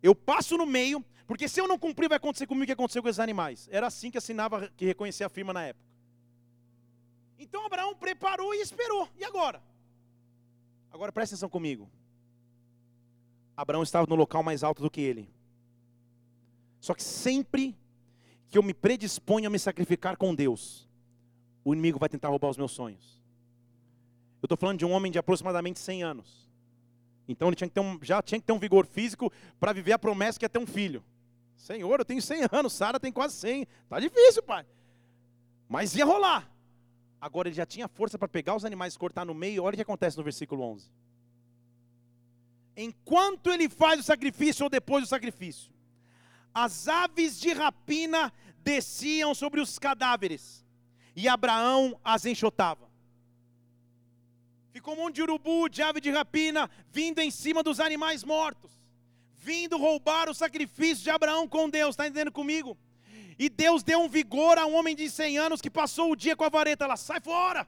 Eu 0.00 0.14
passo 0.14 0.56
no 0.56 0.64
meio, 0.64 1.04
porque 1.26 1.48
se 1.48 1.60
eu 1.60 1.66
não 1.66 1.80
cumprir, 1.80 2.08
vai 2.08 2.18
acontecer 2.18 2.46
comigo 2.46 2.62
o 2.62 2.66
que 2.66 2.72
aconteceu 2.74 3.02
com 3.02 3.08
esses 3.08 3.18
animais. 3.18 3.68
Era 3.72 3.88
assim 3.88 4.08
que 4.08 4.18
assinava, 4.18 4.68
que 4.76 4.84
reconhecia 4.84 5.26
a 5.26 5.28
firma 5.28 5.52
na 5.52 5.64
época. 5.64 5.84
Então 7.36 7.66
Abraão 7.66 7.92
preparou 7.96 8.54
e 8.54 8.60
esperou. 8.60 9.08
E 9.18 9.24
agora? 9.24 9.60
Agora 10.92 11.10
presta 11.10 11.34
atenção 11.34 11.48
comigo. 11.48 11.90
Abraão 13.58 13.82
estava 13.82 14.06
no 14.08 14.14
local 14.14 14.40
mais 14.40 14.62
alto 14.62 14.80
do 14.80 14.88
que 14.88 15.00
ele. 15.00 15.28
Só 16.78 16.94
que 16.94 17.02
sempre 17.02 17.76
que 18.48 18.56
eu 18.56 18.62
me 18.62 18.72
predisponho 18.72 19.48
a 19.48 19.50
me 19.50 19.58
sacrificar 19.58 20.16
com 20.16 20.32
Deus, 20.32 20.88
o 21.64 21.74
inimigo 21.74 21.98
vai 21.98 22.08
tentar 22.08 22.28
roubar 22.28 22.50
os 22.50 22.56
meus 22.56 22.70
sonhos. 22.70 23.20
Eu 24.40 24.46
estou 24.46 24.56
falando 24.56 24.78
de 24.78 24.86
um 24.86 24.92
homem 24.92 25.10
de 25.10 25.18
aproximadamente 25.18 25.80
100 25.80 26.04
anos. 26.04 26.48
Então 27.26 27.48
ele 27.48 27.56
tinha 27.56 27.66
que 27.66 27.74
ter 27.74 27.80
um, 27.80 27.98
já 28.00 28.22
tinha 28.22 28.38
que 28.38 28.46
ter 28.46 28.52
um 28.52 28.60
vigor 28.60 28.86
físico 28.86 29.32
para 29.58 29.72
viver 29.72 29.90
a 29.90 29.98
promessa 29.98 30.38
que 30.38 30.44
ia 30.44 30.48
ter 30.48 30.60
um 30.60 30.66
filho. 30.66 31.02
Senhor, 31.56 31.98
eu 31.98 32.04
tenho 32.04 32.22
100 32.22 32.46
anos, 32.52 32.72
Sara 32.72 33.00
tem 33.00 33.10
quase 33.10 33.34
100. 33.34 33.66
Tá 33.88 33.98
difícil, 33.98 34.40
pai. 34.40 34.64
Mas 35.68 35.96
ia 35.96 36.04
rolar. 36.04 36.48
Agora 37.20 37.48
ele 37.48 37.56
já 37.56 37.66
tinha 37.66 37.88
força 37.88 38.16
para 38.16 38.28
pegar 38.28 38.54
os 38.54 38.64
animais 38.64 38.94
e 38.94 38.98
cortar 38.98 39.24
no 39.24 39.34
meio. 39.34 39.64
Olha 39.64 39.74
o 39.74 39.76
que 39.76 39.82
acontece 39.82 40.16
no 40.16 40.22
versículo 40.22 40.62
11. 40.62 40.88
Enquanto 42.80 43.50
ele 43.50 43.68
faz 43.68 43.98
o 43.98 44.04
sacrifício 44.04 44.62
ou 44.62 44.70
depois 44.70 45.02
do 45.02 45.08
sacrifício, 45.08 45.72
as 46.54 46.86
aves 46.86 47.40
de 47.40 47.52
rapina 47.52 48.32
desciam 48.58 49.34
sobre 49.34 49.60
os 49.60 49.80
cadáveres, 49.80 50.64
e 51.16 51.26
Abraão 51.26 51.98
as 52.04 52.24
enxotava. 52.24 52.88
Ficou 54.70 54.94
um 54.94 54.98
monte 54.98 55.16
de 55.16 55.22
urubu, 55.22 55.68
de 55.68 55.82
ave 55.82 56.00
de 56.00 56.08
rapina, 56.08 56.70
vindo 56.92 57.18
em 57.18 57.32
cima 57.32 57.64
dos 57.64 57.80
animais 57.80 58.22
mortos, 58.22 58.70
vindo 59.34 59.76
roubar 59.76 60.30
o 60.30 60.34
sacrifício 60.34 61.02
de 61.02 61.10
Abraão 61.10 61.48
com 61.48 61.68
Deus, 61.68 61.90
está 61.90 62.06
entendendo 62.06 62.30
comigo? 62.30 62.78
E 63.36 63.48
Deus 63.48 63.82
deu 63.82 64.00
um 64.02 64.08
vigor 64.08 64.56
a 64.56 64.66
um 64.66 64.76
homem 64.76 64.94
de 64.94 65.10
100 65.10 65.36
anos 65.36 65.60
que 65.60 65.68
passou 65.68 66.12
o 66.12 66.16
dia 66.16 66.36
com 66.36 66.44
a 66.44 66.48
vareta, 66.48 66.84
ela 66.84 66.96
sai 66.96 67.20
fora. 67.20 67.66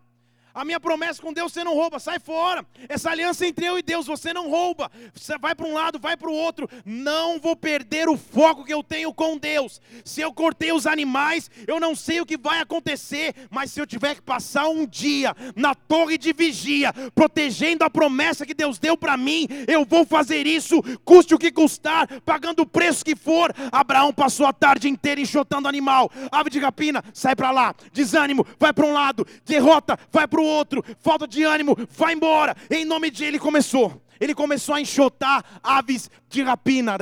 A 0.53 0.65
minha 0.65 0.81
promessa 0.81 1.23
com 1.23 1.33
Deus 1.33 1.53
você 1.53 1.63
não 1.63 1.75
rouba, 1.75 1.99
sai 1.99 2.19
fora. 2.19 2.67
Essa 2.89 3.11
aliança 3.11 3.47
entre 3.47 3.67
eu 3.67 3.79
e 3.79 3.83
Deus, 3.83 4.07
você 4.07 4.33
não 4.33 4.51
rouba. 4.51 4.91
Você 5.15 5.39
vai 5.39 5.55
para 5.55 5.67
um 5.67 5.75
lado, 5.75 5.99
vai 5.99 6.17
para 6.17 6.29
o 6.29 6.35
outro. 6.35 6.69
Não 6.85 7.39
vou 7.39 7.55
perder 7.55 8.09
o 8.09 8.17
foco 8.17 8.65
que 8.65 8.75
eu 8.75 8.83
tenho 8.83 9.13
com 9.15 9.39
Deus. 9.39 9.81
Se 10.05 10.21
eu 10.21 10.33
cortei 10.33 10.73
os 10.73 10.87
animais, 10.87 11.51
eu 11.67 11.79
não 11.79 11.95
sei 11.95 12.21
o 12.21 12.27
que 12.27 12.37
vai 12.37 12.61
acontecer, 12.61 13.35
mas 13.49 13.71
se 13.71 13.81
eu 13.81 13.87
tiver 13.87 14.17
que 14.17 14.23
passar 14.23 14.69
um 14.69 14.87
dia 14.87 15.35
na 15.55 15.75
torre 15.75 16.19
de 16.19 16.33
vigia, 16.33 16.93
protegendo 17.15 17.85
a 17.85 17.91
promessa 17.91 18.45
que 18.45 18.55
Deus 18.55 18.79
deu 18.79 18.97
para 18.97 19.17
mim, 19.17 19.47
eu 19.69 19.85
vou 19.85 20.05
fazer 20.05 20.47
isso, 20.47 20.83
custe 21.05 21.35
o 21.35 21.39
que 21.39 21.53
custar, 21.53 22.09
pagando 22.23 22.63
o 22.63 22.67
preço 22.67 23.05
que 23.05 23.15
for. 23.15 23.55
Abraão 23.71 24.13
passou 24.13 24.47
a 24.47 24.53
tarde 24.53 24.89
inteira 24.89 25.21
enxotando 25.21 25.69
animal. 25.69 26.11
Ave 26.33 26.51
de 26.51 26.59
rapina, 26.59 27.05
sai 27.15 27.37
para 27.37 27.51
lá. 27.51 27.75
Desânimo, 27.93 28.47
vai 28.59 28.73
para 28.73 28.87
um 28.87 28.93
lado. 28.93 29.27
Derrota, 29.45 29.99
vai 30.11 30.27
para 30.27 30.40
o 30.41 30.45
outro, 30.45 30.85
falta 31.01 31.27
de 31.27 31.43
ânimo, 31.43 31.77
vai 31.91 32.15
embora. 32.15 32.57
Em 32.71 32.85
nome 32.85 33.11
de 33.11 33.25
ele 33.25 33.39
começou. 33.39 34.01
Ele 34.21 34.35
começou 34.35 34.75
a 34.75 34.81
enxotar 34.81 35.43
aves 35.63 36.11
de 36.29 36.43
rapina. 36.43 36.99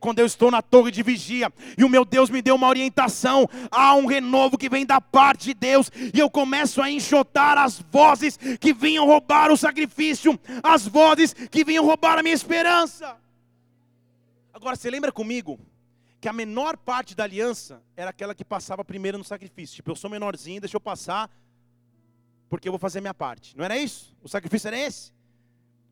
Quando 0.00 0.20
eu 0.20 0.26
estou 0.26 0.52
na 0.52 0.62
torre 0.62 0.92
de 0.92 1.02
vigia 1.02 1.52
e 1.76 1.82
o 1.82 1.88
meu 1.88 2.04
Deus 2.04 2.30
me 2.30 2.40
deu 2.40 2.54
uma 2.54 2.68
orientação, 2.68 3.48
há 3.68 3.92
um 3.96 4.06
renovo 4.06 4.56
que 4.56 4.68
vem 4.68 4.86
da 4.86 5.00
parte 5.00 5.46
de 5.46 5.54
Deus 5.54 5.90
e 6.14 6.20
eu 6.20 6.30
começo 6.30 6.80
a 6.80 6.88
enxotar 6.88 7.58
as 7.58 7.80
vozes 7.90 8.36
que 8.36 8.72
vinham 8.72 9.04
roubar 9.04 9.50
o 9.50 9.56
sacrifício, 9.56 10.38
as 10.62 10.86
vozes 10.86 11.34
que 11.34 11.64
vinham 11.64 11.84
roubar 11.84 12.20
a 12.20 12.22
minha 12.22 12.34
esperança. 12.34 13.16
Agora 14.54 14.76
você 14.76 14.88
lembra 14.88 15.10
comigo 15.10 15.58
que 16.20 16.28
a 16.28 16.32
menor 16.32 16.76
parte 16.76 17.16
da 17.16 17.24
aliança 17.24 17.82
era 17.96 18.10
aquela 18.10 18.32
que 18.32 18.44
passava 18.44 18.84
primeiro 18.84 19.18
no 19.18 19.24
sacrifício. 19.24 19.74
Tipo, 19.74 19.90
eu 19.90 19.96
sou 19.96 20.08
menorzinho, 20.08 20.60
deixa 20.60 20.76
eu 20.76 20.80
passar 20.80 21.28
porque 22.52 22.68
eu 22.68 22.72
vou 22.72 22.78
fazer 22.78 23.00
minha 23.00 23.14
parte. 23.14 23.56
Não 23.56 23.64
era 23.64 23.78
isso? 23.78 24.14
O 24.22 24.28
sacrifício 24.28 24.68
era 24.68 24.78
esse? 24.78 25.10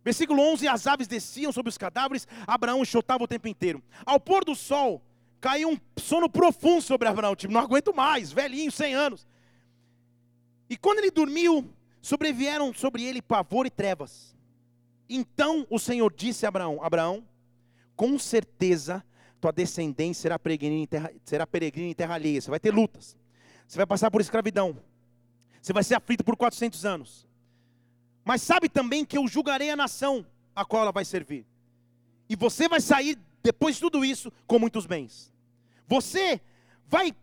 Versículo 0.04 0.42
11: 0.42 0.68
As 0.68 0.86
aves 0.86 1.08
desciam 1.08 1.50
sobre 1.52 1.70
os 1.70 1.78
cadáveres, 1.78 2.28
Abraão 2.46 2.82
enxotava 2.82 3.24
o 3.24 3.26
tempo 3.26 3.48
inteiro. 3.48 3.82
Ao 4.04 4.20
pôr 4.20 4.44
do 4.44 4.54
sol, 4.54 5.00
caiu 5.40 5.70
um 5.70 5.78
sono 5.98 6.28
profundo 6.28 6.82
sobre 6.82 7.08
Abraão, 7.08 7.34
tipo, 7.34 7.50
não 7.50 7.62
aguento 7.62 7.94
mais, 7.94 8.30
velhinho, 8.30 8.70
100 8.70 8.94
anos. 8.94 9.26
E 10.68 10.76
quando 10.76 10.98
ele 10.98 11.10
dormiu, 11.10 11.66
sobrevieram 12.02 12.74
sobre 12.74 13.04
ele 13.04 13.22
pavor 13.22 13.64
e 13.64 13.70
trevas. 13.70 14.36
Então 15.08 15.66
o 15.70 15.78
Senhor 15.78 16.12
disse 16.12 16.44
a 16.44 16.50
Abraão: 16.50 16.84
Abraão, 16.84 17.26
com 17.96 18.18
certeza 18.18 19.02
tua 19.40 19.50
descendência 19.50 20.20
será 20.20 20.38
peregrina 20.38 20.74
em 20.74 20.86
terra, 20.86 21.10
será 21.24 21.46
peregrina 21.46 21.88
em 21.88 21.94
terra 21.94 22.16
alheia. 22.16 22.38
Você 22.38 22.50
vai 22.50 22.60
ter 22.60 22.70
lutas. 22.70 23.16
Você 23.66 23.78
vai 23.78 23.86
passar 23.86 24.10
por 24.10 24.20
escravidão. 24.20 24.76
Você 25.60 25.72
vai 25.72 25.84
ser 25.84 25.94
aflito 25.94 26.24
por 26.24 26.36
400 26.36 26.84
anos. 26.86 27.28
Mas 28.24 28.42
sabe 28.42 28.68
também 28.68 29.04
que 29.04 29.18
eu 29.18 29.26
julgarei 29.28 29.70
a 29.70 29.76
nação 29.76 30.24
a 30.54 30.64
qual 30.64 30.82
ela 30.82 30.92
vai 30.92 31.04
servir. 31.04 31.46
E 32.28 32.36
você 32.36 32.68
vai 32.68 32.80
sair, 32.80 33.18
depois 33.42 33.76
de 33.76 33.80
tudo 33.82 34.04
isso, 34.04 34.32
com 34.46 34.58
muitos 34.58 34.86
bens. 34.86 35.32
Você 35.86 36.40
vai 36.86 37.14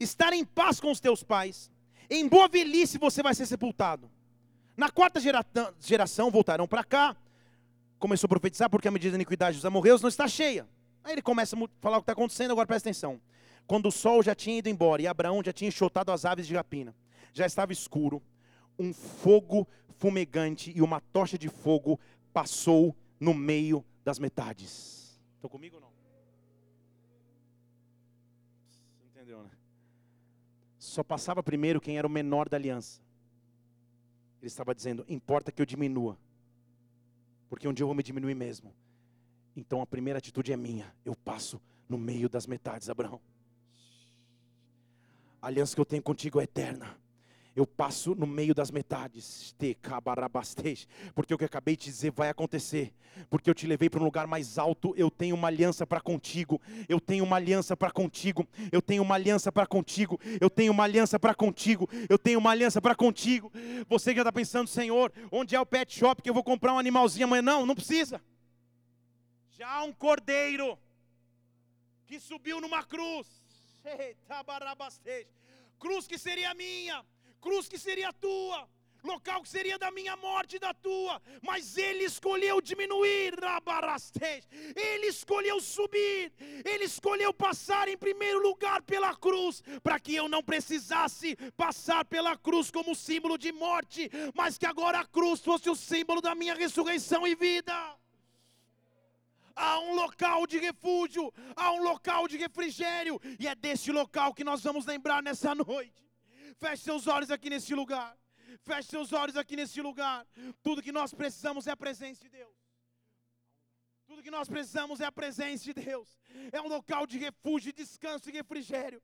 estar 0.00 0.32
em 0.32 0.44
paz 0.44 0.80
com 0.80 0.90
os 0.90 1.00
teus 1.00 1.22
pais. 1.22 1.70
Em 2.08 2.26
boa 2.26 2.48
velhice 2.48 2.98
você 2.98 3.22
vai 3.22 3.34
ser 3.34 3.46
sepultado. 3.46 4.10
Na 4.76 4.90
quarta 4.90 5.20
geração 5.80 6.30
voltarão 6.30 6.66
para 6.66 6.82
cá. 6.82 7.16
Começou 7.98 8.26
a 8.26 8.28
profetizar 8.28 8.68
porque 8.68 8.88
a 8.88 8.90
medida 8.90 9.12
da 9.12 9.16
iniquidade 9.16 9.56
dos 9.56 9.64
amorreus 9.64 10.02
não 10.02 10.08
está 10.08 10.26
cheia. 10.26 10.66
Aí 11.02 11.12
ele 11.12 11.22
começa 11.22 11.54
a 11.54 11.68
falar 11.80 11.98
o 11.98 12.00
que 12.00 12.04
está 12.04 12.12
acontecendo, 12.12 12.50
agora 12.50 12.66
presta 12.66 12.88
atenção. 12.88 13.20
Quando 13.66 13.86
o 13.86 13.92
sol 13.92 14.22
já 14.22 14.34
tinha 14.34 14.58
ido 14.58 14.68
embora 14.68 15.00
e 15.02 15.06
Abraão 15.06 15.42
já 15.44 15.52
tinha 15.52 15.68
enxotado 15.68 16.10
as 16.10 16.24
aves 16.24 16.46
de 16.46 16.54
rapina 16.54 16.94
já 17.34 17.44
estava 17.44 17.72
escuro, 17.72 18.22
um 18.78 18.94
fogo 18.94 19.66
fumegante 19.98 20.72
e 20.74 20.80
uma 20.80 21.00
tocha 21.00 21.36
de 21.36 21.48
fogo 21.48 21.98
passou 22.32 22.96
no 23.18 23.34
meio 23.34 23.84
das 24.04 24.18
metades. 24.18 25.20
Estão 25.34 25.50
comigo 25.50 25.74
ou 25.76 25.82
não? 25.82 25.92
Entendeu, 29.10 29.42
né? 29.42 29.50
Só 30.78 31.02
passava 31.02 31.42
primeiro 31.42 31.80
quem 31.80 31.98
era 31.98 32.06
o 32.06 32.10
menor 32.10 32.48
da 32.48 32.56
aliança. 32.56 33.02
Ele 34.40 34.46
estava 34.46 34.74
dizendo: 34.74 35.04
importa 35.08 35.50
que 35.50 35.60
eu 35.60 35.66
diminua, 35.66 36.16
porque 37.48 37.66
um 37.66 37.72
dia 37.72 37.82
eu 37.82 37.88
vou 37.88 37.96
me 37.96 38.02
diminuir 38.02 38.34
mesmo. 38.34 38.72
Então 39.56 39.82
a 39.82 39.86
primeira 39.86 40.18
atitude 40.18 40.52
é 40.52 40.56
minha. 40.56 40.94
Eu 41.04 41.16
passo 41.16 41.60
no 41.88 41.98
meio 41.98 42.28
das 42.28 42.46
metades, 42.46 42.88
Abraão. 42.88 43.20
A 45.42 45.48
aliança 45.48 45.74
que 45.74 45.80
eu 45.80 45.84
tenho 45.84 46.02
contigo 46.02 46.40
é 46.40 46.44
eterna 46.44 47.03
eu 47.54 47.66
passo 47.66 48.14
no 48.14 48.26
meio 48.26 48.54
das 48.54 48.70
metades, 48.70 49.54
porque 51.14 51.34
o 51.34 51.38
que 51.38 51.44
eu 51.44 51.46
acabei 51.46 51.76
de 51.76 51.84
dizer 51.84 52.10
vai 52.10 52.28
acontecer, 52.28 52.92
porque 53.30 53.48
eu 53.48 53.54
te 53.54 53.66
levei 53.66 53.88
para 53.88 54.00
um 54.00 54.04
lugar 54.04 54.26
mais 54.26 54.58
alto, 54.58 54.92
eu 54.96 55.08
tenho 55.08 55.36
uma 55.36 55.46
aliança 55.48 55.86
para 55.86 56.00
contigo, 56.00 56.60
eu 56.88 57.00
tenho 57.00 57.22
uma 57.22 57.36
aliança 57.36 57.76
para 57.76 57.92
contigo, 57.92 58.48
eu 58.72 58.82
tenho 58.82 59.02
uma 59.02 59.14
aliança 59.14 59.52
para 59.52 59.66
contigo, 59.66 60.18
eu 60.40 60.50
tenho 60.50 60.72
uma 60.72 60.82
aliança 60.82 61.18
para 61.20 61.34
contigo, 61.34 61.88
eu 62.10 62.18
tenho 62.18 62.40
uma 62.40 62.50
aliança 62.50 62.82
para 62.82 62.94
contigo. 62.94 63.52
Você 63.88 64.10
que 64.10 64.16
já 64.16 64.22
está 64.22 64.32
pensando, 64.32 64.68
Senhor, 64.68 65.12
onde 65.30 65.54
é 65.54 65.60
o 65.60 65.66
pet 65.66 65.96
shop 65.96 66.22
que 66.22 66.28
eu 66.28 66.34
vou 66.34 66.42
comprar 66.42 66.72
um 66.72 66.78
animalzinho 66.78 67.26
amanhã? 67.26 67.42
Não, 67.42 67.64
não 67.64 67.74
precisa. 67.74 68.20
Já 69.50 69.68
há 69.70 69.84
um 69.84 69.92
cordeiro 69.92 70.76
que 72.04 72.18
subiu 72.18 72.60
numa 72.60 72.82
cruz, 72.82 73.28
cruz 75.78 76.08
que 76.08 76.18
seria 76.18 76.52
minha 76.54 77.04
cruz 77.44 77.68
que 77.68 77.78
seria 77.78 78.10
tua, 78.26 78.58
local 79.04 79.42
que 79.42 79.50
seria 79.56 79.78
da 79.78 79.90
minha 79.90 80.16
morte 80.16 80.56
e 80.56 80.58
da 80.58 80.72
tua, 80.72 81.20
mas 81.42 81.76
ele 81.76 82.04
escolheu 82.04 82.58
diminuir, 82.70 83.34
ele 84.74 85.06
escolheu 85.08 85.60
subir, 85.60 86.32
ele 86.64 86.84
escolheu 86.84 87.32
passar 87.34 87.86
em 87.86 87.98
primeiro 87.98 88.40
lugar 88.42 88.80
pela 88.82 89.14
cruz, 89.14 89.62
para 89.82 90.00
que 90.00 90.14
eu 90.14 90.26
não 90.26 90.42
precisasse 90.42 91.36
passar 91.64 92.02
pela 92.06 92.34
cruz 92.36 92.70
como 92.70 92.94
símbolo 92.94 93.36
de 93.36 93.52
morte, 93.52 94.10
mas 94.34 94.56
que 94.56 94.66
agora 94.66 95.00
a 95.00 95.06
cruz 95.06 95.40
fosse 95.40 95.68
o 95.68 95.76
símbolo 95.76 96.22
da 96.22 96.34
minha 96.34 96.54
ressurreição 96.54 97.26
e 97.26 97.34
vida. 97.34 97.74
Há 99.54 99.78
um 99.80 99.94
local 99.94 100.46
de 100.46 100.58
refúgio, 100.58 101.32
há 101.54 101.70
um 101.72 101.82
local 101.82 102.26
de 102.26 102.36
refrigério, 102.38 103.20
e 103.38 103.46
é 103.46 103.54
desse 103.54 103.92
local 103.92 104.32
que 104.34 104.42
nós 104.42 104.62
vamos 104.62 104.86
lembrar 104.86 105.22
nessa 105.22 105.54
noite. 105.54 106.03
Feche 106.58 106.82
seus 106.84 107.06
olhos 107.06 107.30
aqui 107.30 107.50
nesse 107.50 107.74
lugar. 107.74 108.16
Feche 108.60 108.88
seus 108.88 109.12
olhos 109.12 109.36
aqui 109.36 109.56
nesse 109.56 109.80
lugar. 109.80 110.26
Tudo 110.62 110.82
que 110.82 110.92
nós 110.92 111.12
precisamos 111.12 111.66
é 111.66 111.72
a 111.72 111.76
presença 111.76 112.22
de 112.22 112.28
Deus. 112.28 112.54
Tudo 114.06 114.22
que 114.22 114.30
nós 114.30 114.48
precisamos 114.48 115.00
é 115.00 115.06
a 115.06 115.12
presença 115.12 115.64
de 115.64 115.74
Deus. 115.74 116.20
É 116.52 116.60
um 116.60 116.68
local 116.68 117.06
de 117.06 117.18
refúgio, 117.18 117.72
descanso 117.72 118.28
e 118.28 118.32
refrigério. 118.32 119.02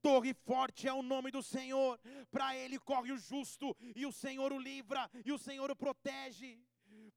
Torre 0.00 0.34
forte 0.34 0.86
é 0.86 0.92
o 0.92 1.02
nome 1.02 1.30
do 1.30 1.42
Senhor. 1.42 1.98
Para 2.30 2.56
ele 2.56 2.78
corre 2.78 3.12
o 3.12 3.16
justo, 3.16 3.74
e 3.96 4.04
o 4.04 4.12
Senhor 4.12 4.52
o 4.52 4.58
livra, 4.58 5.10
e 5.24 5.32
o 5.32 5.38
Senhor 5.38 5.70
o 5.70 5.76
protege. 5.76 6.60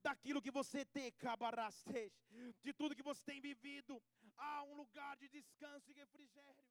Daquilo 0.02 0.42
que 0.42 0.52
você 0.52 0.86
tem, 0.86 1.14
de 2.64 2.74
tudo 2.74 2.96
que 2.96 3.04
você 3.04 3.24
tem 3.26 3.42
vivido, 3.42 4.02
há 4.38 4.64
um 4.64 4.76
lugar 4.76 5.18
de 5.18 5.28
descanso 5.28 5.92
e 5.92 5.94
refrigério. 5.94 6.65